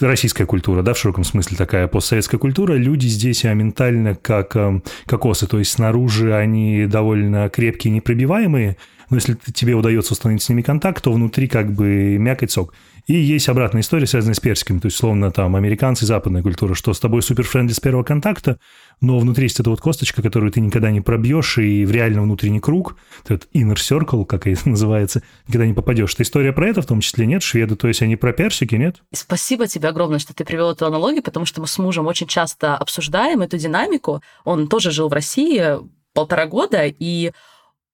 российская 0.01 0.45
культура, 0.45 0.81
да, 0.81 0.93
в 0.93 0.97
широком 0.97 1.23
смысле 1.23 1.57
такая 1.57 1.87
постсоветская 1.87 2.39
культура, 2.39 2.73
люди 2.73 3.07
здесь 3.07 3.45
а, 3.45 3.53
ментально 3.53 4.15
как 4.15 4.55
э, 4.55 4.81
кокосы, 5.05 5.47
то 5.47 5.59
есть 5.59 5.71
снаружи 5.71 6.35
они 6.35 6.85
довольно 6.85 7.49
крепкие, 7.49 7.93
непробиваемые, 7.93 8.77
но 9.09 9.17
если 9.17 9.37
тебе 9.53 9.73
удается 9.73 10.13
установить 10.13 10.43
с 10.43 10.49
ними 10.49 10.61
контакт, 10.61 11.03
то 11.03 11.11
внутри 11.11 11.47
как 11.47 11.71
бы 11.71 12.17
мякоть 12.17 12.51
сок. 12.51 12.73
И 13.09 13.15
есть 13.15 13.49
обратная 13.49 13.81
история, 13.81 14.05
связанная 14.05 14.35
с 14.35 14.39
персиками, 14.39 14.77
то 14.77 14.85
есть, 14.85 14.97
словно 14.97 15.31
там, 15.31 15.55
американцы, 15.55 16.05
западная 16.05 16.43
культура, 16.43 16.75
что 16.75 16.93
с 16.93 16.99
тобой 16.99 17.23
супер 17.23 17.43
френдли 17.43 17.73
с 17.73 17.79
первого 17.79 18.03
контакта, 18.03 18.59
но 19.01 19.17
внутри 19.17 19.45
есть 19.45 19.59
эта 19.59 19.71
вот 19.71 19.81
косточка, 19.81 20.21
которую 20.21 20.51
ты 20.51 20.61
никогда 20.61 20.91
не 20.91 21.01
пробьешь, 21.01 21.57
и 21.57 21.85
в 21.85 21.91
реально 21.91 22.21
внутренний 22.21 22.59
круг, 22.59 22.97
этот 23.23 23.49
inner 23.55 23.73
circle, 23.73 24.25
как 24.25 24.45
это 24.45 24.69
называется, 24.69 25.23
никогда 25.47 25.65
не 25.65 25.73
попадешь. 25.73 26.13
Это 26.13 26.21
история 26.21 26.53
про 26.53 26.67
это 26.67 26.83
в 26.83 26.85
том 26.85 27.01
числе, 27.01 27.25
нет? 27.25 27.41
Шведы, 27.41 27.75
то 27.75 27.87
есть 27.87 28.03
они 28.03 28.15
про 28.15 28.31
персики, 28.31 28.75
нет? 28.75 28.97
Спасибо 29.11 29.65
тебе 29.65 29.89
огромное, 29.89 30.19
что 30.19 30.35
ты 30.35 30.45
привел 30.45 30.69
эту 30.69 30.85
аналогию, 30.85 31.23
потому 31.23 31.47
что 31.47 31.61
мы 31.61 31.67
с 31.67 31.79
мужем 31.79 32.05
очень 32.05 32.27
часто 32.27 32.77
обсуждаем 32.77 33.41
эту 33.41 33.57
динамику. 33.57 34.21
Он 34.43 34.67
тоже 34.67 34.91
жил 34.91 35.09
в 35.09 35.13
России, 35.13 35.79
полтора 36.13 36.45
года, 36.45 36.83
и 36.85 37.31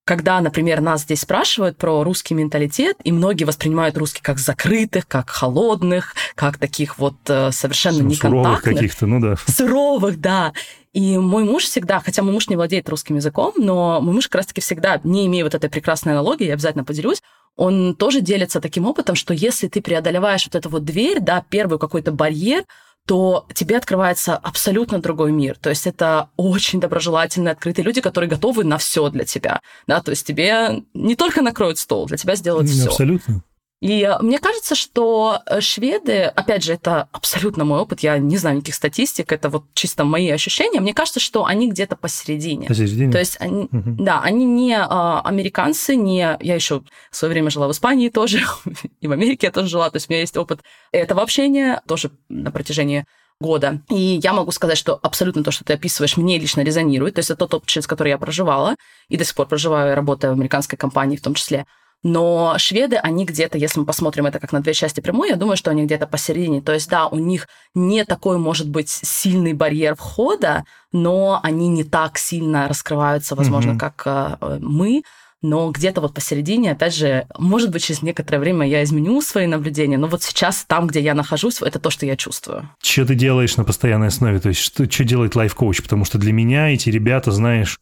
когда, 0.06 0.40
например, 0.40 0.82
нас 0.82 1.02
здесь 1.02 1.22
спрашивают 1.22 1.78
про 1.78 2.04
русский 2.04 2.36
менталитет, 2.36 2.96
и 3.04 3.12
многие 3.12 3.44
воспринимают 3.44 3.98
русский 3.98 4.22
как 4.22 4.38
закрытых, 4.38 5.08
как 5.08 5.30
холодных, 5.32 6.14
как 6.36 6.60
таких 6.60 7.00
вот 7.00 7.16
э, 7.28 7.52
совершенно 7.52 8.04
Ну, 8.04 8.10
неконтактных. 8.10 8.30
Суровых 8.30 8.62
каких-то, 8.62 9.08
ну 9.08 9.20
да. 9.20 9.36
Суровых, 9.48 10.22
да. 10.22 10.54
И 10.94 11.18
мой 11.18 11.44
муж 11.44 11.64
всегда, 11.64 12.00
хотя 12.00 12.22
мой 12.22 12.34
муж 12.34 12.48
не 12.50 12.56
владеет 12.56 12.88
русским 12.88 13.16
языком, 13.16 13.54
но 13.58 14.00
мой 14.00 14.14
муж 14.14 14.28
как 14.28 14.36
раз-таки 14.36 14.62
всегда, 14.62 15.02
не 15.04 15.26
имея 15.26 15.44
вот 15.44 15.56
этой 15.56 15.72
прекрасной 15.72 16.14
аналогии, 16.14 16.46
я 16.46 16.54
обязательно 16.54 16.84
поделюсь, 16.84 17.22
он 17.56 17.96
тоже 17.96 18.22
делится 18.22 18.62
таким 18.62 18.86
опытом, 18.86 19.16
что 19.16 19.34
если 19.34 19.68
ты 19.68 19.82
преодолеваешь 19.82 20.46
вот 20.46 20.56
эту 20.56 20.70
вот 20.70 20.86
дверь, 20.86 21.20
да, 21.20 21.44
первый 21.50 21.80
какой-то 21.80 22.12
барьер, 22.12 22.64
то 23.06 23.46
тебе 23.54 23.78
открывается 23.78 24.36
абсолютно 24.36 25.00
другой 25.00 25.32
мир. 25.32 25.58
То 25.60 25.70
есть 25.70 25.86
это 25.86 26.30
очень 26.38 26.80
доброжелательные, 26.80 27.52
открытые 27.52 27.86
люди, 27.86 28.02
которые 28.02 28.30
готовы 28.30 28.64
на 28.64 28.78
все 28.78 29.10
для 29.10 29.26
тебя. 29.26 29.62
Да, 29.88 30.02
то 30.02 30.12
есть 30.12 30.26
тебе 30.26 30.84
не 30.94 31.16
только 31.16 31.42
накроют 31.42 31.78
стол, 31.78 32.08
для 32.08 32.18
тебя 32.18 32.36
сделают 32.36 32.70
все. 32.70 32.88
Абсолютно. 32.88 33.44
И 33.82 34.02
э, 34.04 34.18
мне 34.20 34.40
кажется, 34.40 34.74
что 34.76 35.40
э, 35.46 35.62
шведы, 35.62 36.24
опять 36.24 36.64
же, 36.64 36.74
это 36.74 37.10
абсолютно 37.12 37.66
мой 37.66 37.80
опыт, 37.82 38.00
я 38.02 38.18
не 38.18 38.38
знаю 38.38 38.58
никаких 38.58 38.76
статистик, 38.76 39.32
это 39.32 39.50
вот 39.50 39.66
чисто 39.74 40.06
мои 40.06 40.30
ощущения. 40.30 40.80
Мне 40.80 40.94
кажется, 40.94 41.20
что 41.20 41.46
они 41.46 41.70
где-то 41.70 41.96
посередине. 41.96 42.68
Посередине? 42.68 43.12
То 43.12 43.20
есть, 43.20 43.38
они, 43.40 43.68
Мгм. 43.72 43.98
да, 43.98 44.22
они 44.22 44.46
не 44.46 44.78
а, 44.78 45.22
американцы, 45.22 45.96
не... 45.96 46.38
Я 46.42 46.56
еще 46.56 46.84
в 47.12 47.16
свое 47.16 47.34
время 47.34 47.50
жила 47.50 47.68
в 47.68 47.72
Испании 47.72 48.10
тоже, 48.10 48.40
и 49.02 49.08
в 49.08 49.12
Америке 49.12 49.48
я 49.48 49.52
тоже 49.52 49.68
жила, 49.68 49.90
то 49.90 49.98
есть 49.98 50.10
у 50.10 50.14
меня 50.14 50.22
есть 50.22 50.38
опыт 50.38 50.62
этого 50.92 51.22
общения 51.22 51.82
тоже 51.88 52.12
на 52.30 52.52
протяжении 52.52 53.06
года. 53.42 53.82
И 53.90 54.20
я 54.24 54.34
могу 54.34 54.52
сказать, 54.52 54.78
что 54.78 54.98
абсолютно 55.04 55.44
то, 55.44 55.52
что 55.52 55.66
ты 55.66 55.74
описываешь, 55.74 56.16
мне 56.16 56.40
лично 56.40 56.62
резонирует. 56.62 57.16
То 57.16 57.20
есть 57.20 57.30
это 57.30 57.40
тот 57.40 57.56
опыт, 57.56 57.70
через 57.70 57.86
который 57.86 58.10
я 58.10 58.18
проживала, 58.18 58.76
и 59.10 59.18
до 59.18 59.26
сих 59.26 59.36
пор 59.36 59.48
проживаю, 59.48 59.92
и 59.92 59.96
работаю 59.96 60.32
в 60.32 60.38
американской 60.38 60.78
компании 60.78 61.18
в 61.18 61.22
том 61.22 61.34
числе. 61.34 61.66
Но 62.04 62.56
шведы, 62.60 62.98
они 62.98 63.26
где-то, 63.26 63.58
если 63.58 63.80
мы 63.80 63.86
посмотрим 63.86 64.28
это 64.28 64.40
как 64.40 64.52
на 64.52 64.62
две 64.62 64.74
части 64.74 65.00
прямой, 65.02 65.30
я 65.30 65.36
думаю, 65.36 65.58
что 65.58 65.72
они 65.72 65.86
где-то 65.86 66.06
посередине. 66.06 66.62
То 66.62 66.72
есть, 66.72 66.88
да, 66.90 67.08
у 67.08 67.18
них 67.18 67.48
не 67.74 68.06
такой, 68.06 68.38
может 68.38 68.70
быть, 68.70 68.90
сильный 68.90 69.54
барьер 69.54 69.96
входа, 69.96 70.66
но 70.92 71.40
они 71.42 71.68
не 71.68 71.84
так 71.84 72.18
сильно 72.20 72.68
раскрываются, 72.68 73.36
возможно, 73.36 73.72
Мгм. 73.72 73.80
как 73.80 74.04
э, 74.06 74.58
мы. 74.62 75.02
Но 75.42 75.70
где-то 75.70 76.02
вот 76.02 76.14
посередине, 76.14 76.72
опять 76.72 76.96
же, 76.96 77.28
может 77.38 77.70
быть, 77.70 77.84
через 77.84 78.02
некоторое 78.02 78.40
время 78.40 78.68
я 78.68 78.84
изменю 78.84 79.22
свои 79.22 79.46
наблюдения, 79.46 79.98
но 79.98 80.08
вот 80.08 80.24
сейчас 80.24 80.66
там, 80.68 80.88
где 80.88 81.02
я 81.02 81.14
нахожусь, 81.14 81.62
это 81.62 81.78
то, 81.80 81.90
что 81.92 82.06
я 82.06 82.16
чувствую. 82.16 82.70
Что 82.82 83.06
ты 83.06 83.14
делаешь 83.16 83.56
на 83.58 83.64
постоянной 83.64 84.08
основе? 84.08 84.40
То 84.40 84.50
есть, 84.50 84.62
что, 84.62 84.90
что 84.90 85.04
делает 85.04 85.36
лайф-коуч? 85.36 85.84
Потому 85.84 86.06
что 86.06 86.18
для 86.18 86.34
меня 86.34 86.74
эти 86.74 86.90
ребята, 86.90 87.32
знаешь, 87.32 87.80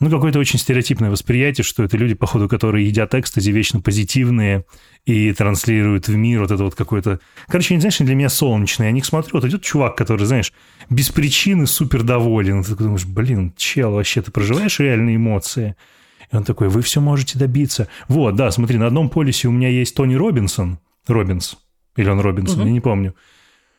ну, 0.00 0.10
какое-то 0.10 0.38
очень 0.38 0.58
стереотипное 0.58 1.10
восприятие, 1.10 1.64
что 1.64 1.82
это 1.82 1.96
люди, 1.96 2.14
походу, 2.14 2.48
которые 2.48 2.86
едят 2.86 3.14
экстази, 3.14 3.50
вечно 3.50 3.80
позитивные 3.80 4.64
и 5.06 5.32
транслируют 5.32 6.06
в 6.08 6.14
мир 6.14 6.40
вот 6.42 6.50
это 6.52 6.62
вот 6.64 6.74
какое-то... 6.74 7.18
Короче, 7.48 7.74
они, 7.74 7.80
знаешь, 7.80 8.00
они 8.00 8.06
для 8.06 8.14
меня 8.14 8.28
солнечные. 8.28 8.86
Я 8.86 8.92
них 8.92 9.04
смотрю, 9.04 9.30
вот 9.34 9.44
идет 9.44 9.62
чувак, 9.62 9.96
который, 9.96 10.24
знаешь, 10.26 10.52
без 10.88 11.10
причины 11.10 11.66
супер 11.66 12.02
доволен. 12.04 12.62
Ты 12.62 12.76
думаешь, 12.76 13.06
блин, 13.06 13.52
чел, 13.56 13.92
вообще, 13.92 14.22
ты 14.22 14.30
проживаешь 14.30 14.78
реальные 14.78 15.16
эмоции? 15.16 15.74
И 16.30 16.36
он 16.36 16.44
такой, 16.44 16.68
вы 16.68 16.82
все 16.82 17.00
можете 17.00 17.38
добиться. 17.38 17.88
Вот, 18.06 18.36
да, 18.36 18.50
смотри, 18.50 18.78
на 18.78 18.86
одном 18.86 19.08
полюсе 19.08 19.48
у 19.48 19.52
меня 19.52 19.68
есть 19.68 19.94
Тони 19.94 20.14
Робинсон, 20.14 20.78
Робинс, 21.06 21.56
или 21.96 22.08
он 22.08 22.20
Робинсон, 22.20 22.58
Мгм. 22.58 22.66
я 22.66 22.72
не 22.72 22.80
помню, 22.80 23.14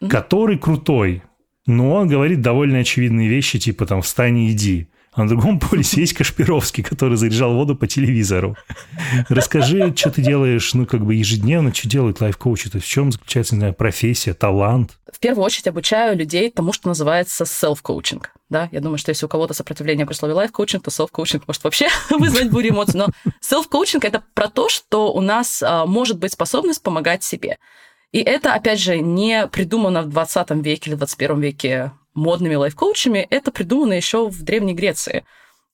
Мгм. 0.02 0.10
который 0.10 0.58
крутой, 0.58 1.22
но 1.68 1.94
он 1.94 2.08
говорит 2.08 2.42
довольно 2.42 2.80
очевидные 2.80 3.30
вещи, 3.30 3.60
типа 3.60 3.86
там 3.86 4.02
«встань 4.02 4.38
и 4.40 4.52
иди». 4.52 4.88
А 5.20 5.24
на 5.24 5.28
другом 5.28 5.60
полюсе 5.70 6.02
есть 6.02 6.14
Кашпировский, 6.14 6.82
который 6.82 7.18
заряжал 7.18 7.54
воду 7.54 7.76
по 7.76 7.88
телевизору. 7.88 8.56
Расскажи, 9.28 9.94
что 9.96 10.12
ты 10.12 10.22
делаешь, 10.22 10.74
ну, 10.74 10.86
как 10.86 11.06
бы 11.06 11.14
ежедневно, 11.14 11.74
что 11.74 11.90
делает 11.90 12.22
лайф-коуч? 12.22 12.70
То 12.70 12.78
есть 12.78 12.88
в 12.88 12.90
чем 12.90 13.12
заключается, 13.12 13.56
не 13.56 13.60
знаю, 13.60 13.74
профессия, 13.74 14.34
талант? 14.34 14.98
В 15.12 15.20
первую 15.20 15.44
очередь 15.44 15.68
обучаю 15.68 16.18
людей 16.18 16.50
тому, 16.50 16.72
что 16.72 16.88
называется 16.88 17.44
self-coaching. 17.44 18.24
Да? 18.50 18.70
Я 18.72 18.80
думаю, 18.80 18.98
что 18.98 19.10
если 19.10 19.26
у 19.26 19.30
кого-то 19.30 19.54
сопротивление 19.54 20.06
при 20.06 20.14
слове 20.14 20.36
life-коучинг, 20.36 20.84
то 20.84 20.90
self-coaching 20.90 21.44
может 21.46 21.64
вообще 21.66 21.90
вызвать 22.10 22.50
бурю 22.50 22.70
эмоций. 22.70 22.98
Но 22.98 23.08
self-coaching— 23.42 24.00
это 24.04 24.24
про 24.34 24.48
то, 24.48 24.70
что 24.70 25.12
у 25.12 25.20
нас 25.20 25.62
а, 25.62 25.86
может 25.86 26.18
быть 26.18 26.32
способность 26.32 26.82
помогать 26.82 27.24
себе. 27.24 27.58
И 28.14 28.20
это, 28.20 28.54
опять 28.54 28.80
же, 28.80 29.00
не 29.00 29.48
придумано 29.48 30.02
в 30.02 30.10
20 30.10 30.52
веке 30.64 30.92
или 30.92 30.96
21 30.96 31.42
веке 31.42 31.92
модными 32.20 32.56
лайф-коучами, 32.56 33.28
это 33.30 33.52
придумано 33.52 33.94
еще 33.94 34.28
в 34.28 34.44
Древней 34.44 34.74
Греции. 34.74 35.26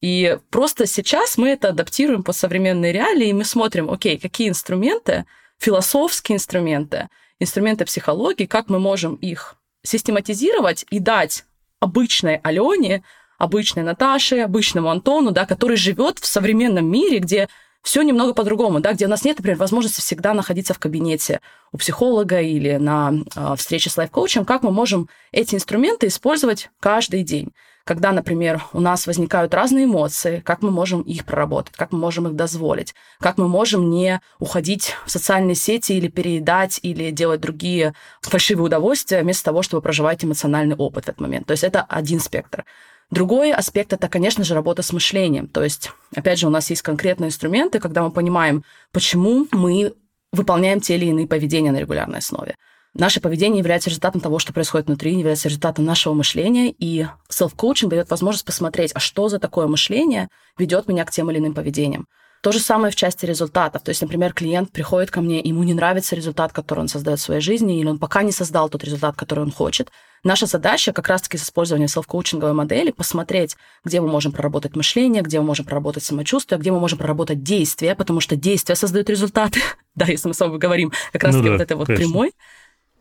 И 0.02 0.38
просто 0.52 0.86
сейчас 0.86 1.38
мы 1.38 1.50
это 1.50 1.70
адаптируем 1.70 2.24
под 2.24 2.36
современные 2.36 2.92
реалии, 2.92 3.30
и 3.30 3.34
мы 3.34 3.44
смотрим, 3.44 3.90
окей, 3.90 4.18
какие 4.18 4.50
инструменты, 4.50 5.26
философские 5.58 6.36
инструменты, 6.36 7.10
инструменты 7.40 7.86
психологии, 7.86 8.46
как 8.46 8.70
мы 8.70 8.80
можем 8.80 9.16
их 9.16 9.56
систематизировать 9.84 10.86
и 10.90 11.00
дать 11.00 11.46
обычной 11.80 12.38
Алене, 12.38 13.04
обычной 13.38 13.84
Наташе, 13.84 14.40
обычному 14.40 14.90
Антону, 14.90 15.32
да, 15.32 15.46
который 15.46 15.78
живет 15.78 16.20
в 16.20 16.26
современном 16.26 16.90
мире, 16.90 17.20
где 17.20 17.50
все 17.86 18.02
немного 18.02 18.34
по-другому, 18.34 18.80
да, 18.80 18.94
где 18.94 19.06
у 19.06 19.10
нас 19.10 19.24
нет, 19.24 19.38
например, 19.38 19.60
возможности 19.60 20.02
всегда 20.02 20.34
находиться 20.34 20.74
в 20.74 20.80
кабинете 20.80 21.40
у 21.72 21.78
психолога 21.78 22.42
или 22.42 22.78
на 22.78 23.14
э, 23.14 23.56
встрече 23.56 23.92
с 23.92 23.98
лайф-коучем, 23.98 24.44
как 24.44 24.64
мы 24.64 24.72
можем 24.72 25.08
эти 25.32 25.54
инструменты 25.54 26.08
использовать 26.08 26.72
каждый 26.80 27.22
день. 27.22 27.54
Когда, 27.84 28.12
например, 28.12 28.64
у 28.74 28.80
нас 28.80 29.06
возникают 29.06 29.54
разные 29.54 29.86
эмоции, 29.86 30.42
как 30.44 30.64
мы 30.64 30.72
можем 30.72 31.02
их 31.04 31.26
проработать, 31.26 31.76
как 31.76 31.92
мы 31.92 32.00
можем 32.00 32.28
их 32.28 32.34
дозволить, 32.34 32.96
как 33.20 33.38
мы 33.38 33.48
можем 33.48 33.92
не 33.92 34.20
уходить 34.40 34.96
в 35.06 35.12
социальные 35.12 35.54
сети 35.54 35.92
или 35.92 36.08
переедать, 36.08 36.80
или 36.82 37.12
делать 37.12 37.42
другие 37.42 37.94
фальшивые 38.22 38.66
удовольствия, 38.66 39.22
вместо 39.22 39.44
того, 39.44 39.62
чтобы 39.62 39.84
проживать 39.84 40.26
эмоциональный 40.26 40.76
опыт 40.76 41.06
в 41.06 41.10
этот 41.10 41.22
момент. 41.22 41.46
То 41.46 41.52
есть 41.52 41.64
это 41.64 41.84
один 41.84 42.20
спектр. 42.20 42.66
Другой 43.12 43.54
аспект 43.54 43.94
это, 43.94 44.08
конечно 44.08 44.44
же, 44.44 44.56
работа 44.56 44.82
с 44.82 44.92
мышлением. 44.92 45.48
То 45.48 45.64
есть, 45.64 45.92
опять 46.16 46.40
же, 46.40 46.48
у 46.48 46.50
нас 46.50 46.70
есть 46.70 46.82
конкретные 46.82 47.28
инструменты, 47.28 47.80
когда 47.80 48.02
мы 48.02 48.12
понимаем, 48.12 48.64
почему 48.92 49.48
мы 49.52 49.94
выполняем 50.32 50.82
те 50.82 50.96
или 50.96 51.06
иные 51.06 51.28
поведения 51.28 51.72
на 51.72 51.78
регулярной 51.78 52.20
основе. 52.20 52.56
Наше 52.94 53.20
поведение 53.20 53.60
является 53.60 53.90
результатом 53.90 54.22
того, 54.22 54.40
что 54.40 54.54
происходит 54.54 54.88
внутри, 54.88 55.16
является 55.16 55.50
результатом 55.50 55.84
нашего 55.84 56.14
мышления, 56.14 56.72
и 56.72 57.06
селф-коучинг 57.30 57.90
дает 57.90 58.10
возможность 58.10 58.46
посмотреть, 58.46 58.92
а 58.96 59.00
что 59.00 59.28
за 59.28 59.38
такое 59.38 59.68
мышление 59.68 60.30
ведет 60.58 60.88
меня 60.88 61.04
к 61.04 61.12
тем 61.12 61.30
или 61.30 61.40
иным 61.40 61.54
поведениям. 61.54 62.08
То 62.46 62.52
же 62.52 62.60
самое 62.60 62.92
в 62.92 62.96
части 62.96 63.26
результатов. 63.26 63.82
То 63.82 63.90
есть, 63.90 64.04
например, 64.04 64.32
клиент 64.32 64.72
приходит 64.72 65.10
ко 65.10 65.20
мне, 65.20 65.40
ему 65.40 65.64
не 65.64 65.74
нравится 65.74 66.16
результат, 66.16 66.54
который 66.54 66.82
он 66.82 66.88
создает 66.88 67.18
в 67.18 67.24
своей 67.24 67.42
жизни, 67.42 67.80
или 67.80 67.88
он 67.88 67.98
пока 67.98 68.22
не 68.22 68.32
создал 68.32 68.70
тот 68.70 68.84
результат, 68.84 69.16
который 69.16 69.40
он 69.40 69.52
хочет. 69.52 69.90
Наша 70.24 70.46
задача 70.46 70.94
как 70.94 71.08
раз-таки 71.08 71.38
с 71.40 71.44
использованием 71.44 71.88
селф-коучинговой 71.88 72.54
модели 72.54 72.92
посмотреть, 72.92 73.58
где 73.84 74.00
мы 74.00 74.10
можем 74.10 74.32
проработать 74.32 74.76
мышление, 74.76 75.24
где 75.24 75.40
мы 75.40 75.48
можем 75.48 75.66
проработать 75.66 76.04
самочувствие, 76.04 76.60
где 76.60 76.72
мы 76.72 76.80
можем 76.80 77.00
проработать 77.00 77.42
действия, 77.42 77.96
потому 77.96 78.20
что 78.20 78.36
действия 78.36 78.76
создают 78.76 79.10
результаты. 79.10 79.62
да, 79.96 80.06
если 80.06 80.28
мы 80.28 80.36
с 80.36 80.40
вами 80.40 80.60
говорим 80.60 80.92
как 81.14 81.24
раз-таки 81.24 81.50
Ну 81.50 81.50
да, 81.50 81.52
вот 81.54 81.62
этой 81.62 81.78
вот 81.78 81.88
конечно. 81.88 82.06
прямой. 82.06 82.32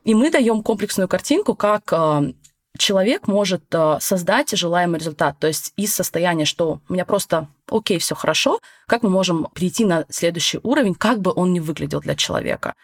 И 0.04 0.14
мы 0.14 0.30
даем 0.30 0.62
комплексную 0.62 1.06
картинку, 1.06 1.54
как 1.54 1.92
э, 1.92 2.32
человек 2.78 3.28
может 3.28 3.64
э, 3.74 3.98
создать 4.00 4.56
желаемый 4.56 5.00
результат. 5.00 5.38
То 5.38 5.48
есть 5.48 5.74
из 5.76 5.94
состояния, 5.94 6.46
что 6.46 6.80
у 6.88 6.94
меня 6.94 7.04
просто 7.04 7.48
окей, 7.70 7.98
все 7.98 8.14
хорошо, 8.14 8.60
как 8.86 9.02
мы 9.02 9.10
можем 9.10 9.48
перейти 9.54 9.84
на 9.84 10.04
следующий 10.08 10.60
уровень, 10.62 10.94
как 10.94 11.20
бы 11.20 11.32
он 11.34 11.52
ни 11.52 11.60
выглядел 11.60 12.00
для 12.00 12.14
человека. 12.14 12.74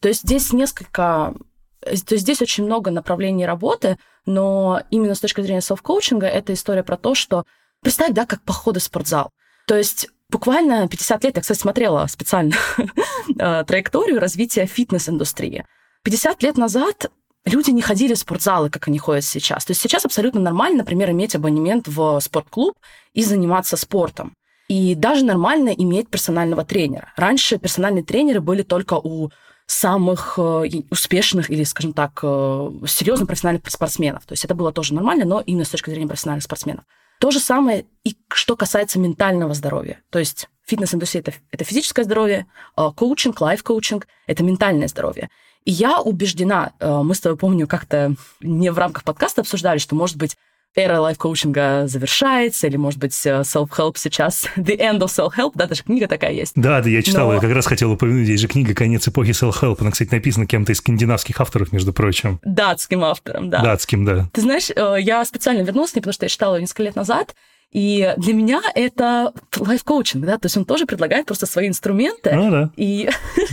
То 0.00 0.08
есть 0.08 0.22
здесь 0.22 0.52
несколько... 0.52 1.34
То 1.80 1.90
есть 1.90 2.08
здесь 2.08 2.42
очень 2.42 2.64
много 2.64 2.90
направлений 2.90 3.46
работы, 3.46 3.98
но 4.24 4.82
именно 4.90 5.14
с 5.14 5.20
точки 5.20 5.40
зрения 5.40 5.60
селф-коучинга 5.60 6.26
это 6.26 6.52
история 6.52 6.82
про 6.82 6.96
то, 6.96 7.14
что 7.14 7.44
представь, 7.82 8.12
да, 8.12 8.26
как 8.26 8.42
походы 8.42 8.80
в 8.80 8.82
спортзал. 8.82 9.30
То 9.66 9.76
есть 9.76 10.08
буквально 10.28 10.88
50 10.88 11.24
лет, 11.24 11.36
я, 11.36 11.42
кстати, 11.42 11.58
смотрела 11.58 12.06
специально 12.08 12.54
э, 13.38 13.64
траекторию 13.64 14.20
развития 14.20 14.66
фитнес-индустрии. 14.66 15.64
50 16.02 16.42
лет 16.42 16.56
назад 16.56 17.10
люди 17.46 17.70
не 17.70 17.82
ходили 17.82 18.14
в 18.14 18.18
спортзалы, 18.18 18.70
как 18.70 18.88
они 18.88 18.98
ходят 18.98 19.24
сейчас. 19.24 19.64
То 19.64 19.70
есть 19.70 19.80
сейчас 19.80 20.04
абсолютно 20.04 20.40
нормально, 20.40 20.78
например, 20.78 21.10
иметь 21.10 21.34
абонемент 21.34 21.88
в 21.88 22.20
спортклуб 22.20 22.74
и 23.14 23.24
заниматься 23.24 23.76
спортом. 23.76 24.34
И 24.68 24.94
даже 24.94 25.24
нормально 25.24 25.68
иметь 25.70 26.08
персонального 26.08 26.64
тренера. 26.64 27.12
Раньше 27.16 27.58
персональные 27.58 28.02
тренеры 28.02 28.40
были 28.40 28.62
только 28.62 28.94
у 28.94 29.30
самых 29.66 30.38
э, 30.38 30.82
успешных 30.90 31.50
или, 31.50 31.64
скажем 31.64 31.92
так, 31.92 32.20
э, 32.22 32.70
серьезных 32.86 33.28
профессиональных 33.28 33.68
спортсменов. 33.68 34.24
То 34.24 34.32
есть 34.32 34.44
это 34.44 34.54
было 34.54 34.72
тоже 34.72 34.94
нормально, 34.94 35.24
но 35.24 35.40
именно 35.40 35.64
с 35.64 35.70
точки 35.70 35.90
зрения 35.90 36.06
профессиональных 36.06 36.44
спортсменов. 36.44 36.84
То 37.18 37.30
же 37.30 37.40
самое 37.40 37.86
и 38.04 38.16
что 38.28 38.56
касается 38.56 38.98
ментального 38.98 39.54
здоровья. 39.54 40.00
То 40.10 40.18
есть 40.18 40.48
фитнес-индустрия 40.66 41.22
это, 41.22 41.32
это 41.50 41.64
физическое 41.64 42.04
здоровье, 42.04 42.46
э, 42.76 42.90
коучинг, 42.94 43.40
лайф-коучинг 43.40 44.06
это 44.26 44.42
ментальное 44.44 44.88
здоровье. 44.88 45.30
Я 45.66 46.00
убеждена, 46.00 46.72
э, 46.78 47.00
мы 47.02 47.14
с 47.14 47.20
тобой, 47.20 47.36
помню, 47.36 47.66
как-то 47.66 48.14
не 48.40 48.70
в 48.70 48.78
рамках 48.78 49.02
подкаста 49.02 49.40
обсуждали, 49.40 49.78
что, 49.78 49.96
может 49.96 50.16
быть, 50.16 50.36
эра 50.76 51.00
лайф-коучинга 51.00 51.88
завершается, 51.88 52.68
или, 52.68 52.76
может 52.76 53.00
быть, 53.00 53.20
э, 53.26 53.40
self-help 53.40 53.94
сейчас, 53.96 54.46
the 54.56 54.78
end 54.78 55.00
of 55.00 55.06
self-help, 55.06 55.52
да, 55.54 55.66
даже 55.66 55.82
книга 55.82 56.06
такая 56.06 56.32
есть. 56.32 56.52
Да, 56.54 56.80
да, 56.80 56.88
я 56.88 57.02
читал, 57.02 57.28
Но... 57.28 57.34
я 57.34 57.40
как 57.40 57.52
раз 57.52 57.66
хотел 57.66 57.90
упомянуть, 57.90 58.28
есть 58.28 58.42
же 58.42 58.48
книга 58.48 58.74
«Конец 58.74 59.08
эпохи 59.08 59.30
self-help», 59.30 59.78
она, 59.80 59.90
кстати, 59.90 60.10
написана 60.12 60.46
кем-то 60.46 60.72
из 60.72 60.78
скандинавских 60.78 61.40
авторов, 61.40 61.72
между 61.72 61.92
прочим. 61.92 62.38
Датским 62.44 63.02
автором, 63.02 63.50
да. 63.50 63.60
Датским, 63.60 64.04
да. 64.04 64.28
Ты 64.32 64.42
знаешь, 64.42 64.70
э, 64.70 64.96
я 65.00 65.24
специально 65.24 65.62
вернулась 65.62 65.90
к 65.90 65.96
ней, 65.96 66.02
потому 66.02 66.12
что 66.12 66.26
я 66.26 66.28
читала 66.28 66.56
ее 66.56 66.60
несколько 66.60 66.84
лет 66.84 66.94
назад, 66.94 67.34
и 67.72 68.14
для 68.16 68.32
меня 68.32 68.62
это 68.74 69.32
лайф-коучинг, 69.56 70.24
да, 70.24 70.38
то 70.38 70.46
есть 70.46 70.56
он 70.56 70.64
тоже 70.64 70.86
предлагает 70.86 71.26
просто 71.26 71.46
свои 71.46 71.68
инструменты 71.68 72.32
ну, 72.32 72.50
да. 72.50 72.70
и 72.76 73.10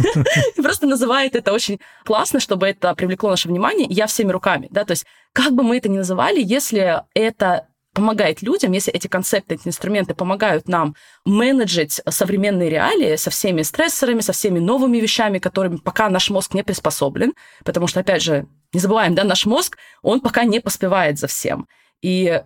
просто 0.55 0.88
называет 0.88 1.36
это 1.36 1.51
очень 1.51 1.80
классно, 2.05 2.39
чтобы 2.39 2.68
это 2.68 2.93
привлекло 2.95 3.32
наше 3.32 3.47
внимание, 3.47 3.88
и 3.88 3.93
я 3.93 4.07
всеми 4.07 4.32
руками, 4.32 4.68
да, 4.72 4.86
то 4.86 4.91
есть 4.91 5.05
как 5.34 5.53
бы 5.53 5.64
мы 5.64 5.78
это 5.78 5.89
ни 5.89 5.97
называли, 5.97 6.41
если 6.41 7.01
это 7.14 7.68
помогает 7.93 8.41
людям, 8.41 8.72
если 8.72 8.91
эти 8.91 9.07
концепты, 9.07 9.55
эти 9.55 9.68
инструменты 9.68 10.16
помогают 10.16 10.68
нам 10.68 10.95
менеджить 11.26 12.01
современные 12.09 12.70
реалии 12.70 13.16
со 13.16 13.30
всеми 13.30 13.61
стрессорами, 13.61 14.22
со 14.22 14.34
всеми 14.34 14.59
новыми 14.59 14.97
вещами, 14.97 15.39
которыми 15.39 15.78
пока 15.78 16.09
наш 16.09 16.30
мозг 16.30 16.53
не 16.53 16.64
приспособлен, 16.64 17.34
потому 17.64 17.88
что, 17.88 17.99
опять 17.99 18.24
же, 18.24 18.47
не 18.74 18.80
забываем, 18.80 19.14
да, 19.14 19.24
наш 19.24 19.45
мозг, 19.45 19.78
он 20.01 20.22
пока 20.22 20.43
не 20.43 20.59
поспевает 20.59 21.20
за 21.20 21.28
всем. 21.28 21.68
И 22.01 22.41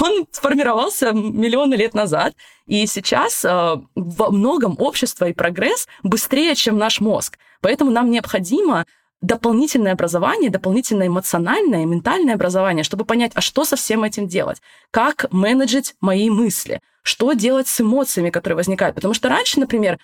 он 0.00 0.26
сформировался 0.30 1.12
миллионы 1.12 1.74
лет 1.74 1.94
назад, 1.94 2.34
и 2.66 2.86
сейчас 2.86 3.44
э, 3.44 3.76
во 3.94 4.30
многом 4.30 4.76
общество 4.78 5.26
и 5.26 5.32
прогресс 5.32 5.86
быстрее, 6.02 6.54
чем 6.54 6.78
наш 6.78 7.00
мозг. 7.00 7.38
Поэтому 7.60 7.90
нам 7.90 8.10
необходимо 8.10 8.86
дополнительное 9.20 9.92
образование, 9.92 10.50
дополнительное 10.50 11.06
эмоциональное, 11.06 11.86
ментальное 11.86 12.34
образование, 12.34 12.84
чтобы 12.84 13.04
понять, 13.04 13.32
а 13.34 13.40
что 13.40 13.64
со 13.64 13.76
всем 13.76 14.04
этим 14.04 14.28
делать, 14.28 14.60
как 14.90 15.26
менеджить 15.32 15.94
мои 16.00 16.28
мысли, 16.30 16.80
что 17.02 17.32
делать 17.32 17.68
с 17.68 17.80
эмоциями, 17.80 18.30
которые 18.30 18.56
возникают. 18.56 18.96
Потому 18.96 19.14
что 19.14 19.28
раньше, 19.28 19.60
например, 19.60 19.98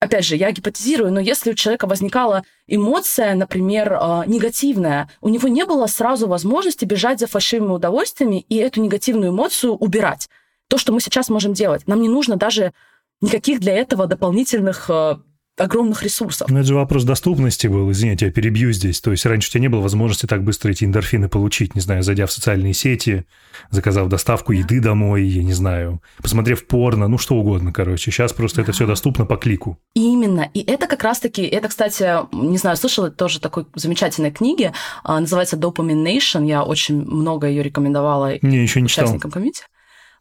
опять 0.00 0.24
же, 0.24 0.36
я 0.36 0.50
гипотезирую, 0.52 1.12
но 1.12 1.20
если 1.20 1.50
у 1.50 1.54
человека 1.54 1.86
возникала 1.86 2.44
эмоция, 2.66 3.34
например, 3.34 3.92
э, 3.92 4.22
негативная, 4.26 5.08
у 5.20 5.28
него 5.28 5.48
не 5.48 5.64
было 5.64 5.86
сразу 5.86 6.26
возможности 6.26 6.84
бежать 6.84 7.20
за 7.20 7.26
фальшивыми 7.26 7.72
удовольствиями 7.72 8.44
и 8.48 8.56
эту 8.56 8.80
негативную 8.80 9.30
эмоцию 9.30 9.74
убирать. 9.74 10.28
То, 10.68 10.78
что 10.78 10.92
мы 10.92 11.00
сейчас 11.00 11.28
можем 11.28 11.52
делать. 11.52 11.86
Нам 11.86 12.00
не 12.02 12.08
нужно 12.08 12.36
даже 12.36 12.72
никаких 13.20 13.60
для 13.60 13.74
этого 13.74 14.06
дополнительных 14.06 14.90
э, 14.90 15.16
огромных 15.58 16.02
ресурсов. 16.02 16.48
Но 16.50 16.58
это 16.58 16.68
же 16.68 16.74
вопрос 16.74 17.04
доступности 17.04 17.66
был, 17.66 17.90
извините, 17.90 18.26
я 18.26 18.32
перебью 18.32 18.72
здесь. 18.72 19.00
То 19.00 19.10
есть 19.10 19.24
раньше 19.24 19.48
у 19.48 19.50
тебя 19.52 19.62
не 19.62 19.68
было 19.68 19.80
возможности 19.80 20.26
так 20.26 20.44
быстро 20.44 20.70
эти 20.70 20.84
эндорфины 20.84 21.28
получить, 21.28 21.74
не 21.74 21.80
знаю, 21.80 22.02
зайдя 22.02 22.26
в 22.26 22.32
социальные 22.32 22.74
сети, 22.74 23.24
заказав 23.70 24.08
доставку 24.08 24.52
еды 24.52 24.80
домой, 24.80 25.24
я 25.24 25.42
не 25.42 25.54
знаю, 25.54 26.02
посмотрев 26.20 26.66
порно, 26.66 27.08
ну 27.08 27.18
что 27.18 27.36
угодно, 27.36 27.72
короче. 27.72 28.10
Сейчас 28.10 28.32
просто 28.32 28.60
это 28.60 28.72
все 28.72 28.86
доступно 28.86 29.24
по 29.24 29.36
клику. 29.36 29.78
Именно. 29.94 30.50
И 30.52 30.60
это 30.60 30.86
как 30.86 31.02
раз-таки, 31.02 31.42
это, 31.42 31.68
кстати, 31.68 32.04
не 32.34 32.58
знаю, 32.58 32.76
слышала 32.76 33.10
тоже 33.10 33.40
такой 33.40 33.66
замечательной 33.74 34.30
книги, 34.30 34.72
а, 35.04 35.20
называется 35.20 35.56
Dopamine 35.56 36.04
Nation, 36.04 36.46
я 36.46 36.64
очень 36.64 37.02
много 37.02 37.46
ее 37.46 37.62
рекомендовала 37.62 38.38
не, 38.42 38.58
еще 38.58 38.80
не 38.80 38.86
участникам 38.86 39.18
читал. 39.18 39.30
комьюнити 39.32 39.62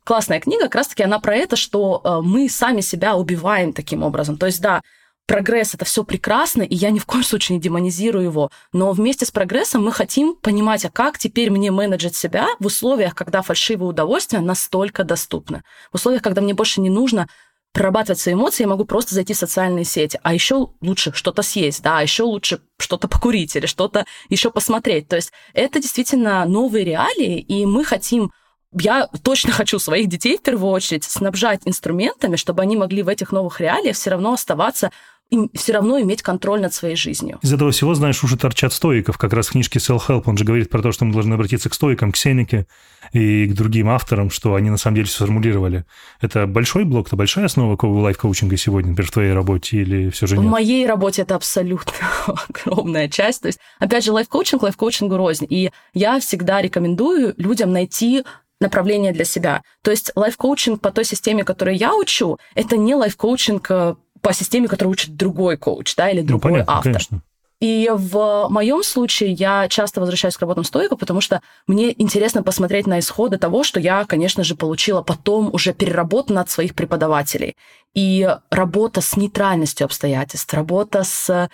классная 0.06 0.40
книга, 0.40 0.66
как 0.66 0.76
раз-таки 0.76 1.04
она 1.04 1.20
про 1.20 1.36
это, 1.36 1.56
что 1.56 2.00
а, 2.04 2.22
мы 2.22 2.48
сами 2.48 2.82
себя 2.82 3.16
убиваем 3.16 3.74
таким 3.74 4.04
образом. 4.04 4.38
То 4.38 4.46
есть, 4.46 4.62
да, 4.62 4.82
прогресс 5.28 5.74
это 5.74 5.86
все 5.86 6.04
прекрасно, 6.04 6.62
и 6.62 6.76
я 6.76 6.92
ни 6.92 7.00
в 7.00 7.06
коем 7.06 7.24
случае 7.24 7.58
не 7.58 7.62
демонизирую 7.62 8.24
его, 8.24 8.52
но 8.74 8.92
вместе 8.92 9.26
с 9.26 9.32
прогрессом 9.32 9.84
мы 9.84 9.92
хотим 9.92 10.36
понимать, 10.36 10.86
а 10.86 10.90
как 10.90 11.18
теперь 11.18 11.50
мне 11.50 11.72
менеджить 11.72 12.16
себя 12.16 12.48
в 12.60 12.66
условиях, 12.68 13.16
когда 13.16 13.42
фальшивые 13.42 13.90
удовольствия 13.90 14.40
настолько 14.40 15.04
доступны, 15.04 15.64
в 15.92 15.96
условиях, 15.96 16.22
когда 16.22 16.42
мне 16.42 16.54
больше 16.54 16.82
не 16.82 16.90
нужно 16.90 17.28
прорабатывать 17.74 18.20
свои 18.20 18.36
эмоции, 18.36 18.64
я 18.64 18.70
могу 18.70 18.86
просто 18.86 19.14
зайти 19.14 19.34
в 19.34 19.38
социальные 19.38 19.84
сети, 19.84 20.18
а 20.24 20.34
еще 20.34 20.70
лучше 20.82 21.12
что-то 21.14 21.42
съесть, 21.42 21.84
да, 21.84 22.00
а 22.00 22.02
еще 22.02 22.24
лучше 22.24 22.62
что-то 22.80 23.10
покурить 23.10 23.56
или 23.56 23.66
что-то 23.66 24.06
еще 24.30 24.50
посмотреть. 24.50 25.10
То 25.10 25.18
есть 25.18 25.34
это 25.54 25.82
действительно 25.82 26.46
новые 26.46 26.86
реалии, 26.86 27.40
и 27.40 27.66
мы 27.66 27.84
хотим 27.84 28.32
я 28.78 29.08
точно 29.24 29.54
хочу 29.54 29.80
своих 29.80 30.08
детей 30.08 30.38
в 30.38 30.42
первую 30.42 30.72
очередь 30.72 31.04
снабжать 31.04 31.62
инструментами, 31.66 32.36
чтобы 32.36 32.62
они 32.62 32.76
могли 32.76 33.04
в 33.04 33.08
этих 33.08 33.32
новых 33.32 33.62
реалиях 33.62 33.96
все 33.96 34.10
равно 34.10 34.34
оставаться 34.34 34.92
им 35.32 35.50
все 35.54 35.74
равно 35.74 36.00
иметь 36.02 36.22
контроль 36.22 36.62
над 36.62 36.74
своей 36.74 36.96
жизнью. 36.96 37.40
Из 37.42 37.52
этого 37.52 37.72
всего, 37.72 37.94
знаешь, 37.96 38.24
уже 38.24 38.38
торчат 38.38 38.74
стоиков. 38.74 39.18
Как 39.18 39.34
раз 39.34 39.48
в 39.48 39.52
книжке 39.52 39.80
Self-Help 39.80 40.24
он 40.26 40.38
же 40.38 40.46
говорит 40.46 40.70
про 40.70 40.82
то, 40.82 40.92
что 40.92 41.06
мы 41.06 41.14
должны 41.14 41.34
обратиться 41.34 41.70
к 41.70 41.74
стоикам, 41.74 42.12
к 42.12 42.18
Сенеке 42.18 42.68
и 43.12 43.48
к 43.48 43.54
другим 43.54 43.90
авторам, 43.90 44.30
что 44.30 44.56
они 44.56 44.70
на 44.70 44.78
самом 44.78 44.96
деле 44.96 45.08
все 45.08 45.16
сформулировали. 45.16 45.86
Это 46.22 46.46
большой 46.46 46.84
блок, 46.84 47.08
это 47.08 47.16
большая 47.16 47.46
основа 47.46 47.78
лайф-коучинга 47.82 48.58
сегодня, 48.58 48.92
например, 48.92 49.10
в 49.10 49.14
твоей 49.14 49.34
работе 49.34 49.78
или 49.78 50.10
все 50.10 50.28
же 50.28 50.38
нет? 50.38 50.46
В 50.46 50.50
моей 50.50 50.86
работе 50.86 51.24
это 51.24 51.36
абсолютно 51.36 51.94
огромная 52.50 53.10
часть. 53.10 53.42
То 53.42 53.48
есть, 53.48 53.60
опять 53.80 54.04
же, 54.04 54.12
лайф-коучинг, 54.12 54.62
лайф-коучингу 54.62 55.18
рознь. 55.18 55.48
И 55.50 55.72
я 55.94 56.20
всегда 56.20 56.62
рекомендую 56.62 57.34
людям 57.38 57.72
найти 57.72 58.24
направление 58.62 59.12
для 59.12 59.26
себя. 59.26 59.62
То 59.82 59.92
есть 59.92 60.12
лайф-коучинг 60.16 60.80
по 60.80 60.92
той 60.92 61.06
системе, 61.06 61.44
которую 61.44 61.78
я 61.78 61.96
учу, 61.96 62.38
это 62.54 62.78
не 62.78 62.96
лайф-коучинг 62.96 63.66
э, 63.70 63.96
по 64.26 64.34
системе, 64.34 64.68
которую 64.68 64.94
учит 64.94 65.16
другой 65.16 65.56
коуч, 65.56 65.96
да, 65.96 66.10
или 66.10 66.22
ну, 66.22 66.28
другой 66.28 66.52
ну, 66.52 66.56
понятно, 66.56 66.74
автор. 66.74 66.94
Конечно. 66.94 67.22
И 67.62 67.92
в 67.94 68.48
моем 68.50 68.84
случае 68.84 69.34
я 69.34 69.68
часто 69.70 70.02
возвращаюсь 70.02 70.36
к 70.36 70.42
работам 70.42 70.64
стоиков, 70.64 70.96
потому 70.96 71.22
что 71.22 71.42
мне 71.68 71.94
интересно 72.02 72.42
посмотреть 72.42 72.88
на 72.88 72.98
исходы 72.98 73.38
того, 73.38 73.64
что 73.64 73.80
я, 73.80 74.04
конечно 74.06 74.44
же, 74.44 74.56
получила 74.56 75.04
потом 75.04 75.54
уже 75.54 75.74
переработано 75.74 76.42
от 76.42 76.50
своих 76.50 76.74
преподавателей. 76.74 77.56
И 77.94 78.28
работа 78.50 79.02
с 79.02 79.16
нейтральностью 79.16 79.86
обстоятельств, 79.86 80.52
работа 80.56 81.04
с 81.04 81.48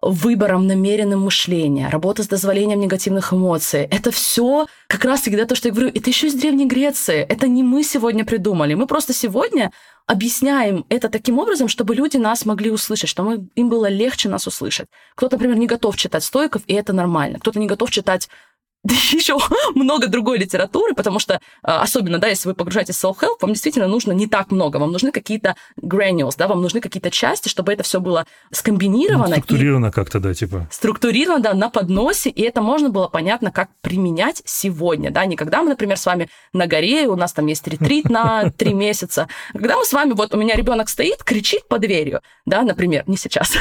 выбором 0.00 0.66
намеренным 0.66 1.22
мышления, 1.22 1.88
работа 1.88 2.22
с 2.22 2.28
дозволением 2.28 2.80
негативных 2.80 3.32
эмоций. 3.32 3.82
Это 3.90 4.10
все 4.10 4.66
как 4.86 5.04
раз 5.04 5.22
всегда 5.22 5.44
то, 5.44 5.54
что 5.54 5.68
я 5.68 5.74
говорю, 5.74 5.90
это 5.92 6.08
еще 6.08 6.28
из 6.28 6.34
Древней 6.34 6.66
Греции. 6.66 7.20
Это 7.28 7.48
не 7.48 7.62
мы 7.62 7.82
сегодня 7.82 8.24
придумали. 8.24 8.74
Мы 8.74 8.86
просто 8.86 9.12
сегодня 9.12 9.72
объясняем 10.06 10.86
это 10.88 11.08
таким 11.08 11.38
образом, 11.38 11.68
чтобы 11.68 11.94
люди 11.94 12.16
нас 12.16 12.46
могли 12.46 12.70
услышать, 12.70 13.10
чтобы 13.10 13.48
им 13.56 13.68
было 13.68 13.88
легче 13.88 14.28
нас 14.28 14.46
услышать. 14.46 14.88
Кто-то, 15.16 15.36
например, 15.36 15.58
не 15.58 15.66
готов 15.66 15.96
читать 15.96 16.24
стойков, 16.24 16.62
и 16.66 16.74
это 16.74 16.92
нормально. 16.92 17.38
Кто-то 17.40 17.58
не 17.58 17.66
готов 17.66 17.90
читать 17.90 18.28
еще 19.12 19.36
много 19.74 20.06
другой 20.08 20.38
литературы, 20.38 20.94
потому 20.94 21.18
что, 21.18 21.40
а, 21.62 21.82
особенно, 21.82 22.18
да, 22.18 22.28
если 22.28 22.48
вы 22.48 22.54
погружаетесь 22.54 22.96
в 22.96 23.04
self-help, 23.04 23.38
вам 23.40 23.52
действительно 23.52 23.86
нужно 23.86 24.12
не 24.12 24.26
так 24.26 24.50
много, 24.50 24.78
вам 24.78 24.92
нужны 24.92 25.12
какие-то 25.12 25.56
granules, 25.80 26.34
да, 26.36 26.48
вам 26.48 26.62
нужны 26.62 26.80
какие-то 26.80 27.10
части, 27.10 27.48
чтобы 27.48 27.72
это 27.72 27.82
все 27.82 28.00
было 28.00 28.26
скомбинировано. 28.50 29.28
Ну, 29.28 29.42
структурировано 29.42 29.90
как-то, 29.90 30.20
да, 30.20 30.34
типа. 30.34 30.68
Структурировано, 30.70 31.42
да, 31.42 31.54
на 31.54 31.70
подносе, 31.70 32.30
и 32.30 32.42
это 32.42 32.62
можно 32.62 32.88
было 32.90 33.08
понятно, 33.08 33.50
как 33.50 33.68
применять 33.80 34.42
сегодня, 34.44 35.10
да, 35.10 35.24
не 35.26 35.36
когда 35.36 35.62
мы, 35.62 35.70
например, 35.70 35.96
с 35.96 36.06
вами 36.06 36.28
на 36.52 36.66
горе, 36.66 37.06
у 37.08 37.16
нас 37.16 37.32
там 37.32 37.46
есть 37.46 37.66
ретрит 37.66 38.08
на 38.08 38.50
три 38.56 38.74
месяца, 38.74 39.28
когда 39.52 39.76
мы 39.76 39.84
с 39.84 39.92
вами, 39.92 40.12
вот 40.12 40.34
у 40.34 40.38
меня 40.38 40.54
ребенок 40.54 40.88
стоит, 40.88 41.22
кричит 41.22 41.68
по 41.68 41.78
дверью, 41.78 42.20
да, 42.46 42.62
например, 42.62 43.04
не 43.06 43.16
сейчас. 43.16 43.52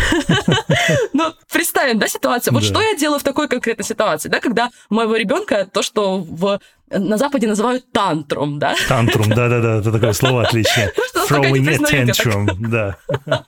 Но 1.14 1.34
представим, 1.52 2.00
да, 2.00 2.08
ситуацию. 2.08 2.54
Вот 2.54 2.64
что 2.64 2.82
я 2.82 2.96
делаю 2.96 3.20
в 3.20 3.24
такой 3.24 3.48
конкретной 3.48 3.86
ситуации, 3.86 4.30
да, 4.30 4.40
когда 4.40 4.70
моего 4.90 5.17
ребенка 5.18 5.68
то, 5.72 5.82
что 5.82 6.20
в 6.20 6.60
на 6.90 7.18
Западе 7.18 7.48
называют 7.48 7.92
тантрум, 7.92 8.60
да? 8.60 8.76
Тантрум, 8.88 9.28
да-да-да, 9.30 9.80
это 9.80 9.92
такое 9.92 10.14
слово 10.14 10.44
отличное. 10.44 10.94
Throwing 11.30 11.68
a 11.70 11.78
tantrum, 11.78 12.56
да. 12.60 12.98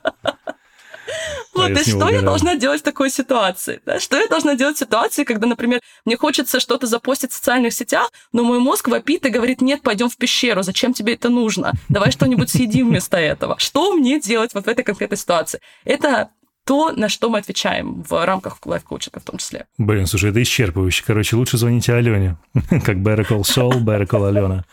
Вот, 1.52 1.70
и 1.70 1.90
что 1.90 2.08
я 2.08 2.22
должна 2.22 2.54
делать 2.54 2.80
в 2.80 2.84
такой 2.84 3.10
ситуации? 3.10 3.80
Да? 3.84 3.98
Что 3.98 4.18
я 4.18 4.26
должна 4.28 4.54
делать 4.54 4.76
в 4.76 4.78
ситуации, 4.78 5.24
когда, 5.24 5.46
например, 5.46 5.80
мне 6.04 6.16
хочется 6.16 6.60
что-то 6.60 6.86
запостить 6.86 7.32
в 7.32 7.34
социальных 7.34 7.72
сетях, 7.72 8.10
но 8.32 8.44
мой 8.44 8.60
мозг 8.60 8.88
вопит 8.88 9.26
и 9.26 9.30
говорит, 9.30 9.60
нет, 9.60 9.82
пойдем 9.82 10.08
в 10.08 10.16
пещеру, 10.16 10.62
зачем 10.62 10.94
тебе 10.94 11.14
это 11.14 11.28
нужно? 11.28 11.72
Давай 11.88 12.12
что-нибудь 12.12 12.50
съедим 12.50 12.88
вместо 12.88 13.16
этого. 13.16 13.58
Что 13.58 13.92
мне 13.92 14.20
делать 14.20 14.54
вот 14.54 14.66
в 14.66 14.68
этой 14.68 14.84
конкретной 14.84 15.18
ситуации? 15.18 15.60
Это 15.84 16.30
то, 16.70 16.92
на 16.92 17.08
что 17.08 17.30
мы 17.30 17.38
отвечаем 17.38 18.04
в 18.08 18.24
рамках 18.24 18.58
лайф-коучинга 18.64 19.18
в 19.18 19.24
том 19.24 19.38
числе. 19.38 19.66
Блин, 19.76 20.06
слушай, 20.06 20.30
это 20.30 20.40
исчерпывающе. 20.40 21.02
Короче, 21.04 21.34
лучше 21.34 21.58
звоните 21.58 21.92
Алене. 21.92 22.36
как 22.54 22.98
Better 22.98 23.26
Call 23.28 23.40
Saul, 23.40 23.82
Better 23.82 24.06
Call 24.06 24.28
Алена. 24.28 24.64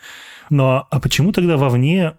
Но 0.48 0.86
а 0.92 1.00
почему 1.00 1.32
тогда 1.32 1.56
вовне, 1.56 2.12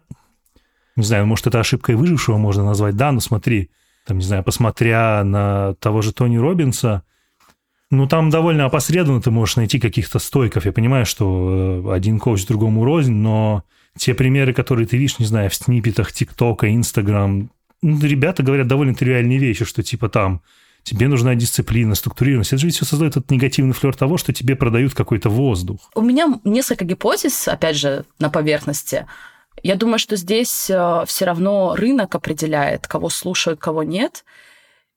не 0.97 1.03
знаю, 1.05 1.25
может, 1.27 1.47
это 1.47 1.61
ошибкой 1.61 1.95
выжившего 1.95 2.35
можно 2.35 2.65
назвать, 2.65 2.97
да, 2.97 3.13
но 3.13 3.21
смотри, 3.21 3.69
там, 4.05 4.17
не 4.17 4.25
знаю, 4.25 4.43
посмотря 4.43 5.23
на 5.23 5.75
того 5.75 6.01
же 6.01 6.11
Тони 6.11 6.35
Робинса, 6.35 7.03
ну, 7.89 8.05
там 8.05 8.29
довольно 8.29 8.65
опосредованно 8.65 9.21
ты 9.21 9.31
можешь 9.31 9.55
найти 9.55 9.79
каких-то 9.79 10.19
стойков. 10.19 10.65
Я 10.65 10.73
понимаю, 10.73 11.05
что 11.05 11.85
э, 11.85 11.95
один 11.95 12.19
коуч 12.19 12.45
другому 12.45 12.83
рознь, 12.83 13.13
но 13.13 13.63
те 13.97 14.13
примеры, 14.13 14.53
которые 14.53 14.87
ты 14.87 14.97
видишь, 14.97 15.19
не 15.19 15.25
знаю, 15.25 15.49
в 15.49 15.55
сниппетах 15.55 16.11
ТикТока, 16.11 16.69
Инстаграм, 16.69 17.39
ну, 17.39 17.49
ребята 17.81 18.43
говорят 18.43 18.67
довольно 18.67 18.95
тривиальные 18.95 19.39
вещи, 19.39 19.65
что 19.65 19.83
типа 19.83 20.09
там 20.09 20.41
тебе 20.83 21.07
нужна 21.07 21.35
дисциплина, 21.35 21.93
структурированность. 21.95 22.53
Это 22.53 22.61
же 22.61 22.69
все 22.69 22.85
создает 22.85 23.17
этот 23.17 23.31
негативный 23.31 23.73
флер 23.73 23.95
того, 23.95 24.17
что 24.17 24.33
тебе 24.33 24.55
продают 24.55 24.93
какой-то 24.93 25.29
воздух. 25.29 25.91
У 25.95 26.01
меня 26.01 26.39
несколько 26.43 26.85
гипотез, 26.85 27.47
опять 27.47 27.75
же, 27.75 28.05
на 28.19 28.29
поверхности. 28.29 29.05
Я 29.61 29.75
думаю, 29.75 29.99
что 29.99 30.15
здесь 30.15 30.69
э, 30.69 31.03
все 31.05 31.25
равно 31.25 31.75
рынок 31.75 32.15
определяет, 32.15 32.87
кого 32.87 33.09
слушают, 33.09 33.59
кого 33.59 33.83
нет. 33.83 34.23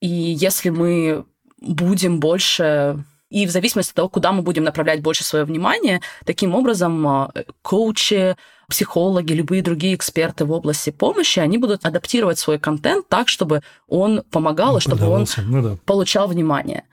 И 0.00 0.08
если 0.08 0.70
мы 0.70 1.24
будем 1.60 2.20
больше 2.20 3.04
и 3.32 3.46
в 3.46 3.50
зависимости 3.50 3.90
от 3.92 3.96
того, 3.96 4.08
куда 4.10 4.30
мы 4.32 4.42
будем 4.42 4.62
направлять 4.62 5.00
больше 5.00 5.24
свое 5.24 5.46
внимание, 5.46 6.02
таким 6.26 6.54
образом 6.54 7.06
э, 7.06 7.44
коучи, 7.62 8.36
психологи, 8.72 9.34
любые 9.34 9.62
другие 9.62 9.94
эксперты 9.94 10.46
в 10.46 10.50
области 10.50 10.88
помощи, 10.88 11.40
они 11.40 11.58
будут 11.58 11.84
адаптировать 11.84 12.38
свой 12.38 12.58
контент 12.58 13.06
так, 13.06 13.28
чтобы 13.28 13.60
он 13.86 14.22
помогал, 14.30 14.78
и 14.78 14.80
чтобы 14.80 15.06
он 15.08 15.26
ну, 15.36 15.62
да. 15.62 15.76
получал 15.84 16.26
внимание. 16.26 16.84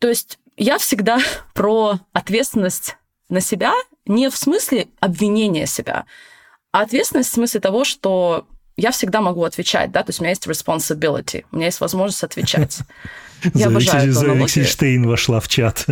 То 0.00 0.08
есть 0.08 0.40
я 0.56 0.78
всегда 0.78 1.20
про 1.54 2.00
ответственность 2.12 2.96
на 3.28 3.40
себя 3.40 3.72
не 4.04 4.28
в 4.30 4.36
смысле 4.36 4.88
обвинения 4.98 5.66
себя, 5.66 6.06
а 6.72 6.80
ответственность 6.80 7.30
в 7.30 7.34
смысле 7.34 7.60
того, 7.60 7.84
что 7.84 8.48
я 8.76 8.90
всегда 8.90 9.20
могу 9.20 9.44
отвечать, 9.44 9.92
да, 9.92 10.02
то 10.02 10.10
есть 10.10 10.18
у 10.18 10.24
меня 10.24 10.30
есть 10.30 10.48
responsibility, 10.48 11.44
у 11.52 11.56
меня 11.56 11.66
есть 11.66 11.80
возможность 11.80 12.24
отвечать. 12.24 12.80
Я 13.54 13.66
обожаю 13.66 14.12
эту 14.12 14.64
Штейн 14.64 15.06
вошла 15.06 15.40
в 15.40 15.48
чат. 15.48 15.86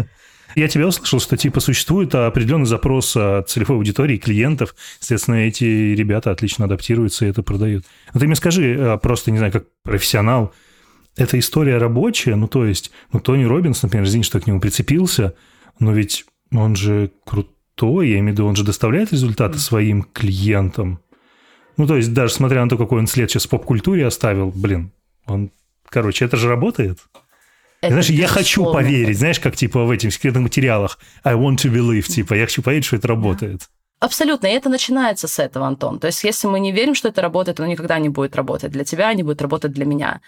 Я 0.56 0.68
тебя 0.68 0.86
услышал, 0.86 1.20
что 1.20 1.36
типа 1.36 1.60
существует 1.60 2.14
определенный 2.14 2.66
запрос 2.66 3.16
от 3.16 3.48
целевой 3.48 3.76
аудитории, 3.76 4.16
клиентов. 4.16 4.74
Соответственно, 4.98 5.36
эти 5.36 5.64
ребята 5.64 6.30
отлично 6.30 6.64
адаптируются 6.64 7.26
и 7.26 7.28
это 7.28 7.42
продают. 7.42 7.84
Но 8.12 8.20
ты 8.20 8.26
мне 8.26 8.36
скажи, 8.36 8.76
а, 8.78 8.96
просто, 8.98 9.30
не 9.30 9.38
знаю, 9.38 9.52
как 9.52 9.66
профессионал, 9.82 10.52
эта 11.16 11.38
история 11.38 11.78
рабочая? 11.78 12.34
Ну, 12.36 12.48
то 12.48 12.64
есть, 12.64 12.90
ну, 13.12 13.20
Тони 13.20 13.44
Робинс, 13.44 13.82
например, 13.82 14.06
извини, 14.06 14.24
что 14.24 14.40
к 14.40 14.46
нему 14.46 14.60
прицепился, 14.60 15.34
но 15.78 15.92
ведь 15.92 16.24
он 16.52 16.76
же 16.76 17.12
крутой, 17.24 18.10
я 18.10 18.18
имею 18.18 18.30
в 18.30 18.32
виду, 18.32 18.46
он 18.46 18.56
же 18.56 18.64
доставляет 18.64 19.12
результаты 19.12 19.58
своим 19.58 20.02
клиентам. 20.02 21.00
Ну, 21.76 21.86
то 21.86 21.96
есть, 21.96 22.12
даже 22.12 22.34
смотря 22.34 22.62
на 22.62 22.68
то, 22.68 22.76
какой 22.76 22.98
он 22.98 23.06
след 23.06 23.30
сейчас 23.30 23.46
в 23.46 23.48
поп-культуре 23.48 24.06
оставил, 24.06 24.50
блин, 24.50 24.92
он, 25.26 25.50
короче, 25.88 26.24
это 26.24 26.36
же 26.36 26.48
работает. 26.48 26.98
Это 27.82 27.92
знаешь, 27.92 28.10
я 28.10 28.26
хочу 28.26 28.70
поверить, 28.72 29.18
знаешь, 29.18 29.40
как 29.40 29.56
типа 29.56 29.84
в 29.84 29.90
этих 29.90 30.12
секретных 30.12 30.42
материалах 30.42 30.98
I 31.24 31.34
want 31.34 31.56
to 31.56 31.72
believe, 31.72 32.02
типа, 32.02 32.34
я 32.34 32.44
хочу 32.46 32.62
поверить, 32.62 32.84
что 32.84 32.96
это 32.96 33.08
работает. 33.08 33.62
Абсолютно, 34.00 34.46
и 34.46 34.52
это 34.52 34.68
начинается 34.68 35.28
с 35.28 35.38
этого, 35.38 35.66
Антон. 35.66 35.98
То 35.98 36.06
есть, 36.06 36.24
если 36.24 36.46
мы 36.46 36.60
не 36.60 36.72
верим, 36.72 36.94
что 36.94 37.08
это 37.08 37.20
работает, 37.22 37.60
оно 37.60 37.68
никогда 37.68 37.98
не 37.98 38.08
будет 38.08 38.36
работать 38.36 38.70
для 38.70 38.84
тебя, 38.84 39.12
не 39.14 39.22
будет 39.22 39.42
работать 39.42 39.72
для 39.72 39.84
меня. 39.84 40.20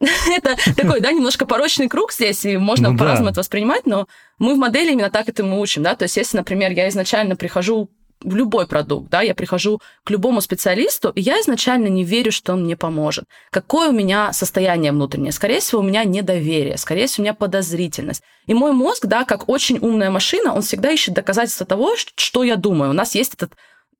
это 0.00 0.56
такой, 0.76 1.00
да, 1.00 1.12
немножко 1.12 1.46
порочный 1.46 1.88
круг 1.88 2.12
здесь, 2.12 2.44
и 2.44 2.56
можно 2.56 2.90
ну, 2.90 2.98
по-разному 2.98 3.26
да. 3.26 3.30
это 3.32 3.40
воспринимать, 3.40 3.86
но 3.86 4.08
мы 4.38 4.54
в 4.54 4.58
модели 4.58 4.92
именно 4.92 5.10
так 5.10 5.28
это 5.28 5.44
мы 5.44 5.60
учим, 5.60 5.82
да. 5.82 5.94
То 5.94 6.04
есть, 6.04 6.16
если, 6.16 6.36
например, 6.36 6.72
я 6.72 6.88
изначально 6.88 7.36
прихожу 7.36 7.90
в 8.24 8.34
любой 8.34 8.66
продукт, 8.66 9.10
да, 9.10 9.22
я 9.22 9.34
прихожу 9.34 9.80
к 10.04 10.10
любому 10.10 10.40
специалисту, 10.40 11.10
и 11.10 11.20
я 11.20 11.40
изначально 11.40 11.88
не 11.88 12.04
верю, 12.04 12.32
что 12.32 12.52
он 12.54 12.64
мне 12.64 12.76
поможет. 12.76 13.24
Какое 13.50 13.90
у 13.90 13.92
меня 13.92 14.32
состояние 14.32 14.92
внутреннее? 14.92 15.32
Скорее 15.32 15.60
всего, 15.60 15.80
у 15.80 15.84
меня 15.84 16.04
недоверие, 16.04 16.76
скорее 16.78 17.06
всего, 17.06 17.22
у 17.22 17.24
меня 17.24 17.34
подозрительность. 17.34 18.22
И 18.46 18.54
мой 18.54 18.72
мозг, 18.72 19.06
да, 19.06 19.24
как 19.24 19.48
очень 19.48 19.78
умная 19.78 20.10
машина, 20.10 20.54
он 20.54 20.62
всегда 20.62 20.90
ищет 20.90 21.14
доказательства 21.14 21.66
того, 21.66 21.94
что 21.96 22.44
я 22.44 22.56
думаю. 22.56 22.90
У 22.90 22.94
нас 22.94 23.14
есть 23.14 23.34
этот 23.34 23.54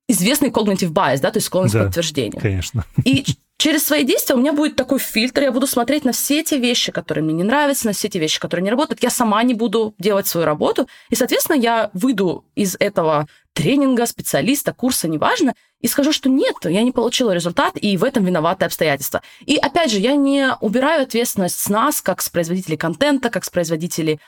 известный 0.08 0.50
cognitive 0.50 0.92
bias, 0.92 1.20
да, 1.20 1.30
то 1.30 1.38
есть 1.38 1.46
склонность 1.46 1.74
да, 1.74 1.82
к 1.82 1.86
подтверждению. 1.86 2.40
конечно. 2.40 2.84
И 3.04 3.24
через 3.56 3.84
свои 3.86 4.04
действия 4.04 4.34
у 4.34 4.38
меня 4.38 4.52
будет 4.52 4.76
такой 4.76 4.98
фильтр, 4.98 5.42
я 5.42 5.52
буду 5.52 5.66
смотреть 5.66 6.04
на 6.04 6.12
все 6.12 6.42
те 6.42 6.58
вещи, 6.58 6.90
которые 6.90 7.24
мне 7.24 7.32
не 7.32 7.44
нравятся, 7.44 7.86
на 7.86 7.92
все 7.92 8.08
те 8.08 8.18
вещи, 8.18 8.40
которые 8.40 8.64
не 8.64 8.70
работают. 8.70 9.02
Я 9.02 9.10
сама 9.10 9.42
не 9.42 9.54
буду 9.54 9.94
делать 9.98 10.26
свою 10.26 10.46
работу, 10.46 10.88
и, 11.10 11.14
соответственно, 11.14 11.56
я 11.56 11.90
выйду 11.92 12.44
из 12.54 12.76
этого 12.78 13.28
тренинга, 13.52 14.06
специалиста, 14.06 14.72
курса, 14.72 15.08
неважно, 15.08 15.54
и 15.80 15.88
скажу, 15.88 16.12
что 16.12 16.28
нет, 16.28 16.56
я 16.64 16.82
не 16.82 16.92
получила 16.92 17.32
результат, 17.32 17.74
и 17.76 17.96
в 17.96 18.04
этом 18.04 18.24
виноваты 18.24 18.64
обстоятельства. 18.64 19.22
И 19.44 19.56
опять 19.56 19.90
же, 19.90 19.98
я 19.98 20.14
не 20.14 20.54
убираю 20.60 21.02
ответственность 21.02 21.58
с 21.58 21.68
нас, 21.68 22.00
как 22.00 22.22
с 22.22 22.28
производителей 22.28 22.76
контента, 22.76 23.30
как 23.30 23.44
с 23.44 23.50
производителей 23.50 24.14
э, 24.14 24.18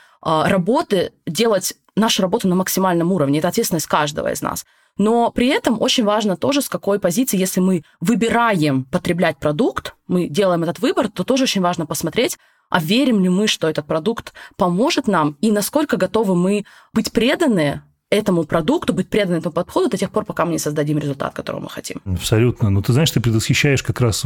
работы, 0.46 1.12
делать 1.26 1.74
нашу 1.96 2.22
работу 2.22 2.48
на 2.48 2.56
максимальном 2.56 3.12
уровне. 3.12 3.38
Это 3.38 3.48
ответственность 3.48 3.86
каждого 3.86 4.32
из 4.32 4.42
нас. 4.42 4.64
Но 4.96 5.30
при 5.32 5.48
этом 5.48 5.80
очень 5.80 6.04
важно 6.04 6.36
тоже, 6.36 6.62
с 6.62 6.68
какой 6.68 7.00
позиции, 7.00 7.36
если 7.36 7.60
мы 7.60 7.82
выбираем 8.00 8.84
потреблять 8.84 9.38
продукт, 9.38 9.94
мы 10.06 10.28
делаем 10.28 10.62
этот 10.62 10.78
выбор, 10.78 11.08
то 11.08 11.24
тоже 11.24 11.44
очень 11.44 11.62
важно 11.62 11.84
посмотреть, 11.86 12.38
а 12.70 12.80
верим 12.80 13.22
ли 13.22 13.28
мы, 13.28 13.46
что 13.46 13.68
этот 13.68 13.86
продукт 13.86 14.32
поможет 14.56 15.08
нам, 15.08 15.36
и 15.40 15.50
насколько 15.50 15.96
готовы 15.96 16.34
мы 16.34 16.64
быть 16.92 17.12
преданы 17.12 17.82
этому 18.10 18.44
продукту, 18.44 18.92
быть 18.92 19.08
преданным 19.08 19.40
этому 19.40 19.52
подходу 19.52 19.88
до 19.88 19.96
тех 19.96 20.10
пор, 20.10 20.24
пока 20.24 20.44
мы 20.44 20.52
не 20.52 20.58
создадим 20.58 20.98
результат, 20.98 21.34
которого 21.34 21.62
мы 21.62 21.68
хотим. 21.68 22.00
Абсолютно. 22.04 22.70
Но 22.70 22.76
ну, 22.76 22.82
ты 22.82 22.92
знаешь, 22.92 23.10
ты 23.10 23.20
предвосхищаешь 23.20 23.82
как 23.82 24.00
раз 24.00 24.24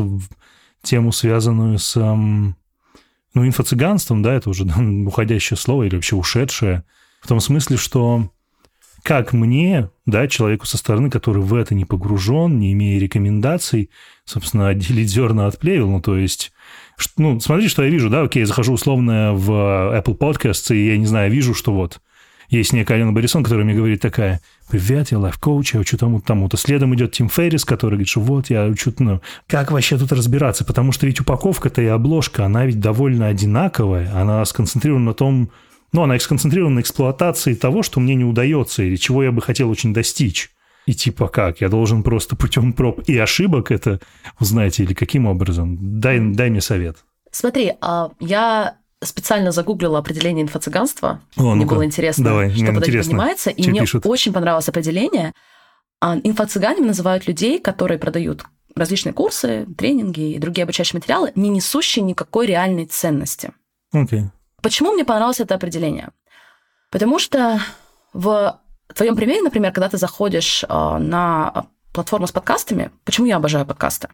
тему, 0.82 1.12
связанную 1.12 1.78
с 1.78 1.96
ну, 3.34 3.46
инфо-цыганством, 3.46 4.22
да, 4.22 4.34
это 4.34 4.50
уже 4.50 4.64
уходящее 5.06 5.56
слово 5.56 5.84
или 5.84 5.94
вообще 5.94 6.16
ушедшее, 6.16 6.84
в 7.20 7.28
том 7.28 7.40
смысле, 7.40 7.76
что 7.76 8.30
как 9.02 9.32
мне, 9.32 9.90
да, 10.06 10.26
человеку 10.26 10.66
со 10.66 10.76
стороны, 10.76 11.08
который 11.08 11.42
в 11.42 11.54
это 11.54 11.74
не 11.74 11.84
погружен, 11.84 12.58
не 12.58 12.72
имея 12.72 12.98
рекомендаций, 12.98 13.90
собственно, 14.24 14.68
отделить 14.68 15.08
зерна 15.08 15.46
от 15.46 15.58
плевел, 15.58 15.88
ну, 15.88 16.02
то 16.02 16.16
есть, 16.16 16.52
ну, 17.16 17.38
смотри, 17.40 17.68
что 17.68 17.84
я 17.84 17.90
вижу, 17.90 18.10
да, 18.10 18.22
окей, 18.22 18.44
захожу 18.44 18.74
условно 18.74 19.32
в 19.34 19.50
Apple 19.50 20.18
Podcasts, 20.18 20.74
и 20.74 20.88
я 20.88 20.98
не 20.98 21.06
знаю, 21.06 21.30
вижу, 21.30 21.54
что 21.54 21.72
вот 21.72 22.00
есть 22.48 22.72
некая 22.72 22.94
Алена 22.94 23.12
Борисон, 23.12 23.42
которая 23.42 23.64
мне 23.64 23.74
говорит 23.74 24.00
такая, 24.00 24.40
привет, 24.70 25.10
я 25.10 25.18
лайф-коуч, 25.18 25.74
я 25.74 25.80
учу 25.80 25.96
тому-то, 25.98 26.26
тому-то. 26.26 26.56
Следом 26.56 26.94
идет 26.94 27.12
Тим 27.12 27.28
Феррис, 27.28 27.64
который 27.64 27.92
говорит, 27.92 28.08
что 28.08 28.20
вот, 28.20 28.50
я 28.50 28.64
учу, 28.64 28.92
ну, 28.98 29.20
как 29.46 29.70
вообще 29.70 29.98
тут 29.98 30.12
разбираться? 30.12 30.64
Потому 30.64 30.92
что 30.92 31.06
ведь 31.06 31.20
упаковка-то 31.20 31.82
и 31.82 31.86
обложка, 31.86 32.46
она 32.46 32.64
ведь 32.66 32.80
довольно 32.80 33.26
одинаковая, 33.26 34.10
она 34.14 34.44
сконцентрирована 34.44 35.06
на 35.06 35.14
том, 35.14 35.50
ну, 35.92 36.02
она 36.02 36.18
сконцентрирована 36.18 36.76
на 36.76 36.80
эксплуатации 36.80 37.54
того, 37.54 37.82
что 37.82 38.00
мне 38.00 38.14
не 38.14 38.24
удается, 38.24 38.82
или 38.82 38.96
чего 38.96 39.22
я 39.22 39.32
бы 39.32 39.42
хотел 39.42 39.70
очень 39.70 39.92
достичь. 39.92 40.50
И 40.86 40.94
типа 40.94 41.28
как? 41.28 41.60
Я 41.60 41.68
должен 41.68 42.02
просто 42.02 42.34
путем 42.34 42.72
проб 42.72 43.02
и 43.06 43.18
ошибок 43.18 43.70
это 43.70 44.00
узнать 44.40 44.80
или 44.80 44.94
каким 44.94 45.26
образом? 45.26 46.00
Дай, 46.00 46.18
дай 46.18 46.48
мне 46.48 46.62
совет. 46.62 47.04
Смотри, 47.30 47.74
а 47.82 48.10
я 48.20 48.78
специально 49.02 49.52
загуглила 49.52 49.98
определение 49.98 50.44
инфо-цыганства. 50.44 51.20
О, 51.36 51.54
мне 51.54 51.66
было 51.66 51.84
интересно, 51.84 52.24
давай, 52.24 52.50
что 52.50 52.72
под 52.72 52.88
этим 52.88 53.04
понимается. 53.04 53.50
И 53.50 53.68
мне 53.68 53.80
пишут? 53.80 54.06
очень 54.06 54.32
понравилось 54.32 54.68
определение. 54.68 55.34
А, 56.00 56.16
инфо-цыганами 56.16 56.86
называют 56.86 57.26
людей, 57.26 57.58
которые 57.58 57.98
продают 57.98 58.44
различные 58.74 59.12
курсы, 59.12 59.66
тренинги 59.76 60.32
и 60.32 60.38
другие 60.38 60.64
обучающие 60.64 60.98
материалы, 60.98 61.32
не 61.34 61.48
несущие 61.48 62.04
никакой 62.04 62.46
реальной 62.46 62.86
ценности. 62.86 63.52
Okay. 63.94 64.24
Почему 64.62 64.92
мне 64.92 65.04
понравилось 65.04 65.40
это 65.40 65.54
определение? 65.54 66.10
Потому 66.90 67.18
что 67.18 67.60
в 68.12 68.60
твоем 68.94 69.16
примере, 69.16 69.42
например, 69.42 69.72
когда 69.72 69.88
ты 69.88 69.98
заходишь 69.98 70.64
а, 70.68 70.98
на 70.98 71.66
платформу 71.92 72.26
с 72.26 72.32
подкастами, 72.32 72.90
почему 73.04 73.26
я 73.26 73.36
обожаю 73.36 73.66
подкасты? 73.66 74.08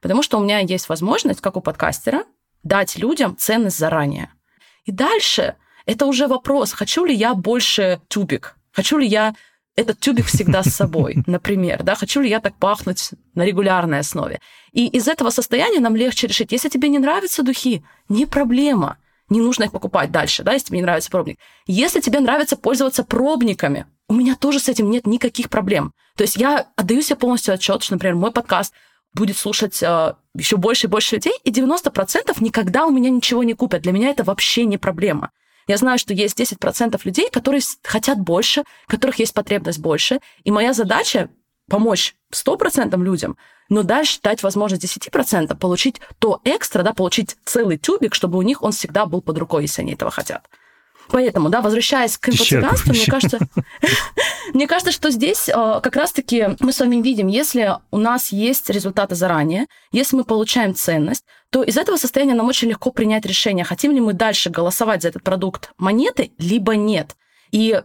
Потому 0.00 0.22
что 0.22 0.38
у 0.38 0.42
меня 0.42 0.58
есть 0.58 0.88
возможность, 0.88 1.40
как 1.40 1.56
у 1.56 1.60
подкастера, 1.60 2.24
дать 2.62 2.96
людям 2.96 3.36
ценность 3.36 3.78
заранее. 3.78 4.30
И 4.84 4.92
дальше 4.92 5.56
это 5.86 6.06
уже 6.06 6.26
вопрос, 6.26 6.72
хочу 6.72 7.04
ли 7.04 7.14
я 7.14 7.34
больше 7.34 8.00
тюбик, 8.08 8.56
хочу 8.72 8.98
ли 8.98 9.06
я 9.06 9.34
этот 9.74 10.00
тюбик 10.00 10.26
всегда 10.26 10.62
с 10.62 10.74
собой, 10.74 11.16
например, 11.26 11.82
да, 11.82 11.94
хочу 11.94 12.20
ли 12.20 12.28
я 12.28 12.40
так 12.40 12.56
пахнуть 12.56 13.10
на 13.34 13.44
регулярной 13.44 14.00
основе. 14.00 14.40
И 14.72 14.86
из 14.86 15.08
этого 15.08 15.30
состояния 15.30 15.80
нам 15.80 15.96
легче 15.96 16.26
решить, 16.26 16.52
если 16.52 16.68
тебе 16.68 16.88
не 16.88 16.98
нравятся 16.98 17.42
духи, 17.42 17.84
не 18.08 18.26
проблема, 18.26 18.98
не 19.28 19.40
нужно 19.40 19.64
их 19.64 19.72
покупать 19.72 20.10
дальше, 20.10 20.42
да, 20.42 20.52
если 20.52 20.66
тебе 20.66 20.78
не 20.78 20.84
нравится 20.84 21.10
пробник. 21.10 21.38
Если 21.66 22.00
тебе 22.00 22.20
нравится 22.20 22.56
пользоваться 22.56 23.02
пробниками, 23.02 23.86
у 24.08 24.14
меня 24.14 24.36
тоже 24.36 24.58
с 24.60 24.68
этим 24.68 24.90
нет 24.90 25.06
никаких 25.06 25.48
проблем. 25.48 25.92
То 26.16 26.24
есть 26.24 26.36
я 26.36 26.66
отдаю 26.76 27.00
себе 27.00 27.16
полностью 27.16 27.54
отчет, 27.54 27.82
что, 27.82 27.94
например, 27.94 28.14
мой 28.16 28.30
подкаст 28.30 28.74
будет 29.14 29.36
слушать 29.36 29.82
э, 29.82 30.14
еще 30.34 30.56
больше 30.56 30.86
и 30.86 30.90
больше 30.90 31.16
людей, 31.16 31.34
и 31.44 31.50
90% 31.50 32.36
никогда 32.40 32.86
у 32.86 32.90
меня 32.90 33.10
ничего 33.10 33.42
не 33.42 33.54
купят. 33.54 33.82
Для 33.82 33.92
меня 33.92 34.10
это 34.10 34.24
вообще 34.24 34.64
не 34.64 34.78
проблема. 34.78 35.30
Я 35.68 35.76
знаю, 35.76 35.98
что 35.98 36.12
есть 36.12 36.38
10% 36.40 37.00
людей, 37.04 37.28
которые 37.30 37.62
хотят 37.82 38.18
больше, 38.18 38.64
которых 38.86 39.18
есть 39.18 39.34
потребность 39.34 39.78
больше, 39.78 40.20
и 40.44 40.50
моя 40.50 40.72
задача 40.72 41.30
помочь 41.68 42.16
100% 42.32 42.96
людям, 43.02 43.36
но 43.68 43.82
дальше 43.82 44.18
дать 44.22 44.42
возможность 44.42 44.84
10% 44.84 45.56
получить 45.56 46.00
то 46.18 46.40
экстра, 46.44 46.82
да, 46.82 46.92
получить 46.92 47.36
целый 47.44 47.78
тюбик, 47.78 48.14
чтобы 48.14 48.38
у 48.38 48.42
них 48.42 48.62
он 48.62 48.72
всегда 48.72 49.06
был 49.06 49.22
под 49.22 49.38
рукой, 49.38 49.62
если 49.62 49.82
они 49.82 49.92
этого 49.92 50.10
хотят. 50.10 50.48
Поэтому, 51.12 51.50
да, 51.50 51.60
возвращаясь 51.60 52.16
к 52.16 52.30
инфо-цыганству, 52.30 52.94
мне 52.94 53.04
кажется, 53.06 53.38
мне 54.54 54.66
кажется, 54.66 54.92
что 54.92 55.10
здесь 55.10 55.46
э, 55.46 55.52
как 55.52 55.94
раз-таки 55.94 56.56
мы 56.58 56.72
с 56.72 56.80
вами 56.80 57.02
видим, 57.02 57.26
если 57.26 57.74
у 57.90 57.98
нас 57.98 58.32
есть 58.32 58.70
результаты 58.70 59.14
заранее, 59.14 59.66
если 59.92 60.16
мы 60.16 60.24
получаем 60.24 60.74
ценность, 60.74 61.24
то 61.50 61.62
из 61.62 61.76
этого 61.76 61.98
состояния 61.98 62.32
нам 62.32 62.48
очень 62.48 62.70
легко 62.70 62.90
принять 62.90 63.26
решение, 63.26 63.62
хотим 63.62 63.92
ли 63.92 64.00
мы 64.00 64.14
дальше 64.14 64.48
голосовать 64.48 65.02
за 65.02 65.08
этот 65.08 65.22
продукт 65.22 65.72
монеты, 65.76 66.32
либо 66.38 66.76
нет. 66.76 67.14
И 67.50 67.78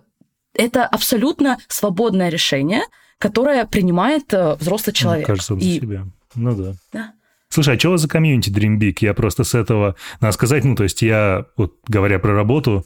это 0.54 0.86
абсолютно 0.86 1.58
свободное 1.68 2.30
решение, 2.30 2.84
которое 3.18 3.66
принимает 3.66 4.34
э, 4.34 4.56
взрослый 4.56 4.94
человек. 4.94 5.28
Мне 5.28 5.36
кажется, 5.36 5.54
И... 5.56 5.82
себя. 5.82 6.06
Ну 6.36 6.56
да. 6.56 6.74
Да. 6.94 7.14
Слушай, 7.50 7.76
а 7.76 7.80
что 7.80 7.90
у 7.90 7.92
вас 7.92 8.02
за 8.02 8.08
комьюнити 8.08 8.50
Dream 8.50 8.78
Big? 8.78 9.00
Я 9.02 9.14
просто 9.14 9.44
с 9.44 9.54
этого, 9.54 9.96
надо 10.22 10.32
сказать, 10.32 10.64
ну, 10.64 10.76
то 10.76 10.84
есть 10.84 11.02
я, 11.02 11.46
вот 11.58 11.76
говоря 11.88 12.20
про 12.20 12.34
работу, 12.34 12.86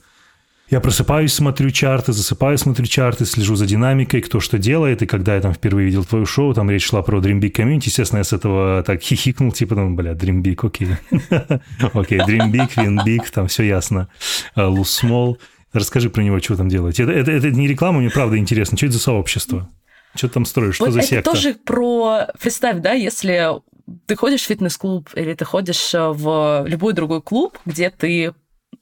я 0.71 0.79
просыпаюсь, 0.79 1.33
смотрю 1.33 1.69
чарты, 1.69 2.13
засыпаю, 2.13 2.57
смотрю 2.57 2.85
чарты, 2.85 3.25
слежу 3.25 3.55
за 3.55 3.65
динамикой, 3.65 4.21
кто 4.21 4.39
что 4.39 4.57
делает. 4.57 5.01
И 5.01 5.05
когда 5.05 5.35
я 5.35 5.41
там 5.41 5.53
впервые 5.53 5.87
видел 5.87 6.05
твое 6.05 6.25
шоу, 6.25 6.53
там 6.53 6.71
речь 6.71 6.85
шла 6.85 7.01
про 7.01 7.19
Dream 7.19 7.41
Big 7.41 7.51
Community, 7.51 7.83
естественно, 7.87 8.19
я 8.19 8.23
с 8.23 8.31
этого 8.31 8.81
так 8.81 9.01
хихикнул, 9.01 9.51
типа, 9.51 9.75
ну, 9.75 9.93
бля, 9.93 10.13
Dream 10.13 10.41
Big, 10.41 10.65
окей. 10.65 10.87
Окей, 11.93 12.19
Dream 12.19 12.49
Big, 12.51 12.69
Win 12.75 13.05
Big, 13.05 13.29
там 13.33 13.47
все 13.47 13.63
ясно. 13.63 14.07
Lose 14.55 15.01
Small. 15.03 15.37
Расскажи 15.73 16.09
про 16.09 16.21
него, 16.21 16.39
что 16.39 16.55
там 16.55 16.69
делаете. 16.69 17.03
Это, 17.03 17.11
это, 17.11 17.31
это 17.31 17.51
не 17.51 17.67
реклама, 17.67 17.99
мне 17.99 18.09
правда 18.09 18.37
интересно. 18.37 18.77
Что 18.77 18.85
это 18.85 18.93
за 18.93 19.01
сообщество? 19.01 19.69
Что 20.15 20.29
ты 20.29 20.33
там 20.35 20.45
строишь? 20.45 20.75
Что 20.75 20.85
вот 20.85 20.93
за 20.93 20.99
это 20.99 21.07
секта? 21.07 21.31
тоже 21.31 21.53
про... 21.53 22.27
Представь, 22.39 22.77
да, 22.79 22.93
если 22.93 23.59
ты 24.05 24.15
ходишь 24.15 24.43
в 24.43 24.45
фитнес-клуб 24.45 25.09
или 25.15 25.33
ты 25.33 25.43
ходишь 25.43 25.91
в 25.93 26.63
любой 26.65 26.93
другой 26.93 27.21
клуб, 27.21 27.57
где 27.65 27.89
ты 27.89 28.33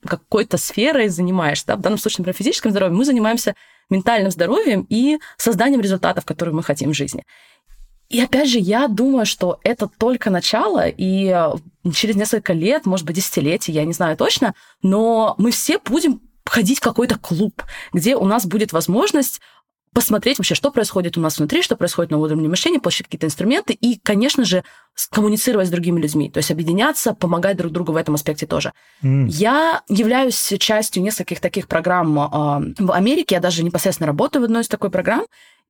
какой-то 0.06 0.58
сферой 0.58 1.10
занимаешься, 1.10 1.68
да, 1.68 1.76
в 1.76 1.82
данном 1.82 2.00
случае, 2.00 2.20
например, 2.20 2.36
физическим 2.38 2.72
здоровьем, 2.72 2.98
мы 2.98 3.06
занимаемся 3.06 3.56
ментальным 3.90 4.32
здоровьем 4.32 4.86
и 4.90 5.20
созданием 5.38 5.82
результатов, 5.82 6.26
которые 6.26 6.54
мы 6.54 6.64
хотим 6.64 6.92
в 6.92 6.96
жизни. 6.96 7.26
И 8.10 8.20
опять 8.20 8.50
же, 8.50 8.58
я 8.58 8.88
думаю, 8.88 9.26
что 9.26 9.60
это 9.64 9.88
только 9.88 10.32
начало, 10.32 10.86
и 10.88 11.52
через 11.94 12.16
несколько 12.16 12.54
лет, 12.54 12.86
может 12.86 13.06
быть, 13.06 13.18
десятилетий, 13.18 13.72
я 13.72 13.86
не 13.86 13.94
знаю 13.94 14.18
точно, 14.18 14.56
но 14.82 15.36
мы 15.38 15.52
все 15.52 15.78
будем 15.78 16.22
ходить 16.44 16.80
в 16.80 16.84
какой-то 16.84 17.20
клуб, 17.20 17.62
где 17.94 18.16
у 18.16 18.26
нас 18.26 18.46
будет 18.48 18.74
возможность 18.74 19.40
посмотреть 20.00 20.38
вообще, 20.38 20.56
что 20.56 20.72
происходит 20.72 21.18
у 21.18 21.20
нас 21.20 21.39
внутри, 21.39 21.62
что 21.62 21.76
происходит 21.76 22.10
на 22.10 22.20
уровне 22.20 22.47
мышления, 22.47 22.80
получить 22.80 23.08
какие-то 23.08 23.28
инструменты 23.28 23.74
и, 23.74 24.00
конечно 24.00 24.45
же, 24.45 24.64
коммуницировать 25.12 25.68
с 25.68 25.72
другими 25.72 26.00
людьми, 26.00 26.32
то 26.32 26.38
есть 26.38 26.52
объединяться, 26.52 27.14
помогать 27.14 27.58
друг 27.58 27.74
другу 27.74 27.91
в 27.91 27.97
этом 27.97 28.16
аспекте 28.16 28.47
тоже. 28.47 28.72
Mm. 29.04 29.28
Я 29.28 29.82
являюсь 29.89 30.54
частью 30.58 31.04
нескольких 31.04 31.41
таких 31.41 31.68
программ 31.68 32.18
э, 32.18 32.74
в 32.80 32.93
Америке, 32.93 33.36
я 33.36 33.41
даже 33.41 33.62
непосредственно 33.62 34.08
работаю 34.08 34.41
в 34.41 34.45
одной 34.45 34.62
из 34.62 34.70
такой 34.70 34.89
программ, 34.89 35.26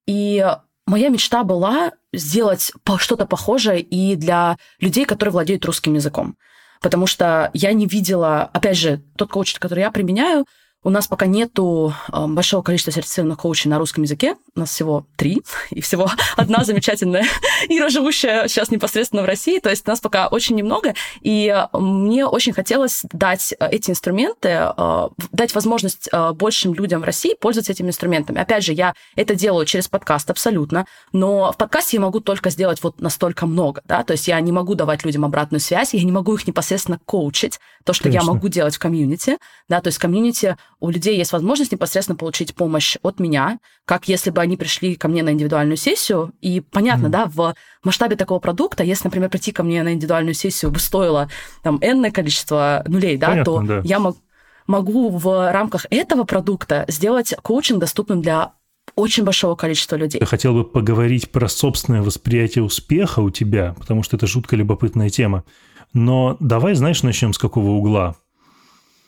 и 0.06 0.46
моя 0.86 1.10
мечта 1.10 1.44
была 1.44 1.94
сделать 2.14 2.72
что-то 2.98 3.26
похожее 3.26 3.82
и 3.82 4.16
для 4.16 4.58
людей, 4.80 5.06
которые 5.06 5.32
владеют 5.32 5.66
русским 5.66 5.96
языком. 5.96 6.36
Потому 6.82 7.08
что 7.08 7.50
я 7.56 7.74
не 7.74 7.88
видела, 7.88 8.44
опять 8.54 8.78
же, 8.78 9.02
тот 9.18 9.32
коуч, 9.32 9.56
который 9.56 9.80
я 9.80 9.90
применяю, 9.90 10.46
у 10.82 10.90
нас 10.90 11.08
пока 11.08 11.26
нету 11.26 11.94
э, 12.12 12.28
большого 12.28 12.62
количества 12.62 12.94
сертифицированных 12.94 13.40
коучей 13.40 13.70
на 13.70 13.78
русском 13.80 14.04
языке. 14.04 14.36
У 14.56 14.62
нас 14.62 14.70
всего 14.70 15.06
три, 15.18 15.42
и 15.72 15.82
всего 15.82 16.10
одна 16.38 16.64
замечательная 16.64 17.26
Ира, 17.70 17.90
живущая 17.90 18.48
сейчас 18.48 18.72
непосредственно 18.72 19.24
в 19.24 19.26
России. 19.26 19.60
То 19.60 19.70
есть 19.70 19.86
нас 19.88 20.00
пока 20.00 20.28
очень 20.28 20.56
немного. 20.56 20.94
И 21.22 21.48
э, 21.48 21.78
мне 21.78 22.26
очень 22.26 22.54
хотелось 22.54 23.02
дать 23.12 23.54
э, 23.60 23.70
эти 23.70 23.92
инструменты, 23.92 24.68
дать 25.32 25.54
возможность 25.54 26.10
большим 26.34 26.74
людям 26.74 27.02
в 27.02 27.04
России 27.04 27.36
пользоваться 27.40 27.72
этими 27.72 27.90
инструментами. 27.90 28.40
Опять 28.40 28.64
же, 28.64 28.74
я 28.74 28.94
это 29.16 29.36
делаю 29.36 29.66
через 29.66 29.88
подкаст 29.88 30.30
абсолютно, 30.30 30.86
но 31.12 31.52
в 31.52 31.58
подкасте 31.58 31.98
я 31.98 32.02
могу 32.02 32.20
только 32.20 32.50
сделать 32.50 32.82
вот 32.84 33.02
настолько 33.02 33.46
много. 33.46 33.82
Да? 33.86 34.04
То 34.04 34.14
есть 34.14 34.28
я 34.28 34.40
не 34.40 34.52
могу 34.52 34.76
давать 34.76 35.04
людям 35.06 35.26
обратную 35.26 35.60
связь, 35.60 35.94
я 35.94 36.04
не 36.04 36.12
могу 36.12 36.36
их 36.36 36.48
непосредственно 36.48 37.00
коучить, 37.06 37.60
то, 37.84 37.94
что 37.94 38.06
Конечно. 38.06 38.26
я 38.26 38.34
могу 38.34 38.48
делать 38.48 38.76
в 38.76 38.80
комьюнити. 38.80 39.38
Да? 39.68 39.82
То 39.82 39.88
есть 39.88 39.98
комьюнити 39.98 40.58
у 40.80 40.90
людей 40.90 41.18
есть 41.18 41.32
возможность 41.32 41.72
непосредственно 41.72 42.16
получить 42.16 42.56
помощь 42.56 42.98
от 43.02 43.20
меня, 43.20 43.60
как 43.86 44.08
если 44.08 44.30
бы 44.30 44.42
они 44.42 44.56
пришли 44.56 44.96
ко 44.96 45.08
мне 45.08 45.24
на 45.24 45.32
индивидуальную 45.32 45.78
сессию. 45.78 46.32
И 46.42 46.62
понятно, 46.62 47.08
mm. 47.08 47.10
да, 47.10 47.26
в 47.26 47.54
масштабе 47.84 48.16
такого 48.16 48.40
продукта, 48.40 48.84
если, 48.84 49.06
например, 49.06 49.30
прийти 49.30 49.52
ко 49.52 49.64
мне 49.64 49.84
на 49.84 49.94
индивидуальную 49.94 50.34
сессию 50.34 50.72
бы 50.72 50.80
стоило 50.80 51.30
там 51.64 51.80
энное 51.82 52.12
количество 52.12 52.84
нулей, 52.88 53.18
да, 53.18 53.28
понятно, 53.28 53.54
то 53.54 53.62
да. 53.62 53.82
я 53.84 54.00
могу 54.00 54.18
могу 54.68 55.10
в 55.10 55.52
рамках 55.52 55.88
этого 55.90 56.26
продукта 56.26 56.86
сделать 56.88 57.34
коучинг 57.42 57.80
доступным 57.80 58.22
для 58.22 58.54
очень 58.96 59.24
большого 59.24 59.56
количества 59.56 59.96
людей. 59.96 60.20
Я 60.20 60.28
хотел 60.28 60.54
бы 60.54 60.64
поговорить 60.64 61.32
про 61.32 61.48
собственное 61.50 62.04
восприятие 62.04 62.64
успеха 62.64 63.20
у 63.22 63.32
тебя, 63.32 63.76
потому 63.80 64.04
что 64.04 64.16
это 64.16 64.28
жутко 64.28 64.56
любопытная 64.56 65.10
тема. 65.10 65.44
Но 65.94 66.38
давай, 66.40 66.76
знаешь, 66.76 67.02
начнем 67.02 67.34
с 67.34 67.40
какого 67.40 67.70
угла? 67.70 68.16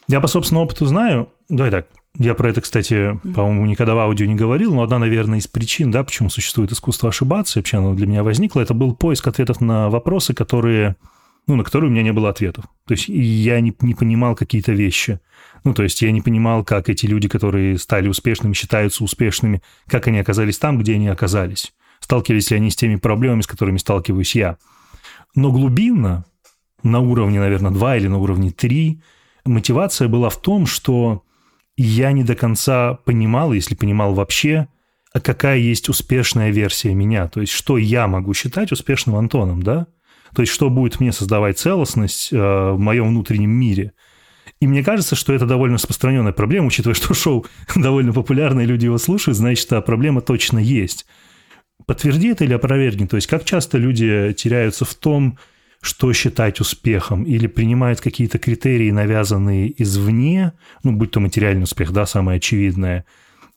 Я 0.07 0.19
по 0.19 0.27
собственному 0.27 0.65
опыту 0.65 0.85
знаю, 0.85 1.29
давай 1.49 1.71
так, 1.71 1.87
я 2.17 2.33
про 2.35 2.49
это, 2.49 2.61
кстати, 2.61 3.19
по-моему, 3.33 3.65
никогда 3.65 3.95
в 3.95 3.99
аудио 3.99 4.25
не 4.25 4.35
говорил, 4.35 4.73
но 4.73 4.83
одна, 4.83 4.99
наверное, 4.99 5.39
из 5.39 5.47
причин, 5.47 5.91
да, 5.91 6.03
почему 6.03 6.29
существует 6.29 6.71
искусство 6.71 7.09
ошибаться, 7.09 7.59
вообще 7.59 7.77
оно 7.77 7.93
для 7.93 8.05
меня 8.05 8.23
возникло, 8.23 8.61
это 8.61 8.73
был 8.73 8.95
поиск 8.95 9.27
ответов 9.27 9.61
на 9.61 9.89
вопросы, 9.89 10.33
которые, 10.33 10.97
ну, 11.47 11.55
на 11.55 11.63
которые 11.63 11.89
у 11.89 11.93
меня 11.93 12.03
не 12.03 12.11
было 12.11 12.29
ответов. 12.29 12.65
То 12.85 12.93
есть 12.93 13.07
я 13.07 13.59
не, 13.61 13.73
не 13.81 13.93
понимал 13.93 14.35
какие-то 14.35 14.73
вещи. 14.73 15.19
Ну, 15.63 15.73
то 15.73 15.83
есть 15.83 16.01
я 16.01 16.11
не 16.11 16.21
понимал, 16.21 16.65
как 16.65 16.89
эти 16.89 17.05
люди, 17.05 17.29
которые 17.29 17.77
стали 17.77 18.07
успешными, 18.07 18.53
считаются 18.53 19.03
успешными, 19.03 19.61
как 19.87 20.07
они 20.07 20.19
оказались 20.19 20.57
там, 20.57 20.79
где 20.79 20.95
они 20.95 21.07
оказались. 21.07 21.71
Сталкивались 21.99 22.51
ли 22.51 22.57
они 22.57 22.71
с 22.71 22.75
теми 22.75 22.95
проблемами, 22.95 23.41
с 23.41 23.47
которыми 23.47 23.77
сталкиваюсь 23.77 24.35
я. 24.35 24.57
Но 25.35 25.51
глубинно, 25.51 26.25
на 26.83 26.99
уровне, 26.99 27.39
наверное, 27.39 27.71
2 27.71 27.97
или 27.97 28.07
на 28.07 28.17
уровне 28.17 28.51
3, 28.51 29.01
мотивация 29.45 30.07
была 30.07 30.29
в 30.29 30.41
том, 30.41 30.65
что 30.65 31.23
я 31.77 32.11
не 32.11 32.23
до 32.23 32.35
конца 32.35 32.95
понимал, 33.05 33.53
если 33.53 33.75
понимал 33.75 34.13
вообще, 34.13 34.67
а 35.13 35.19
какая 35.19 35.57
есть 35.57 35.89
успешная 35.89 36.51
версия 36.51 36.93
меня, 36.93 37.27
то 37.27 37.41
есть 37.41 37.51
что 37.51 37.77
я 37.77 38.07
могу 38.07 38.33
считать 38.33 38.71
успешным 38.71 39.15
Антоном, 39.15 39.61
да? 39.61 39.87
То 40.33 40.41
есть 40.41 40.53
что 40.53 40.69
будет 40.69 40.99
мне 40.99 41.11
создавать 41.11 41.59
целостность 41.59 42.31
э, 42.31 42.37
в 42.37 42.77
моем 42.79 43.09
внутреннем 43.09 43.49
мире. 43.49 43.91
И 44.61 44.67
мне 44.67 44.83
кажется, 44.83 45.15
что 45.15 45.33
это 45.33 45.45
довольно 45.45 45.75
распространенная 45.75 46.31
проблема, 46.31 46.67
учитывая, 46.67 46.93
что 46.95 47.13
шоу 47.13 47.45
довольно 47.75 48.13
популярное, 48.13 48.65
люди 48.65 48.85
его 48.85 48.97
слушают, 48.97 49.37
значит, 49.37 49.71
а 49.73 49.81
проблема 49.81 50.21
точно 50.21 50.59
есть. 50.59 51.05
Подтверди 51.85 52.29
это 52.29 52.45
или 52.45 52.53
опровергни. 52.53 53.07
То 53.07 53.17
есть 53.17 53.27
как 53.27 53.43
часто 53.43 53.77
люди 53.77 54.33
теряются 54.33 54.85
в 54.85 54.93
том, 54.93 55.37
что 55.81 56.13
считать 56.13 56.61
успехом, 56.61 57.23
или 57.23 57.47
принимают 57.47 58.01
какие-то 58.01 58.37
критерии, 58.37 58.91
навязанные 58.91 59.81
извне, 59.81 60.53
ну, 60.83 60.93
будь 60.93 61.11
то 61.11 61.19
материальный 61.19 61.63
успех, 61.63 61.91
да, 61.91 62.05
самое 62.05 62.37
очевидное, 62.37 63.05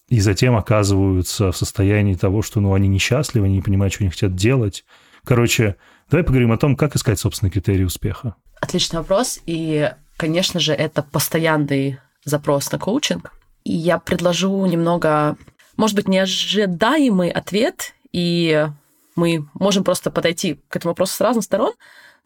и 0.08 0.20
затем 0.20 0.56
оказываются 0.56 1.52
в 1.52 1.56
состоянии 1.56 2.14
того, 2.14 2.40
что, 2.42 2.60
ну, 2.60 2.72
они 2.72 2.88
несчастливы, 2.88 3.46
они 3.46 3.56
не 3.56 3.62
понимают, 3.62 3.92
что 3.92 4.04
они 4.04 4.10
хотят 4.10 4.34
делать. 4.34 4.84
Короче, 5.24 5.76
давай 6.10 6.24
поговорим 6.24 6.52
о 6.52 6.58
том, 6.58 6.76
как 6.76 6.96
искать 6.96 7.18
собственные 7.18 7.52
критерии 7.52 7.84
успеха. 7.84 8.34
Отличный 8.60 9.00
вопрос, 9.00 9.40
и, 9.44 9.90
конечно 10.16 10.60
же, 10.60 10.72
это 10.72 11.02
постоянный 11.02 11.98
запрос 12.24 12.72
на 12.72 12.78
коучинг. 12.78 13.32
И 13.64 13.72
я 13.72 13.98
предложу 13.98 14.64
немного, 14.64 15.36
может 15.76 15.96
быть, 15.96 16.08
неожидаемый 16.08 17.30
ответ, 17.30 17.94
и 18.12 18.66
мы 19.16 19.46
можем 19.54 19.84
просто 19.84 20.10
подойти 20.10 20.60
к 20.68 20.76
этому 20.76 20.90
вопросу 20.92 21.14
с 21.14 21.20
разных 21.20 21.44
сторон, 21.44 21.74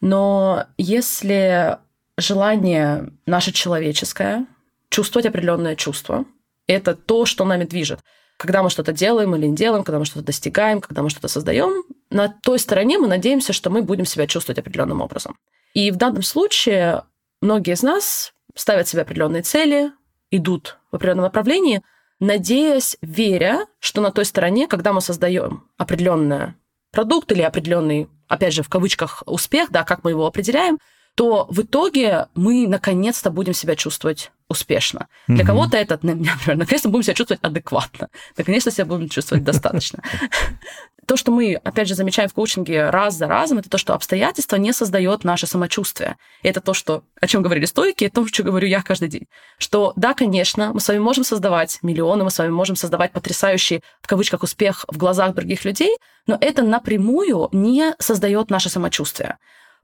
но 0.01 0.65
если 0.77 1.77
желание 2.17 3.11
наше 3.25 3.51
человеческое, 3.51 4.45
чувствовать 4.89 5.25
определенное 5.25 5.75
чувство, 5.75 6.25
это 6.67 6.95
то, 6.95 7.25
что 7.25 7.45
нами 7.45 7.65
движет. 7.65 7.99
Когда 8.37 8.63
мы 8.63 8.69
что-то 8.69 8.93
делаем 8.93 9.35
или 9.35 9.47
не 9.47 9.55
делаем, 9.55 9.83
когда 9.83 9.99
мы 9.99 10.05
что-то 10.05 10.25
достигаем, 10.25 10.79
когда 10.79 11.01
мы 11.03 11.09
что-то 11.09 11.27
создаем, 11.27 11.83
на 12.09 12.29
той 12.29 12.57
стороне 12.59 12.97
мы 12.97 13.07
надеемся, 13.07 13.53
что 13.53 13.69
мы 13.69 13.81
будем 13.81 14.05
себя 14.05 14.27
чувствовать 14.27 14.59
определенным 14.59 15.01
образом. 15.01 15.35
И 15.73 15.91
в 15.91 15.97
данном 15.97 16.23
случае 16.23 17.03
многие 17.41 17.73
из 17.73 17.83
нас 17.83 18.33
ставят 18.55 18.87
себе 18.87 19.01
определенные 19.01 19.41
цели, 19.41 19.91
идут 20.31 20.77
в 20.91 20.95
определенном 20.95 21.25
направлении, 21.25 21.81
надеясь, 22.19 22.97
веря, 23.01 23.65
что 23.79 24.01
на 24.01 24.11
той 24.11 24.25
стороне, 24.25 24.67
когда 24.67 24.93
мы 24.93 25.01
создаем 25.01 25.67
определенный 25.77 26.53
продукт 26.91 27.31
или 27.31 27.41
определенный 27.41 28.07
опять 28.29 28.53
же, 28.53 28.63
в 28.63 28.69
кавычках, 28.69 29.23
успех, 29.25 29.71
да, 29.71 29.83
как 29.83 30.03
мы 30.03 30.11
его 30.11 30.25
определяем, 30.25 30.79
то 31.15 31.47
в 31.49 31.61
итоге 31.61 32.27
мы 32.35 32.67
наконец-то 32.67 33.29
будем 33.29 33.53
себя 33.53 33.75
чувствовать 33.75 34.31
успешно. 34.49 35.07
Mm-hmm. 35.27 35.35
Для 35.35 35.45
кого-то 35.45 35.77
это, 35.77 35.99
например, 36.01 36.57
наконец-то 36.57 36.89
будем 36.89 37.03
себя 37.03 37.13
чувствовать 37.13 37.43
адекватно, 37.43 38.09
наконец-то 38.37 38.71
себя 38.71 38.85
будем 38.85 39.09
чувствовать 39.09 39.43
достаточно. 39.43 40.01
То, 41.09 41.17
что 41.17 41.31
мы, 41.31 41.55
опять 41.55 41.87
же, 41.87 41.95
замечаем 41.95 42.29
в 42.29 42.33
коучинге 42.35 42.91
раз 42.91 43.15
за 43.15 43.25
разом, 43.25 43.57
это 43.57 43.67
то, 43.67 43.79
что 43.79 43.95
обстоятельства 43.95 44.57
не 44.57 44.71
создает 44.73 45.23
наше 45.23 45.47
самочувствие. 45.47 46.17
И 46.43 46.47
это 46.47 46.61
то, 46.61 46.75
что, 46.75 47.01
о 47.19 47.25
чем 47.25 47.41
говорили 47.41 47.65
стойки, 47.65 48.03
и 48.03 48.09
то, 48.09 48.27
что 48.27 48.43
говорю 48.43 48.67
я 48.67 48.83
каждый 48.83 49.09
день. 49.09 49.25
Что 49.57 49.91
да, 49.95 50.13
конечно, 50.13 50.71
мы 50.71 50.79
с 50.79 50.87
вами 50.87 50.99
можем 50.99 51.23
создавать 51.23 51.79
миллионы, 51.81 52.25
мы 52.25 52.29
с 52.29 52.37
вами 52.37 52.51
можем 52.51 52.75
создавать 52.75 53.11
потрясающий, 53.11 53.81
в 54.03 54.07
кавычках, 54.07 54.43
успех 54.43 54.85
в 54.87 54.97
глазах 54.97 55.33
других 55.33 55.65
людей, 55.65 55.97
но 56.27 56.37
это 56.39 56.61
напрямую 56.61 57.49
не 57.53 57.95
создает 57.97 58.51
наше 58.51 58.69
самочувствие. 58.69 59.39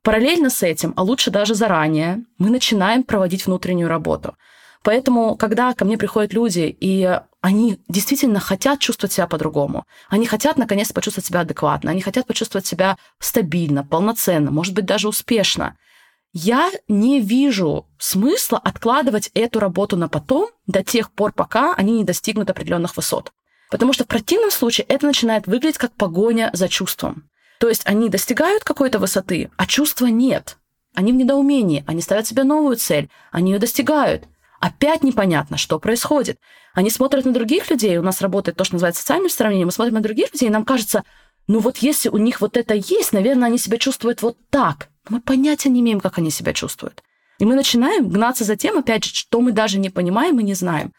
Параллельно 0.05 0.51
с 0.51 0.61
этим, 0.61 0.93
а 0.95 1.01
лучше 1.01 1.31
даже 1.31 1.55
заранее, 1.55 2.23
мы 2.37 2.51
начинаем 2.51 3.03
проводить 3.03 3.47
внутреннюю 3.47 3.89
работу. 3.89 4.37
Поэтому, 4.83 5.35
когда 5.35 5.73
ко 5.73 5.83
мне 5.83 5.97
приходят 5.97 6.31
люди, 6.31 6.77
и 6.79 7.19
они 7.41 7.79
действительно 7.87 8.39
хотят 8.39 8.79
чувствовать 8.79 9.13
себя 9.13 9.25
по-другому, 9.25 9.85
они 10.07 10.27
хотят 10.27 10.57
наконец-то 10.57 10.93
почувствовать 10.93 11.25
себя 11.25 11.39
адекватно, 11.39 11.89
они 11.89 12.01
хотят 12.01 12.27
почувствовать 12.27 12.67
себя 12.67 12.99
стабильно, 13.19 13.83
полноценно, 13.83 14.51
может 14.51 14.75
быть, 14.75 14.85
даже 14.85 15.07
успешно, 15.07 15.75
я 16.33 16.69
не 16.87 17.19
вижу 17.19 17.87
смысла 17.97 18.59
откладывать 18.59 19.31
эту 19.33 19.59
работу 19.59 19.97
на 19.97 20.07
потом 20.07 20.49
до 20.67 20.83
тех 20.83 21.11
пор, 21.11 21.33
пока 21.33 21.73
они 21.73 21.93
не 21.93 22.03
достигнут 22.03 22.51
определенных 22.51 22.95
высот. 22.95 23.31
Потому 23.71 23.91
что 23.91 24.03
в 24.03 24.07
противном 24.07 24.51
случае 24.51 24.85
это 24.85 25.07
начинает 25.07 25.47
выглядеть 25.47 25.79
как 25.79 25.95
погоня 25.95 26.51
за 26.53 26.69
чувством. 26.69 27.27
То 27.59 27.69
есть 27.69 27.83
они 27.85 28.09
достигают 28.09 28.63
какой-то 28.63 28.99
высоты, 28.99 29.49
а 29.57 29.65
чувства 29.65 30.07
нет. 30.07 30.57
Они 30.93 31.11
в 31.11 31.15
недоумении, 31.15 31.83
они 31.87 32.01
ставят 32.01 32.27
себе 32.27 32.43
новую 32.43 32.77
цель, 32.77 33.09
они 33.31 33.51
ее 33.51 33.59
достигают. 33.59 34.25
Опять 34.59 35.03
непонятно, 35.03 35.57
что 35.57 35.79
происходит. 35.79 36.39
Они 36.73 36.89
смотрят 36.89 37.25
на 37.25 37.33
других 37.33 37.69
людей, 37.69 37.97
у 37.97 38.01
нас 38.03 38.21
работает 38.21 38.57
то, 38.57 38.63
что 38.63 38.75
называется 38.75 39.01
социальным 39.01 39.29
сравнением, 39.29 39.67
мы 39.67 39.71
смотрим 39.71 39.95
на 39.95 40.01
других 40.01 40.33
людей, 40.33 40.47
и 40.47 40.51
нам 40.51 40.65
кажется, 40.65 41.03
ну 41.47 41.59
вот 41.59 41.77
если 41.77 42.09
у 42.09 42.17
них 42.17 42.41
вот 42.41 42.57
это 42.57 42.73
есть, 42.73 43.13
наверное, 43.13 43.47
они 43.47 43.57
себя 43.57 43.77
чувствуют 43.77 44.21
вот 44.21 44.37
так. 44.49 44.89
Но 45.07 45.17
мы 45.17 45.21
понятия 45.21 45.69
не 45.69 45.81
имеем, 45.81 45.99
как 45.99 46.17
они 46.17 46.31
себя 46.31 46.53
чувствуют. 46.53 47.03
И 47.37 47.45
мы 47.45 47.55
начинаем 47.55 48.09
гнаться 48.09 48.43
за 48.43 48.55
тем, 48.55 48.77
опять 48.77 49.03
же, 49.03 49.13
что 49.13 49.41
мы 49.41 49.51
даже 49.51 49.77
не 49.77 49.89
понимаем 49.89 50.39
и 50.39 50.43
не 50.43 50.53
знаем. 50.53 50.93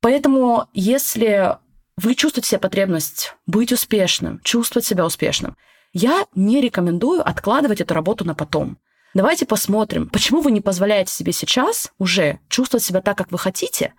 Поэтому, 0.00 0.68
если 0.72 1.58
вы 1.96 2.14
чувствуете 2.14 2.50
себе 2.50 2.60
потребность 2.60 3.34
быть 3.46 3.72
успешным, 3.72 4.40
чувствовать 4.42 4.86
себя 4.86 5.04
успешным, 5.04 5.56
я 5.94 6.26
не 6.34 6.60
рекомендую 6.60 7.26
откладывать 7.26 7.80
эту 7.80 7.94
работу 7.94 8.24
на 8.24 8.34
потом. 8.34 8.76
Давайте 9.14 9.46
посмотрим, 9.46 10.08
почему 10.08 10.40
вы 10.40 10.50
не 10.50 10.60
позволяете 10.60 11.12
себе 11.12 11.32
сейчас 11.32 11.92
уже 11.98 12.40
чувствовать 12.48 12.82
себя 12.82 13.00
так, 13.00 13.16
как 13.16 13.30
вы 13.30 13.38
хотите. 13.38 13.94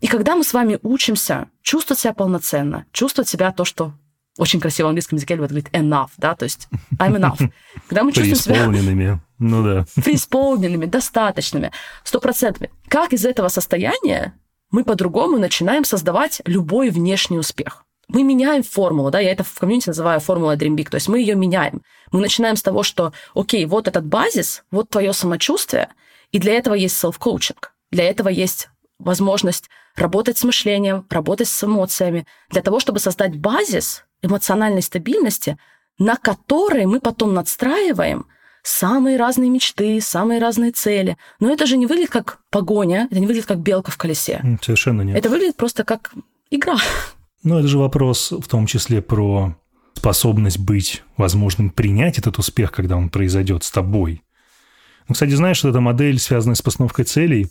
И 0.00 0.06
когда 0.06 0.36
мы 0.36 0.44
с 0.44 0.54
вами 0.54 0.78
учимся 0.82 1.48
чувствовать 1.60 1.98
себя 1.98 2.14
полноценно, 2.14 2.86
чувствовать 2.92 3.28
себя 3.28 3.50
то, 3.50 3.64
что 3.64 3.92
очень 4.38 4.60
красиво 4.60 4.86
в 4.86 4.90
английском 4.90 5.16
языке 5.16 5.34
говорит 5.34 5.68
enough, 5.70 6.10
да, 6.18 6.36
то 6.36 6.44
есть 6.44 6.68
I'm 6.98 7.16
enough. 7.16 7.50
Когда 7.88 8.04
мы 8.04 8.12
чувствуем 8.12 8.36
себя... 8.36 8.54
ну 9.40 9.64
да. 9.64 9.86
Преисполненными, 10.02 10.86
достаточными, 10.86 11.72
стопроцентными. 12.04 12.72
Как 12.86 13.12
из 13.12 13.24
этого 13.24 13.48
состояния 13.48 14.34
мы 14.70 14.84
по-другому 14.84 15.38
начинаем 15.38 15.84
создавать 15.84 16.42
любой 16.44 16.90
внешний 16.90 17.38
успех? 17.38 17.84
Мы 18.12 18.22
меняем 18.22 18.62
формулу, 18.62 19.10
да, 19.10 19.20
я 19.20 19.32
это 19.32 19.44
в 19.44 19.58
комьюнити 19.58 19.88
называю 19.88 20.20
формула 20.20 20.56
Dream 20.56 20.76
Big, 20.76 20.90
то 20.90 20.96
есть 20.96 21.08
мы 21.08 21.20
ее 21.20 21.34
меняем. 21.34 21.82
Мы 22.12 22.20
начинаем 22.20 22.56
с 22.56 22.62
того, 22.62 22.82
что, 22.82 23.12
окей, 23.34 23.64
вот 23.66 23.88
этот 23.88 24.04
базис, 24.04 24.64
вот 24.70 24.88
твое 24.90 25.12
самочувствие, 25.12 25.88
и 26.32 26.38
для 26.38 26.54
этого 26.54 26.74
есть 26.74 27.02
self-coaching, 27.02 27.56
для 27.90 28.08
этого 28.08 28.28
есть 28.28 28.68
возможность 28.98 29.68
работать 29.96 30.38
с 30.38 30.44
мышлением, 30.44 31.06
работать 31.10 31.48
с 31.48 31.64
эмоциями, 31.64 32.26
для 32.50 32.62
того, 32.62 32.80
чтобы 32.80 32.98
создать 33.00 33.36
базис 33.36 34.04
эмоциональной 34.22 34.82
стабильности, 34.82 35.56
на 35.98 36.16
который 36.16 36.86
мы 36.86 37.00
потом 37.00 37.34
надстраиваем 37.34 38.26
самые 38.62 39.16
разные 39.16 39.50
мечты, 39.50 40.00
самые 40.00 40.40
разные 40.40 40.72
цели. 40.72 41.16
Но 41.38 41.50
это 41.50 41.66
же 41.66 41.76
не 41.76 41.86
выглядит 41.86 42.10
как 42.10 42.38
погоня, 42.50 43.08
это 43.10 43.20
не 43.20 43.26
выглядит 43.26 43.48
как 43.48 43.58
белка 43.58 43.90
в 43.90 43.96
колесе. 43.96 44.40
Совершенно 44.62 45.02
нет. 45.02 45.16
Это 45.16 45.28
выглядит 45.28 45.56
просто 45.56 45.84
как 45.84 46.12
игра. 46.50 46.76
Ну, 47.42 47.58
это 47.58 47.68
же 47.68 47.78
вопрос 47.78 48.32
в 48.32 48.46
том 48.48 48.66
числе 48.66 49.00
про 49.00 49.56
способность 49.94 50.58
быть 50.58 51.02
возможным 51.16 51.70
принять 51.70 52.18
этот 52.18 52.38
успех, 52.38 52.72
когда 52.72 52.96
он 52.96 53.08
произойдет 53.08 53.64
с 53.64 53.70
тобой. 53.70 54.22
Ну, 55.08 55.14
кстати, 55.14 55.32
знаешь, 55.32 55.56
что 55.56 55.68
эта 55.68 55.80
модель, 55.80 56.18
связанная 56.18 56.54
с 56.54 56.62
постановкой 56.62 57.04
целей, 57.04 57.48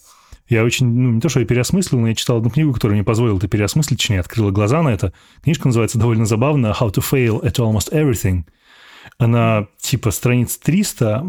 я 0.48 0.64
очень, 0.64 0.88
ну, 0.88 1.12
не 1.12 1.22
то, 1.22 1.30
что 1.30 1.40
я 1.40 1.46
переосмыслил, 1.46 2.00
но 2.00 2.08
я 2.08 2.16
читал 2.16 2.38
одну 2.38 2.50
книгу, 2.50 2.74
которая 2.74 2.96
мне 2.96 3.04
позволила 3.04 3.38
это 3.38 3.48
переосмыслить, 3.48 4.00
точнее, 4.00 4.20
открыла 4.20 4.52
глаза 4.52 4.82
на 4.82 4.90
это. 4.90 5.14
Книжка 5.44 5.68
называется 5.68 6.00
довольно 6.00 6.26
забавно 6.26 6.76
«How 6.80 6.92
to 6.92 7.04
fail 7.04 7.42
at 7.44 7.58
almost 7.58 7.92
everything». 7.92 8.46
Она 9.18 9.68
типа 9.80 10.12
страниц 10.12 10.58
300. 10.58 11.24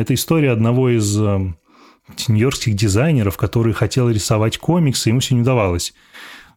Это 0.00 0.14
история 0.14 0.52
одного 0.52 0.90
из 0.90 1.18
э, 1.20 1.52
нью-йоркских 2.28 2.74
дизайнеров, 2.74 3.36
который 3.36 3.72
хотел 3.72 4.08
рисовать 4.10 4.58
комиксы, 4.58 5.10
ему 5.10 5.20
все 5.20 5.34
не 5.34 5.42
удавалось. 5.42 5.94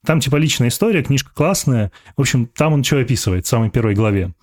Там 0.08 0.22
типа 0.22 0.38
личная 0.38 0.70
история, 0.70 1.04
книжка 1.04 1.32
классная. 1.34 1.92
В 2.16 2.22
общем, 2.22 2.46
там 2.46 2.72
он 2.72 2.82
что 2.82 3.02
описывает 3.02 3.46
в 3.46 3.50
самой 3.50 3.70
первой 3.70 3.94
главе. 3.94 4.28
Он 4.28 4.34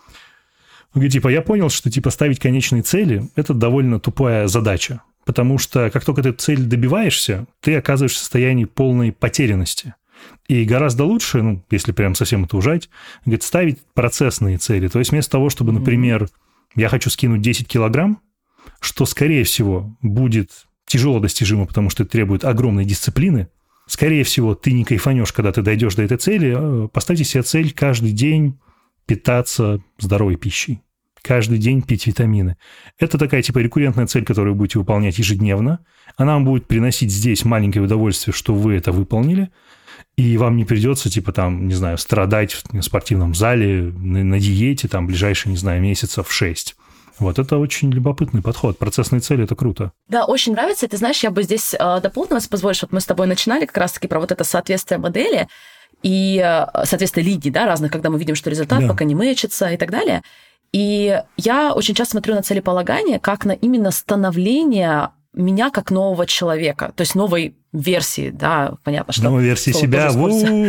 говорит, 0.92 1.12
типа, 1.12 1.28
я 1.28 1.40
понял, 1.40 1.70
что 1.70 1.90
типа 1.90 2.10
ставить 2.10 2.38
конечные 2.38 2.82
цели– 2.82 3.30
это 3.34 3.54
довольно 3.54 3.98
тупая 3.98 4.46
задача. 4.46 5.00
Потому 5.24 5.56
что 5.56 5.88
как 5.88 6.04
только 6.04 6.22
ты 6.22 6.32
цель 6.32 6.64
добиваешься, 6.64 7.46
ты 7.60 7.76
оказываешься 7.76 8.18
в 8.18 8.20
состоянии 8.20 8.66
полной 8.66 9.10
потерянности. 9.10 9.94
И 10.48 10.64
гораздо 10.66 11.04
лучше, 11.04 11.40
ну, 11.40 11.64
если 11.70 11.92
прям 11.92 12.14
совсем 12.14 12.44
это 12.44 12.58
ужать, 12.58 12.90
говорит, 13.24 13.42
ставить 13.42 13.78
процессные 13.94 14.58
цели. 14.58 14.88
То 14.88 14.98
есть 14.98 15.12
вместо 15.12 15.30
того, 15.30 15.48
чтобы, 15.48 15.72
например, 15.72 16.28
я 16.76 16.90
хочу 16.90 17.08
скинуть 17.08 17.40
10 17.40 17.66
килограмм, 17.66 18.20
что, 18.80 19.06
скорее 19.06 19.44
всего, 19.44 19.96
будет 20.02 20.66
тяжело 20.84 21.20
достижимо, 21.20 21.64
потому 21.64 21.88
что 21.88 22.02
это 22.02 22.12
требует 22.12 22.44
огромной 22.44 22.84
дисциплины, 22.84 23.48
Скорее 23.86 24.24
всего, 24.24 24.54
ты 24.54 24.72
не 24.72 24.84
кайфанешь, 24.84 25.32
когда 25.32 25.52
ты 25.52 25.62
дойдешь 25.62 25.94
до 25.94 26.02
этой 26.02 26.16
цели. 26.16 26.54
А 26.56 26.88
поставьте 26.88 27.24
себе 27.24 27.42
цель 27.42 27.72
каждый 27.72 28.12
день 28.12 28.58
питаться 29.06 29.80
здоровой 29.98 30.36
пищей. 30.36 30.80
Каждый 31.22 31.58
день 31.58 31.82
пить 31.82 32.06
витамины. 32.06 32.56
Это 32.98 33.16
такая 33.18 33.42
типа 33.42 33.58
рекуррентная 33.58 34.06
цель, 34.06 34.24
которую 34.24 34.54
вы 34.54 34.58
будете 34.58 34.78
выполнять 34.78 35.18
ежедневно. 35.18 35.80
Она 36.16 36.34
вам 36.34 36.44
будет 36.44 36.66
приносить 36.66 37.10
здесь 37.10 37.44
маленькое 37.44 37.84
удовольствие, 37.84 38.34
что 38.34 38.54
вы 38.54 38.74
это 38.74 38.92
выполнили. 38.92 39.50
И 40.16 40.36
вам 40.36 40.56
не 40.56 40.64
придется, 40.64 41.10
типа, 41.10 41.32
там, 41.32 41.66
не 41.66 41.74
знаю, 41.74 41.98
страдать 41.98 42.52
в 42.52 42.82
спортивном 42.82 43.34
зале, 43.34 43.92
на, 43.96 44.22
на 44.22 44.38
диете, 44.38 44.86
там, 44.86 45.06
ближайшие, 45.06 45.50
не 45.50 45.56
знаю, 45.56 45.82
месяцев 45.82 46.30
6. 46.30 46.76
Вот 47.18 47.38
это 47.38 47.58
очень 47.58 47.90
любопытный 47.90 48.42
подход. 48.42 48.78
Процессные 48.78 49.20
цели– 49.20 49.44
это 49.44 49.54
круто. 49.54 49.92
Да, 50.08 50.24
очень 50.24 50.52
нравится. 50.52 50.88
Ты 50.88 50.96
знаешь, 50.96 51.22
я 51.22 51.30
бы 51.30 51.42
здесь 51.42 51.74
э, 51.74 52.00
дополнила, 52.00 52.36
если 52.36 52.48
позволишь, 52.48 52.82
вот 52.82 52.92
мы 52.92 53.00
с 53.00 53.06
тобой 53.06 53.26
начинали 53.26 53.66
как 53.66 53.76
раз-таки 53.76 54.08
про 54.08 54.20
вот 54.20 54.32
это 54.32 54.44
соответствие 54.44 54.98
модели 54.98 55.48
и 56.02 56.42
э, 56.44 56.84
соответствие 56.84 57.24
линий, 57.24 57.50
да, 57.50 57.66
разных, 57.66 57.92
когда 57.92 58.10
мы 58.10 58.18
видим, 58.18 58.34
что 58.34 58.50
результат 58.50 58.80
да. 58.80 58.88
пока 58.88 59.04
не 59.04 59.14
мэчится 59.14 59.68
и 59.70 59.76
так 59.76 59.90
далее. 59.90 60.22
И 60.72 61.22
я 61.36 61.72
очень 61.72 61.94
часто 61.94 62.12
смотрю 62.12 62.34
на 62.34 62.42
целеполагание 62.42 63.20
как 63.20 63.44
на 63.44 63.52
именно 63.52 63.92
становление 63.92 65.10
меня 65.32 65.70
как 65.70 65.90
нового 65.90 66.26
человека, 66.26 66.92
то 66.94 67.02
есть 67.02 67.14
новой 67.14 67.56
версии, 67.72 68.30
да, 68.30 68.74
понятно, 68.84 69.12
что... 69.12 69.24
Новой 69.24 69.42
версии 69.42 69.72
себя, 69.72 70.10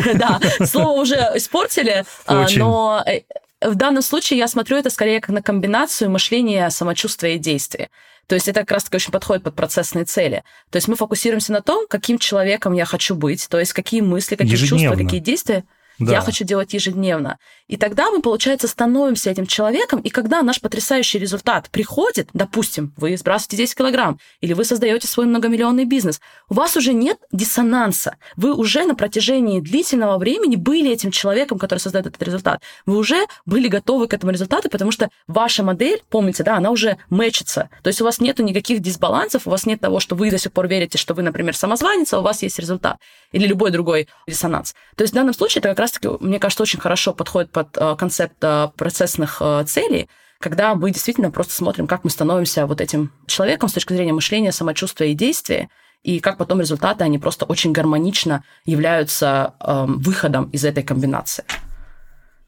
Да, 0.15 0.39
слово 0.65 1.01
уже 1.01 1.15
испортили, 1.35 2.03
а, 2.25 2.47
но 2.55 3.03
э, 3.05 3.21
в 3.69 3.75
данном 3.75 4.01
случае 4.01 4.39
я 4.39 4.47
смотрю 4.47 4.77
это 4.77 4.89
скорее 4.89 5.21
как 5.21 5.29
на 5.29 5.41
комбинацию 5.41 6.09
мышления, 6.09 6.69
самочувствия 6.69 7.35
и 7.35 7.39
действия. 7.39 7.89
То 8.27 8.35
есть 8.35 8.47
это 8.47 8.61
как 8.61 8.71
раз-таки 8.71 8.95
очень 8.95 9.11
подходит 9.11 9.43
под 9.43 9.55
процессные 9.55 10.05
цели. 10.05 10.43
То 10.71 10.77
есть 10.77 10.87
мы 10.87 10.95
фокусируемся 10.95 11.51
на 11.51 11.61
том, 11.61 11.85
каким 11.87 12.17
человеком 12.17 12.73
я 12.73 12.85
хочу 12.85 13.15
быть, 13.15 13.47
то 13.49 13.59
есть 13.59 13.73
какие 13.73 14.01
мысли, 14.01 14.35
какие 14.35 14.55
чувства, 14.55 14.95
какие 14.95 15.19
действия 15.19 15.63
да. 15.99 16.13
я 16.13 16.21
хочу 16.21 16.43
делать 16.43 16.73
ежедневно. 16.73 17.37
И 17.67 17.77
тогда 17.77 18.11
мы, 18.11 18.21
получается, 18.21 18.67
становимся 18.67 19.31
этим 19.31 19.47
человеком, 19.47 19.99
и 19.99 20.09
когда 20.09 20.43
наш 20.43 20.61
потрясающий 20.61 21.17
результат 21.17 21.69
приходит, 21.71 22.29
допустим, 22.33 22.93
вы 22.95 23.17
сбрасываете 23.17 23.57
10 23.57 23.75
килограмм, 23.75 24.19
или 24.39 24.53
вы 24.53 24.63
создаете 24.65 25.07
свой 25.07 25.25
многомиллионный 25.25 25.85
бизнес, 25.85 26.21
у 26.47 26.53
вас 26.53 26.77
уже 26.77 26.93
нет 26.93 27.17
диссонанса. 27.31 28.17
Вы 28.35 28.53
уже 28.53 28.85
на 28.85 28.93
протяжении 28.93 29.59
длительного 29.59 30.19
времени 30.19 30.55
были 30.55 30.91
этим 30.91 31.09
человеком, 31.09 31.57
который 31.57 31.79
создает 31.79 32.05
этот 32.05 32.21
результат. 32.21 32.61
Вы 32.85 32.97
уже 32.97 33.25
были 33.47 33.67
готовы 33.67 34.07
к 34.07 34.13
этому 34.13 34.31
результату, 34.31 34.69
потому 34.69 34.91
что 34.91 35.09
ваша 35.27 35.63
модель, 35.63 36.03
помните, 36.09 36.43
да, 36.43 36.57
она 36.57 36.69
уже 36.69 36.97
мэчится. 37.09 37.69
То 37.81 37.87
есть 37.87 37.99
у 37.99 38.05
вас 38.05 38.19
нет 38.19 38.37
никаких 38.37 38.79
дисбалансов, 38.79 39.47
у 39.47 39.49
вас 39.49 39.65
нет 39.65 39.79
того, 39.79 39.99
что 39.99 40.15
вы 40.15 40.29
до 40.29 40.37
сих 40.37 40.51
пор 40.51 40.67
верите, 40.67 40.99
что 40.99 41.15
вы, 41.15 41.23
например, 41.23 41.55
самозванец, 41.55 42.13
а 42.13 42.19
у 42.19 42.21
вас 42.21 42.43
есть 42.43 42.59
результат. 42.59 42.99
Или 43.31 43.47
любой 43.47 43.71
другой 43.71 44.07
диссонанс. 44.27 44.75
То 44.95 45.01
есть 45.03 45.13
в 45.13 45.15
данном 45.15 45.33
случае 45.33 45.61
это 45.61 45.69
как 45.69 45.79
раз-таки, 45.79 46.09
мне 46.19 46.39
кажется, 46.39 46.61
очень 46.61 46.79
хорошо 46.79 47.11
подходит 47.13 47.54
под 47.55 47.77
э, 47.77 47.95
концепт 47.97 48.35
э, 48.41 48.67
процессных 48.75 49.37
э, 49.39 49.63
целей, 49.65 50.09
когда 50.39 50.75
мы 50.75 50.91
действительно 50.91 51.31
просто 51.31 51.53
смотрим, 51.53 51.87
как 51.87 52.03
мы 52.03 52.09
становимся 52.09 52.67
вот 52.67 52.81
этим 52.81 53.11
человеком 53.27 53.69
с 53.69 53.73
точки 53.73 53.93
зрения 53.93 54.11
мышления, 54.11 54.51
самочувствия 54.51 55.13
и 55.13 55.15
действия, 55.15 55.69
и 56.03 56.19
как 56.19 56.37
потом 56.37 56.59
результаты, 56.59 57.05
они 57.05 57.17
просто 57.17 57.45
очень 57.45 57.71
гармонично 57.71 58.43
являются 58.65 59.53
э, 59.61 59.85
выходом 59.87 60.49
из 60.49 60.65
этой 60.65 60.83
комбинации. 60.83 61.45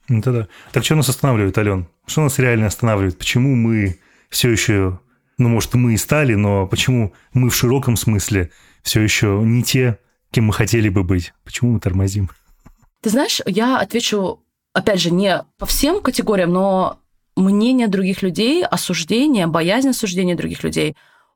Это 0.09 0.31
да. 0.33 0.47
Так 0.73 0.83
что 0.83 0.95
нас 0.95 1.07
останавливает, 1.07 1.57
Ален? 1.57 1.87
Что 2.05 2.21
нас 2.21 2.37
реально 2.37 2.67
останавливает? 2.67 3.17
Почему 3.17 3.55
мы 3.55 3.99
все 4.29 4.51
еще, 4.51 4.99
ну, 5.37 5.47
может, 5.47 5.73
мы 5.73 5.93
и 5.93 5.97
стали, 5.97 6.35
но 6.35 6.67
почему 6.67 7.13
мы 7.33 7.49
в 7.49 7.55
широком 7.55 7.95
смысле 7.95 8.51
все 8.83 9.01
еще 9.01 9.41
не 9.41 9.63
те, 9.63 9.99
кем 10.31 10.45
мы 10.45 10.53
хотели 10.53 10.89
бы 10.89 11.03
быть? 11.03 11.33
Почему 11.45 11.71
мы 11.71 11.79
тормозим? 11.79 12.29
Ты 13.01 13.09
знаешь, 13.09 13.41
я 13.45 13.79
отвечу, 13.79 14.43
опять 14.77 15.01
же, 15.01 15.11
не 15.11 15.43
по 15.57 15.65
всем 15.65 16.01
категориям, 16.01 16.53
но 16.53 16.99
мнение 17.35 17.87
других 17.87 18.21
людей, 18.21 18.63
осуждение, 18.63 19.47
боязнь 19.47 19.89
осуждения 19.89 20.35
других 20.35 20.63
людей 20.63 20.95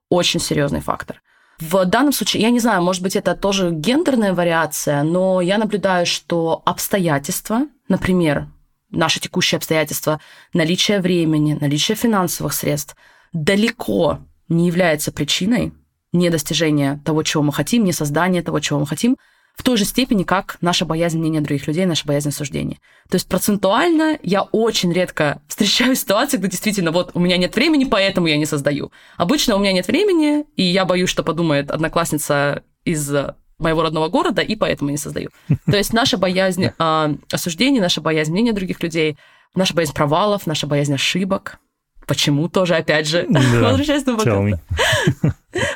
очень 0.10 0.40
серьезный 0.40 0.82
фактор. 0.82 1.24
В 1.60 1.86
данном 1.86 2.14
случае, 2.14 2.44
я 2.44 2.52
не 2.52 2.60
знаю, 2.60 2.84
может 2.84 3.02
быть, 3.02 3.16
это 3.16 3.36
тоже 3.36 3.72
гендерная 3.72 4.36
вариация, 4.36 5.02
но 5.02 5.42
я 5.42 5.58
наблюдаю, 5.58 6.06
что 6.06 6.62
обстоятельства, 6.66 7.62
например, 7.88 8.48
наши 8.92 9.20
текущие 9.20 9.58
обстоятельства, 9.58 10.20
наличие 10.54 11.00
времени, 11.00 11.58
наличие 11.60 11.96
финансовых 11.96 12.54
средств, 12.54 12.96
далеко 13.34 14.20
не 14.50 14.68
является 14.68 15.12
причиной 15.12 15.74
недостижения 16.14 17.02
того, 17.06 17.24
чего 17.24 17.42
мы 17.42 17.54
хотим, 17.54 17.86
не 17.86 17.94
создания 17.94 18.44
того, 18.44 18.60
чего 18.60 18.80
мы 18.80 18.86
хотим– 18.86 19.18
в 19.56 19.64
той 19.64 19.78
же 19.78 19.86
степени, 19.86 20.24
как 20.24 20.58
наша 20.62 20.86
боязнь 20.86 21.20
мнения 21.20 21.42
других 21.42 21.68
людей, 21.68 21.86
наша 21.86 22.06
боязнь 22.06 22.30
осуждения. 22.30 22.78
То 23.10 23.16
есть 23.16 23.28
процентуально 23.28 24.18
я 24.24 24.44
очень 24.44 24.92
редко 24.94 25.42
встречаю 25.48 25.96
ситуации, 25.96 26.38
где 26.38 26.48
действительно 26.48 26.92
вот 26.92 27.12
у 27.14 27.20
меня 27.20 27.38
нет 27.38 27.56
времени, 27.56 27.86
поэтому 27.86 28.28
я 28.28 28.38
не 28.38 28.46
создаю. 28.46 28.92
Обычно 29.18 29.56
у 29.56 29.60
меня 29.60 29.74
нет 29.74 29.88
времени, 29.88 30.46
и 30.56 30.64
я 30.64 30.86
боюсь, 30.86 31.10
что 31.10 31.24
подумает 31.24 31.70
одноклассница 31.72 32.64
из 32.86 33.12
моего 33.60 33.84
родного 33.84 34.10
города, 34.10 34.42
и 34.42 34.56
поэтому 34.56 34.90
я 34.90 34.94
не 34.94 34.98
создаю. 34.98 35.30
То 35.66 35.78
есть 35.78 35.94
наша 35.94 36.18
боязнь 36.18 36.72
э, 36.78 37.16
осуждения, 37.32 37.80
наша 37.80 38.02
боязнь 38.02 38.32
мнения 38.32 38.54
других 38.54 38.82
людей, 38.82 39.18
наша 39.54 39.76
боязнь 39.76 39.94
провалов, 39.94 40.48
наша 40.48 40.66
боязнь 40.66 40.94
ошибок, 40.94 41.60
Почему 42.08 42.50
тоже, 42.50 42.76
опять 42.76 43.08
же, 43.08 43.26
да. 43.30 43.40
возвращаясь 43.62 44.06
на 44.06 44.18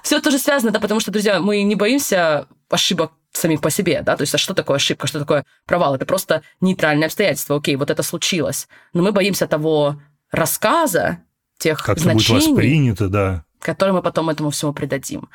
Все 0.04 0.20
тоже 0.20 0.38
связано, 0.38 0.72
да, 0.72 0.80
потому 0.80 1.00
что, 1.00 1.12
друзья, 1.12 1.40
мы 1.40 1.62
не 1.64 1.76
боимся 1.76 2.48
ошибок 2.70 3.12
самих 3.38 3.62
по 3.62 3.70
себе, 3.70 4.02
да, 4.02 4.16
то 4.16 4.22
есть 4.22 4.34
а 4.34 4.38
что 4.38 4.54
такое 4.54 4.78
ошибка, 4.78 5.08
что 5.08 5.20
такое 5.20 5.46
провал? 5.66 5.96
Это 5.96 6.06
просто 6.06 6.42
нейтральное 6.62 7.08
обстоятельство, 7.08 7.58
окей, 7.58 7.76
вот 7.76 7.90
это 7.90 8.04
случилось. 8.04 8.68
Но 8.94 9.04
мы 9.04 9.12
боимся 9.12 9.48
того 9.48 10.02
рассказа, 10.32 11.20
тех 11.58 11.84
как 11.84 12.00
значений, 12.00 12.40
будет 12.40 12.50
воспринято, 12.50 13.10
да. 13.10 13.46
которые 13.60 13.94
мы 13.94 14.02
потом 14.02 14.30
этому 14.30 14.50
всему 14.50 14.74
придадим. 14.74 15.30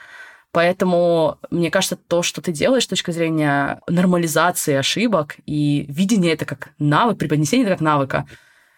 Поэтому, 0.52 1.38
мне 1.50 1.70
кажется, 1.70 1.96
то, 1.96 2.22
что 2.22 2.42
ты 2.42 2.50
делаешь 2.52 2.84
с 2.84 2.88
точки 2.88 3.12
зрения 3.12 3.80
нормализации 3.86 4.74
ошибок 4.74 5.36
и 5.46 5.86
видения 5.88 6.32
это 6.32 6.44
как 6.44 6.70
навык, 6.78 7.18
преподнесения 7.18 7.64
это 7.64 7.74
как 7.74 7.80
навыка, 7.80 8.26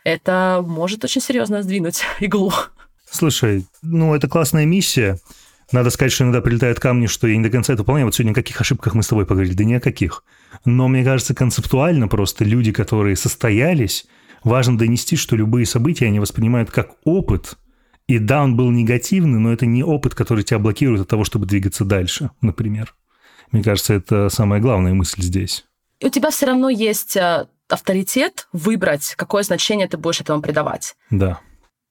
это 0.05 0.63
может 0.67 1.03
очень 1.05 1.23
серьезно 1.23 1.63
сдвинуть 1.63 2.03
иглу. 2.21 2.53
Слушай, 3.11 3.67
ну 3.83 4.15
это 4.15 4.29
классная 4.29 4.67
миссия. 4.67 5.19
Надо 5.73 5.89
сказать, 5.91 6.13
что 6.13 6.25
иногда 6.25 6.43
прилетают 6.43 6.79
камни, 6.79 7.07
что 7.07 7.27
я 7.27 7.37
не 7.37 7.43
до 7.43 7.51
конца 7.51 7.73
это 7.73 7.83
выполняю. 7.83 8.07
Вот 8.07 8.15
сегодня 8.15 8.33
о 8.33 8.35
каких 8.35 8.61
ошибках 8.61 8.95
мы 8.95 9.03
с 9.03 9.09
тобой 9.09 9.25
поговорили? 9.27 9.55
Да 9.55 9.65
ни 9.65 9.75
о 9.75 9.81
каких. 9.81 10.23
Но 10.67 10.87
мне 10.87 11.03
кажется, 11.03 11.35
концептуально 11.35 12.09
просто 12.09 12.45
люди, 12.45 12.73
которые 12.73 13.17
состоялись, 13.17 14.07
важно 14.45 14.77
донести, 14.77 15.17
что 15.17 15.35
любые 15.35 15.65
события 15.65 16.07
они 16.07 16.21
воспринимают 16.21 16.71
как 16.71 16.93
опыт. 17.05 17.57
И 18.07 18.19
да, 18.19 18.43
он 18.43 18.57
был 18.57 18.71
негативный, 18.71 19.39
но 19.39 19.53
это 19.53 19.65
не 19.65 19.83
опыт, 19.83 20.15
который 20.15 20.45
тебя 20.45 20.59
блокирует 20.59 21.03
от 21.03 21.09
того, 21.09 21.25
чтобы 21.25 21.47
двигаться 21.47 21.85
дальше, 21.85 22.31
например. 22.43 22.95
Мне 23.51 23.63
кажется, 23.63 23.95
это 23.95 24.29
самая 24.29 24.61
главная 24.61 24.93
мысль 24.93 25.23
здесь. 25.23 25.65
И 26.01 26.07
у 26.07 26.11
тебя 26.11 26.31
все 26.31 26.47
равно 26.47 26.69
есть 26.69 27.17
э, 27.17 27.47
авторитет 27.69 28.49
выбрать, 28.53 29.15
какое 29.17 29.43
значение 29.43 29.89
ты 29.89 29.97
будешь 29.97 30.21
этому 30.21 30.43
придавать. 30.43 30.97
Да. 31.11 31.41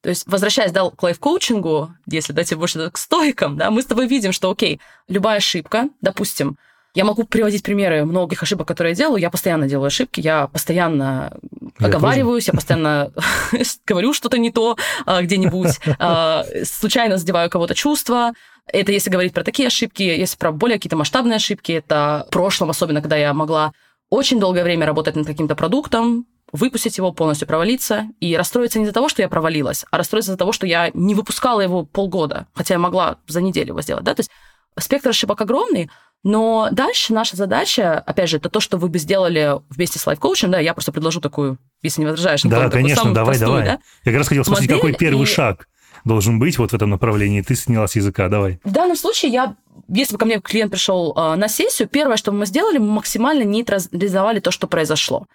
То 0.02 0.10
есть, 0.10 0.26
возвращаясь 0.26 0.72
да, 0.72 0.90
к 0.90 1.04
лайф-коучингу, 1.04 1.94
если 2.08 2.34
дать 2.34 2.54
больше 2.56 2.90
к 2.90 2.98
стойкам, 2.98 3.58
да, 3.58 3.70
мы 3.70 3.82
с 3.82 3.86
тобой 3.86 4.08
видим, 4.08 4.32
что, 4.32 4.50
окей, 4.50 4.82
любая 5.08 5.38
ошибка, 5.38 5.90
допустим, 6.02 6.58
я 6.94 7.06
могу 7.06 7.24
приводить 7.24 7.64
примеры 7.64 8.04
многих 8.04 8.44
ошибок, 8.44 8.68
которые 8.68 8.92
я 8.92 8.98
делаю. 8.98 9.22
Я 9.22 9.30
постоянно 9.30 9.68
делаю 9.68 9.88
ошибки, 9.88 10.20
я 10.20 10.48
постоянно 10.48 11.38
я 11.80 11.88
оговариваюсь, 11.88 12.46
тоже. 12.46 12.54
я 12.54 12.58
постоянно 12.58 13.12
говорю 13.88 14.14
что-то 14.14 14.38
не 14.38 14.52
то 14.52 14.76
а, 15.06 15.22
где-нибудь, 15.22 15.80
а, 16.00 16.46
случайно 16.64 17.18
задеваю 17.18 17.50
кого-то 17.50 17.76
чувства. 17.76 18.34
Это 18.68 18.92
если 18.92 19.10
говорить 19.10 19.34
про 19.34 19.44
такие 19.44 19.68
ошибки, 19.68 20.04
если 20.04 20.38
про 20.38 20.52
более 20.52 20.78
какие-то 20.78 20.98
масштабные 20.98 21.38
ошибки, 21.38 21.72
это 21.72 22.26
в 22.28 22.32
прошлом, 22.32 22.70
особенно 22.70 23.02
когда 23.02 23.16
я 23.16 23.34
могла 23.34 23.72
очень 24.10 24.40
долгое 24.40 24.64
время 24.64 24.86
работать 24.86 25.16
над 25.16 25.26
каким-то 25.26 25.56
продуктом, 25.56 26.26
выпустить 26.52 26.98
его, 26.98 27.12
полностью 27.12 27.48
провалиться 27.48 28.10
и 28.20 28.36
расстроиться 28.36 28.80
не 28.80 28.86
из-за 28.86 28.94
того, 28.94 29.10
что 29.10 29.22
я 29.22 29.30
провалилась, 29.30 29.86
а 29.92 29.98
расстроиться 29.98 30.32
из-за 30.32 30.38
того, 30.38 30.52
что 30.52 30.68
я 30.68 30.92
не 30.94 31.16
выпускала 31.16 31.62
его 31.62 31.86
полгода, 31.86 32.48
хотя 32.54 32.76
я 32.76 32.80
могла 32.80 33.18
за 33.28 33.42
неделю 33.42 33.70
его 33.70 33.82
сделать, 33.82 34.04
да, 34.04 34.14
то 34.14 34.22
есть 34.22 34.32
спектр 34.80 35.10
ошибок 35.10 35.42
огромный, 35.42 35.90
но 36.24 36.70
дальше 36.72 37.14
наша 37.14 37.36
задача, 37.36 38.00
опять 38.00 38.30
же, 38.30 38.38
это 38.38 38.50
то, 38.50 38.60
что 38.60 38.78
вы 38.78 38.90
бы 38.90 39.00
сделали 39.00 39.56
вместе 39.70 39.98
с 39.98 40.06
лайф-коучем, 40.06 40.52
да, 40.52 40.60
я 40.60 40.74
просто 40.74 40.92
предложу 40.92 41.20
такую, 41.20 41.58
если 41.82 42.02
не 42.02 42.08
возражаешь. 42.08 42.44
Да, 42.44 42.70
конечно, 42.70 43.14
давай, 43.14 43.38
простую, 43.38 43.64
давай. 43.64 43.66
Да? 43.66 43.80
Я 44.06 44.12
как 44.12 44.20
раз 44.20 44.28
хотел 44.28 44.44
спросить, 44.44 44.70
Модель 44.70 44.78
какой 44.78 44.94
первый 44.94 45.24
и... 45.24 45.26
шаг 45.26 45.68
должен 46.06 46.40
быть 46.40 46.58
вот 46.58 46.72
в 46.72 46.74
этом 46.74 46.90
направлении, 46.90 47.42
ты 47.42 47.56
сняла 47.56 47.88
с 47.88 47.96
языка, 47.96 48.28
давай. 48.28 48.60
В 48.64 48.72
данном 48.72 48.96
случае 48.96 49.32
я, 49.32 49.56
если 49.88 50.14
бы 50.14 50.20
ко 50.20 50.26
мне 50.26 50.40
клиент 50.40 50.72
пришел 50.72 51.14
э, 51.16 51.36
на 51.36 51.48
сессию, 51.48 51.88
первое, 51.88 52.18
что 52.18 52.32
мы 52.32 52.46
сделали, 52.46 52.78
мы 52.78 52.88
максимально 52.88 53.44
нейтрализовали 53.44 54.40
то, 54.40 54.52
что 54.52 54.68
произошло. 54.68 55.28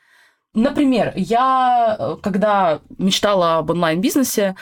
Например, 0.57 1.13
я, 1.17 1.97
э, 1.99 2.17
когда 2.23 2.81
мечтала 2.97 3.59
об 3.59 3.71
онлайн-бизнесе, 3.71 4.57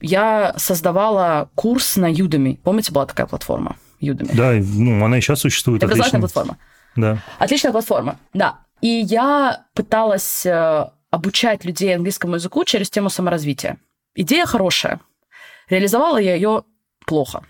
я 0.00 0.52
создавала 0.56 1.48
курс 1.54 1.96
на 1.96 2.10
Udemy. 2.10 2.58
Помните, 2.64 2.92
была 2.92 3.06
такая 3.06 3.28
платформа 3.28 3.76
Udemy? 4.02 4.34
Да, 4.34 4.52
ну, 4.54 5.04
она 5.04 5.18
и 5.18 5.20
сейчас 5.20 5.40
существует. 5.40 5.84
Это 5.84 5.92
отличная 5.92 6.20
платформа. 6.20 6.58
Да. 6.96 7.22
Отличная 7.38 7.70
платформа, 7.70 8.18
да. 8.34 8.58
И 8.80 8.88
я 8.88 9.66
пыталась 9.74 10.44
э, 10.44 10.90
обучать 11.12 11.64
людей 11.64 11.94
английскому 11.94 12.34
языку 12.34 12.64
через 12.64 12.90
тему 12.90 13.08
саморазвития. 13.08 13.78
Идея 14.16 14.44
хорошая. 14.44 15.00
Реализовала 15.70 16.18
я 16.18 16.34
ее 16.34 16.64
плохо. 17.06 17.44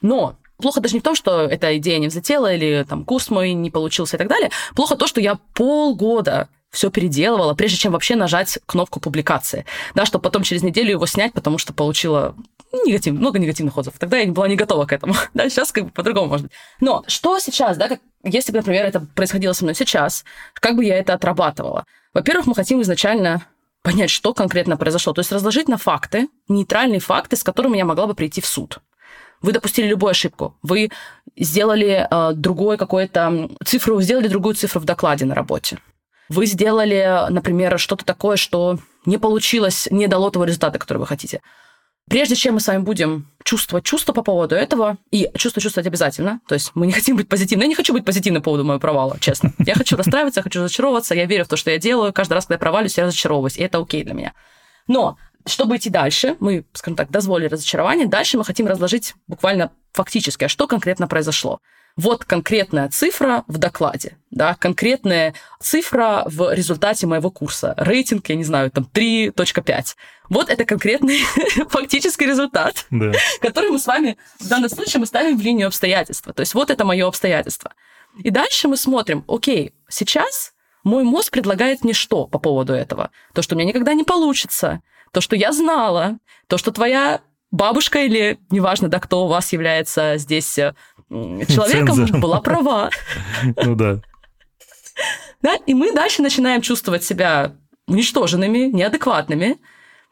Но 0.00 0.36
плохо 0.58 0.80
даже 0.80 0.94
не 0.94 1.00
в 1.00 1.04
том, 1.04 1.16
что 1.16 1.40
эта 1.40 1.76
идея 1.78 1.98
не 1.98 2.06
взлетела 2.06 2.54
или 2.54 2.84
там 2.88 3.04
курс 3.04 3.30
мой 3.30 3.52
не 3.52 3.72
получился 3.72 4.16
и 4.16 4.18
так 4.18 4.28
далее. 4.28 4.50
Плохо 4.76 4.94
то, 4.94 5.08
что 5.08 5.20
я 5.20 5.40
полгода 5.54 6.48
все 6.72 6.90
переделывала, 6.90 7.54
прежде 7.54 7.76
чем 7.76 7.92
вообще 7.92 8.16
нажать 8.16 8.58
кнопку 8.66 8.98
публикации, 8.98 9.66
да, 9.94 10.06
чтобы 10.06 10.22
потом 10.22 10.42
через 10.42 10.62
неделю 10.62 10.92
его 10.92 11.06
снять, 11.06 11.34
потому 11.34 11.58
что 11.58 11.72
получила 11.72 12.34
негатив, 12.72 13.12
много 13.12 13.38
негативных 13.38 13.76
отзывов. 13.76 13.98
Тогда 13.98 14.18
я 14.18 14.32
была 14.32 14.48
не 14.48 14.56
готова 14.56 14.86
к 14.86 14.92
этому. 14.92 15.14
да, 15.34 15.48
сейчас 15.48 15.70
как 15.70 15.84
бы 15.84 15.90
по-другому 15.90 16.28
может 16.28 16.46
быть. 16.46 16.52
Но 16.80 17.04
что 17.06 17.38
сейчас, 17.38 17.76
да, 17.76 17.88
как, 17.88 18.00
если 18.24 18.52
бы, 18.52 18.58
например, 18.58 18.86
это 18.86 19.00
происходило 19.00 19.52
со 19.52 19.64
мной 19.64 19.74
сейчас, 19.74 20.24
как 20.54 20.74
бы 20.74 20.84
я 20.84 20.96
это 20.96 21.12
отрабатывала? 21.12 21.84
Во-первых, 22.14 22.46
мы 22.46 22.54
хотим 22.54 22.80
изначально 22.80 23.46
понять, 23.82 24.10
что 24.10 24.32
конкретно 24.32 24.76
произошло. 24.78 25.12
То 25.12 25.20
есть 25.20 25.32
разложить 25.32 25.68
на 25.68 25.76
факты, 25.76 26.28
нейтральные 26.48 27.00
факты, 27.00 27.36
с 27.36 27.42
которыми 27.42 27.76
я 27.76 27.84
могла 27.84 28.06
бы 28.06 28.14
прийти 28.14 28.40
в 28.40 28.46
суд. 28.46 28.78
Вы 29.42 29.52
допустили 29.52 29.88
любую 29.88 30.10
ошибку. 30.10 30.56
Вы 30.62 30.90
сделали 31.36 32.06
э, 32.08 32.32
другой 32.34 32.78
какой-то 32.78 33.50
цифру, 33.64 34.00
сделали 34.00 34.28
другую 34.28 34.54
цифру 34.54 34.80
в 34.80 34.84
докладе 34.84 35.24
на 35.24 35.34
работе. 35.34 35.78
Вы 36.32 36.46
сделали, 36.46 37.26
например, 37.28 37.78
что-то 37.78 38.06
такое, 38.06 38.36
что 38.36 38.78
не 39.04 39.18
получилось, 39.18 39.86
не 39.90 40.06
дало 40.06 40.30
того 40.30 40.46
результата, 40.46 40.78
который 40.78 40.96
вы 40.96 41.06
хотите. 41.06 41.42
Прежде 42.08 42.36
чем 42.36 42.54
мы 42.54 42.60
с 42.60 42.68
вами 42.68 42.80
будем 42.80 43.28
чувствовать 43.44 43.84
чувства 43.84 44.14
по 44.14 44.22
поводу 44.22 44.54
этого, 44.54 44.96
и 45.10 45.30
чувство 45.36 45.60
чувствовать 45.60 45.86
обязательно, 45.86 46.40
то 46.48 46.54
есть 46.54 46.70
мы 46.74 46.86
не 46.86 46.92
хотим 46.92 47.16
быть 47.16 47.28
позитивны, 47.28 47.64
я 47.64 47.68
не 47.68 47.74
хочу 47.74 47.92
быть 47.92 48.06
позитивным 48.06 48.40
по 48.40 48.46
поводу 48.46 48.64
моего 48.64 48.80
провала, 48.80 49.18
честно. 49.20 49.52
Я 49.58 49.74
хочу 49.74 49.94
расстраиваться, 49.94 50.40
я 50.40 50.42
хочу 50.42 50.60
разочаровываться, 50.60 51.14
я 51.14 51.26
верю 51.26 51.44
в 51.44 51.48
то, 51.48 51.56
что 51.56 51.70
я 51.70 51.76
делаю, 51.76 52.14
каждый 52.14 52.32
раз, 52.32 52.46
когда 52.46 52.54
я 52.54 52.60
провалюсь, 52.60 52.96
я 52.96 53.04
разочаровываюсь, 53.04 53.58
и 53.58 53.62
это 53.62 53.76
окей 53.76 54.02
для 54.02 54.14
меня. 54.14 54.32
Но 54.88 55.18
чтобы 55.44 55.76
идти 55.76 55.90
дальше, 55.90 56.36
мы, 56.40 56.64
скажем 56.72 56.96
так, 56.96 57.10
дозволили 57.10 57.48
разочарование, 57.48 58.06
дальше 58.06 58.38
мы 58.38 58.44
хотим 58.44 58.66
разложить 58.68 59.14
буквально 59.26 59.70
фактически, 59.92 60.44
а 60.44 60.48
что 60.48 60.66
конкретно 60.66 61.08
произошло 61.08 61.60
вот 61.96 62.24
конкретная 62.24 62.88
цифра 62.88 63.44
в 63.46 63.58
докладе, 63.58 64.16
да, 64.30 64.54
конкретная 64.54 65.34
цифра 65.60 66.24
в 66.26 66.52
результате 66.54 67.06
моего 67.06 67.30
курса. 67.30 67.74
Рейтинг, 67.76 68.28
я 68.28 68.36
не 68.36 68.44
знаю, 68.44 68.70
там 68.70 68.88
3.5. 68.92 69.96
Вот 70.28 70.48
это 70.48 70.64
конкретный 70.64 71.18
фактический 71.68 72.26
результат, 72.26 72.86
да. 72.90 73.12
который 73.40 73.70
мы 73.70 73.78
с 73.78 73.86
вами 73.86 74.16
в 74.38 74.48
данном 74.48 74.70
случае 74.70 75.00
мы 75.00 75.06
ставим 75.06 75.36
в 75.36 75.42
линию 75.42 75.66
обстоятельства. 75.66 76.32
То 76.32 76.40
есть 76.40 76.54
вот 76.54 76.70
это 76.70 76.84
мое 76.84 77.06
обстоятельство. 77.06 77.72
И 78.22 78.30
дальше 78.30 78.68
мы 78.68 78.76
смотрим, 78.76 79.24
окей, 79.28 79.74
сейчас 79.88 80.52
мой 80.84 81.04
мозг 81.04 81.32
предлагает 81.32 81.84
мне 81.84 81.92
что 81.92 82.26
по 82.26 82.38
поводу 82.38 82.72
этого? 82.72 83.10
То, 83.34 83.42
что 83.42 83.54
у 83.54 83.58
меня 83.58 83.68
никогда 83.68 83.94
не 83.94 84.04
получится, 84.04 84.80
то, 85.12 85.20
что 85.20 85.36
я 85.36 85.52
знала, 85.52 86.18
то, 86.48 86.58
что 86.58 86.72
твоя 86.72 87.20
бабушка 87.52 88.00
или 88.00 88.40
неважно, 88.50 88.88
да, 88.88 88.98
кто 88.98 89.24
у 89.24 89.28
вас 89.28 89.52
является 89.52 90.16
здесь 90.16 90.58
э, 90.58 90.74
человеком, 91.08 91.94
Цензором. 91.94 92.20
была 92.20 92.40
права. 92.40 92.90
Ну 93.56 93.76
да. 93.76 94.00
Да, 95.42 95.56
и 95.66 95.74
мы 95.74 95.92
дальше 95.92 96.22
начинаем 96.22 96.62
чувствовать 96.62 97.04
себя 97.04 97.54
уничтоженными, 97.86 98.70
неадекватными. 98.72 99.58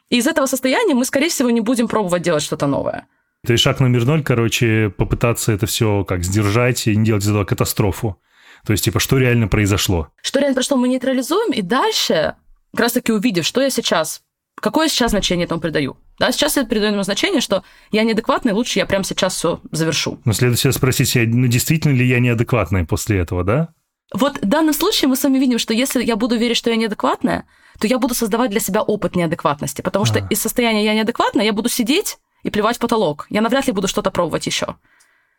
И 0.08 0.18
из 0.18 0.26
этого 0.26 0.46
состояния 0.46 0.94
мы, 0.94 1.04
скорее 1.04 1.28
всего, 1.28 1.50
не 1.50 1.60
будем 1.60 1.88
пробовать 1.88 2.22
делать 2.22 2.42
что-то 2.42 2.66
новое. 2.66 3.06
То 3.46 3.52
есть 3.52 3.62
шаг 3.62 3.80
номер 3.80 4.04
ноль, 4.04 4.22
короче, 4.22 4.90
попытаться 4.90 5.52
это 5.52 5.66
все 5.66 6.04
как 6.04 6.24
сдержать 6.24 6.86
и 6.86 6.96
не 6.96 7.04
делать 7.06 7.24
из 7.24 7.28
этого 7.28 7.44
катастрофу. 7.44 8.20
То 8.66 8.72
есть, 8.72 8.84
типа, 8.84 9.00
что 9.00 9.16
реально 9.16 9.48
произошло? 9.48 10.08
Что 10.20 10.40
реально 10.40 10.54
произошло, 10.54 10.76
мы 10.76 10.88
нейтрализуем, 10.88 11.52
и 11.52 11.62
дальше, 11.62 12.34
как 12.72 12.80
раз 12.80 12.92
таки 12.92 13.12
увидев, 13.12 13.46
что 13.46 13.62
я 13.62 13.70
сейчас, 13.70 14.22
какое 14.60 14.88
сейчас 14.88 15.10
значение 15.10 15.46
этому 15.46 15.60
придаю. 15.60 15.96
Да, 16.18 16.32
сейчас 16.32 16.56
я 16.56 16.64
придаю 16.64 16.92
ему 16.92 17.02
значение, 17.02 17.40
что 17.40 17.64
я 17.90 18.04
неадекватный, 18.04 18.52
лучше 18.52 18.78
я 18.78 18.86
прямо 18.86 19.04
сейчас 19.04 19.34
все 19.34 19.60
завершу. 19.72 20.20
Ну, 20.24 20.32
следует 20.32 20.58
себя 20.58 20.72
спросить, 20.72 21.14
ну, 21.14 21.46
действительно 21.46 21.92
ли 21.92 22.06
я 22.06 22.20
неадекватный 22.20 22.86
после 22.86 23.18
этого, 23.18 23.44
да? 23.44 23.68
Вот 24.12 24.38
в 24.38 24.46
данном 24.46 24.74
случае 24.74 25.08
мы 25.08 25.16
с 25.16 25.22
вами 25.22 25.38
видим, 25.38 25.58
что 25.58 25.72
если 25.72 26.02
я 26.02 26.16
буду 26.16 26.36
верить, 26.36 26.56
что 26.56 26.70
я 26.70 26.76
неадекватная, 26.76 27.46
то 27.78 27.86
я 27.86 27.98
буду 27.98 28.14
создавать 28.14 28.50
для 28.50 28.60
себя 28.60 28.82
опыт 28.82 29.16
неадекватности, 29.16 29.82
потому 29.82 30.04
что 30.04 30.18
а. 30.18 30.26
из 30.28 30.40
состояния 30.40 30.84
я 30.84 30.94
неадекватная 30.94 31.44
я 31.44 31.52
буду 31.52 31.68
сидеть 31.68 32.18
и 32.42 32.50
плевать 32.50 32.76
в 32.76 32.80
потолок. 32.80 33.26
Я 33.30 33.40
навряд 33.40 33.66
ли 33.66 33.72
буду 33.72 33.88
что-то 33.88 34.10
пробовать 34.10 34.46
еще. 34.46 34.76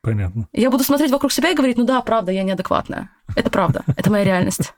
Понятно. 0.02 0.48
Я 0.52 0.72
буду 0.72 0.84
смотреть 0.84 1.12
вокруг 1.12 1.32
себя 1.32 1.52
и 1.52 1.56
говорить, 1.56 1.78
ну 1.78 1.84
да, 1.84 2.02
правда, 2.02 2.32
я 2.32 2.44
неадекватная. 2.44 3.12
Это 3.36 3.50
правда, 3.52 3.84
это 3.96 4.10
моя 4.10 4.24
реальность. 4.24 4.74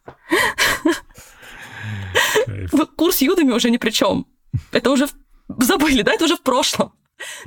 Курс 2.98 3.22
Юдами 3.22 3.52
уже 3.52 3.70
ни 3.70 3.78
при 3.78 3.92
чем. 3.92 4.26
Это 4.72 4.92
уже 4.92 5.08
забыли, 5.48 6.02
да, 6.02 6.14
это 6.14 6.26
уже 6.26 6.36
в 6.36 6.42
прошлом. 6.42 6.94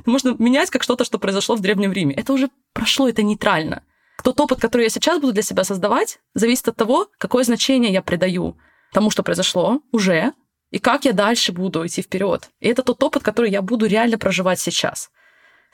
Можно 0.05 0.35
менять 0.39 0.69
как 0.69 0.83
что-то, 0.83 1.03
что 1.03 1.19
произошло 1.19 1.55
в 1.55 1.61
Древнем 1.61 1.91
Риме. 1.91 2.15
Это 2.15 2.33
уже 2.33 2.49
прошло, 2.73 3.07
это 3.07 3.23
нейтрально. 3.23 3.83
Тот 4.23 4.39
опыт, 4.39 4.59
который 4.59 4.83
я 4.83 4.89
сейчас 4.89 5.19
буду 5.19 5.33
для 5.33 5.43
себя 5.43 5.63
создавать, 5.63 6.19
зависит 6.33 6.67
от 6.67 6.75
того, 6.75 7.07
какое 7.17 7.43
значение 7.43 7.91
я 7.93 8.01
придаю 8.01 8.57
тому, 8.91 9.11
что 9.11 9.23
произошло 9.23 9.81
уже, 9.91 10.33
и 10.71 10.79
как 10.79 11.05
я 11.05 11.13
дальше 11.13 11.51
буду 11.51 11.85
идти 11.85 12.01
вперед. 12.01 12.49
И 12.59 12.67
это 12.67 12.83
тот 12.83 13.01
опыт, 13.03 13.23
который 13.23 13.51
я 13.51 13.61
буду 13.61 13.85
реально 13.85 14.17
проживать 14.17 14.59
сейчас. 14.59 15.11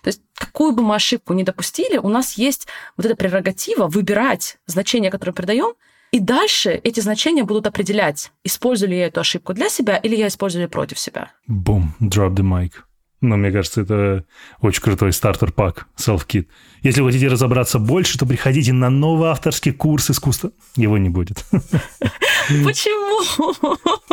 То 0.03 0.09
есть 0.09 0.21
какую 0.35 0.73
бы 0.73 0.83
мы 0.83 0.95
ошибку 0.95 1.33
ни 1.33 1.43
допустили, 1.43 1.97
у 1.97 2.09
нас 2.09 2.33
есть 2.33 2.67
вот 2.97 3.05
эта 3.05 3.15
прерогатива 3.15 3.87
выбирать 3.87 4.57
значения, 4.65 5.09
которые 5.09 5.33
придаем, 5.33 5.73
и 6.13 6.19
дальше 6.19 6.79
эти 6.83 6.99
значения 6.99 7.43
будут 7.43 7.65
определять, 7.65 8.31
использую 8.43 8.91
ли 8.91 8.97
я 8.99 9.07
эту 9.07 9.19
ошибку 9.19 9.55
для 9.55 9.67
себя 9.67 9.97
или 9.97 10.15
я 10.15 10.27
использую 10.27 10.61
ее 10.61 10.69
против 10.69 10.99
себя. 10.99 11.31
Бум, 11.47 11.95
drop 11.99 12.35
the 12.35 12.43
mic. 12.43 12.73
Но 13.19 13.35
мне 13.35 13.51
кажется, 13.51 13.81
это 13.81 14.25
очень 14.61 14.83
крутой 14.83 15.11
стартер-пак, 15.11 15.87
self-kit. 15.97 16.47
Если 16.83 17.01
вы 17.01 17.07
хотите 17.07 17.29
разобраться 17.29 17.79
больше, 17.79 18.19
то 18.19 18.27
приходите 18.27 18.73
на 18.73 18.91
новый 18.91 19.29
авторский 19.31 19.71
курс 19.71 20.11
искусства. 20.11 20.51
Его 20.75 20.99
не 20.99 21.09
будет. 21.09 21.43
Почему? 21.51 23.12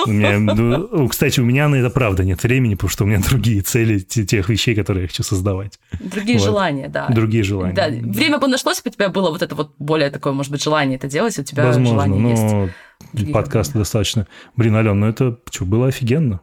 У 0.07 0.11
меня, 0.11 0.39
ну, 0.39 1.09
кстати, 1.09 1.41
у 1.41 1.45
меня 1.45 1.69
на 1.69 1.77
это 1.77 1.91
правда 1.91 2.25
нет 2.25 2.43
времени, 2.43 2.75
потому 2.75 2.91
что 2.91 3.05
у 3.05 3.07
меня 3.07 3.21
другие 3.21 3.61
цели 3.63 3.99
тех 3.99 4.49
вещей, 4.49 4.75
которые 4.75 5.03
я 5.03 5.09
хочу 5.09 5.23
создавать. 5.23 5.79
Другие 5.99 6.39
вот. 6.39 6.45
желания, 6.45 6.89
да. 6.89 7.09
Другие 7.09 7.45
желания. 7.45 7.75
Да, 7.75 7.89
время 7.89 8.39
бы 8.39 8.49
нашлось, 8.49 8.83
бы 8.83 8.89
у 8.89 8.93
тебя 8.93 9.09
было 9.09 9.31
вот 9.31 9.43
это 9.43 9.55
вот 9.55 9.75
более 9.79 10.11
такое, 10.11 10.33
может 10.33 10.53
быть, 10.53 10.63
желание 10.63 10.97
это 10.97 11.09
делать, 11.09 11.39
у 11.39 11.43
тебя 11.43 11.67
Возможно, 11.67 11.93
желание 11.93 12.21
но 12.21 12.69
есть. 13.13 13.33
подкаста 13.33 13.79
достаточно. 13.79 14.27
Блин, 14.57 14.77
Ален, 14.77 15.01
ну 15.01 15.09
это 15.09 15.39
что, 15.51 15.65
было 15.65 15.89
офигенно. 15.89 16.41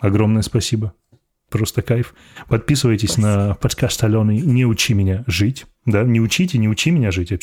Огромное 0.00 0.42
спасибо. 0.42 0.92
Просто 1.48 1.82
кайф. 1.82 2.14
Подписывайтесь 2.48 3.18
на 3.18 3.54
подкаст 3.54 4.02
Алены 4.04 4.40
«Не 4.40 4.64
учи 4.64 4.94
меня 4.94 5.22
жить». 5.26 5.66
Да, 5.84 6.02
не 6.02 6.18
учите, 6.18 6.56
не 6.56 6.68
учи 6.68 6.90
меня 6.90 7.10
жить. 7.10 7.30
Я 7.30 7.38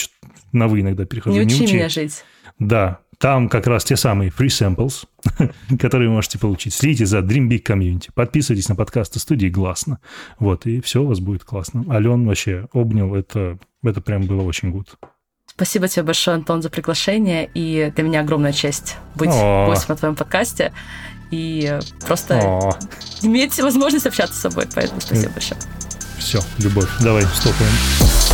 на 0.52 0.68
«вы» 0.68 0.82
иногда 0.82 1.06
перехожу. 1.06 1.38
Не, 1.38 1.46
не 1.46 1.54
учи, 1.54 1.66
учи 1.66 1.76
меня 1.76 1.90
жить. 1.90 2.24
Да, 2.58 3.00
там 3.20 3.50
как 3.50 3.68
раз 3.68 3.84
те 3.84 3.98
самые 3.98 4.32
free 4.32 4.48
samples, 4.48 5.06
которые 5.80 6.10
вы 6.10 6.16
можете 6.16 6.40
получить. 6.40 6.74
Следите 6.74 7.06
за 7.06 7.20
Dream 7.20 7.50
Big 7.50 7.64
Community. 7.64 8.10
Подписывайтесь 8.14 8.70
на 8.70 8.76
подкасты 8.76 9.20
студии 9.20 9.48
«Гласно». 9.48 10.00
Вот, 10.40 10.66
и 10.66 10.80
все 10.82 11.04
у 11.04 11.06
вас 11.06 11.20
будет 11.20 11.44
классно. 11.44 11.86
Ален 11.90 12.26
вообще 12.26 12.68
обнял. 12.72 13.14
Это, 13.14 13.60
это 13.84 14.02
прям 14.02 14.26
было 14.26 14.42
очень 14.44 14.72
гуд. 14.72 14.96
Спасибо 15.48 15.90
тебе 15.90 16.04
большое, 16.04 16.36
Антон, 16.36 16.62
за 16.62 16.70
приглашение. 16.70 17.50
И 17.54 17.92
для 17.94 18.04
меня 18.06 18.22
огромная 18.22 18.54
честь 18.54 18.96
быть 19.16 19.30
гостем 19.30 19.90
на 19.90 19.96
твоем 19.98 20.16
подкасте 20.16 20.72
и 21.30 21.78
просто 22.08 22.72
иметь 23.22 23.60
возможность 23.60 24.08
общаться 24.08 24.36
с 24.36 24.40
собой. 24.40 24.66
Поэтому 24.74 25.02
спасибо 25.02 25.34
большое. 25.34 25.60
Все, 26.18 26.40
любовь. 26.58 26.90
Давай, 27.02 27.24
стопаем. 27.24 28.29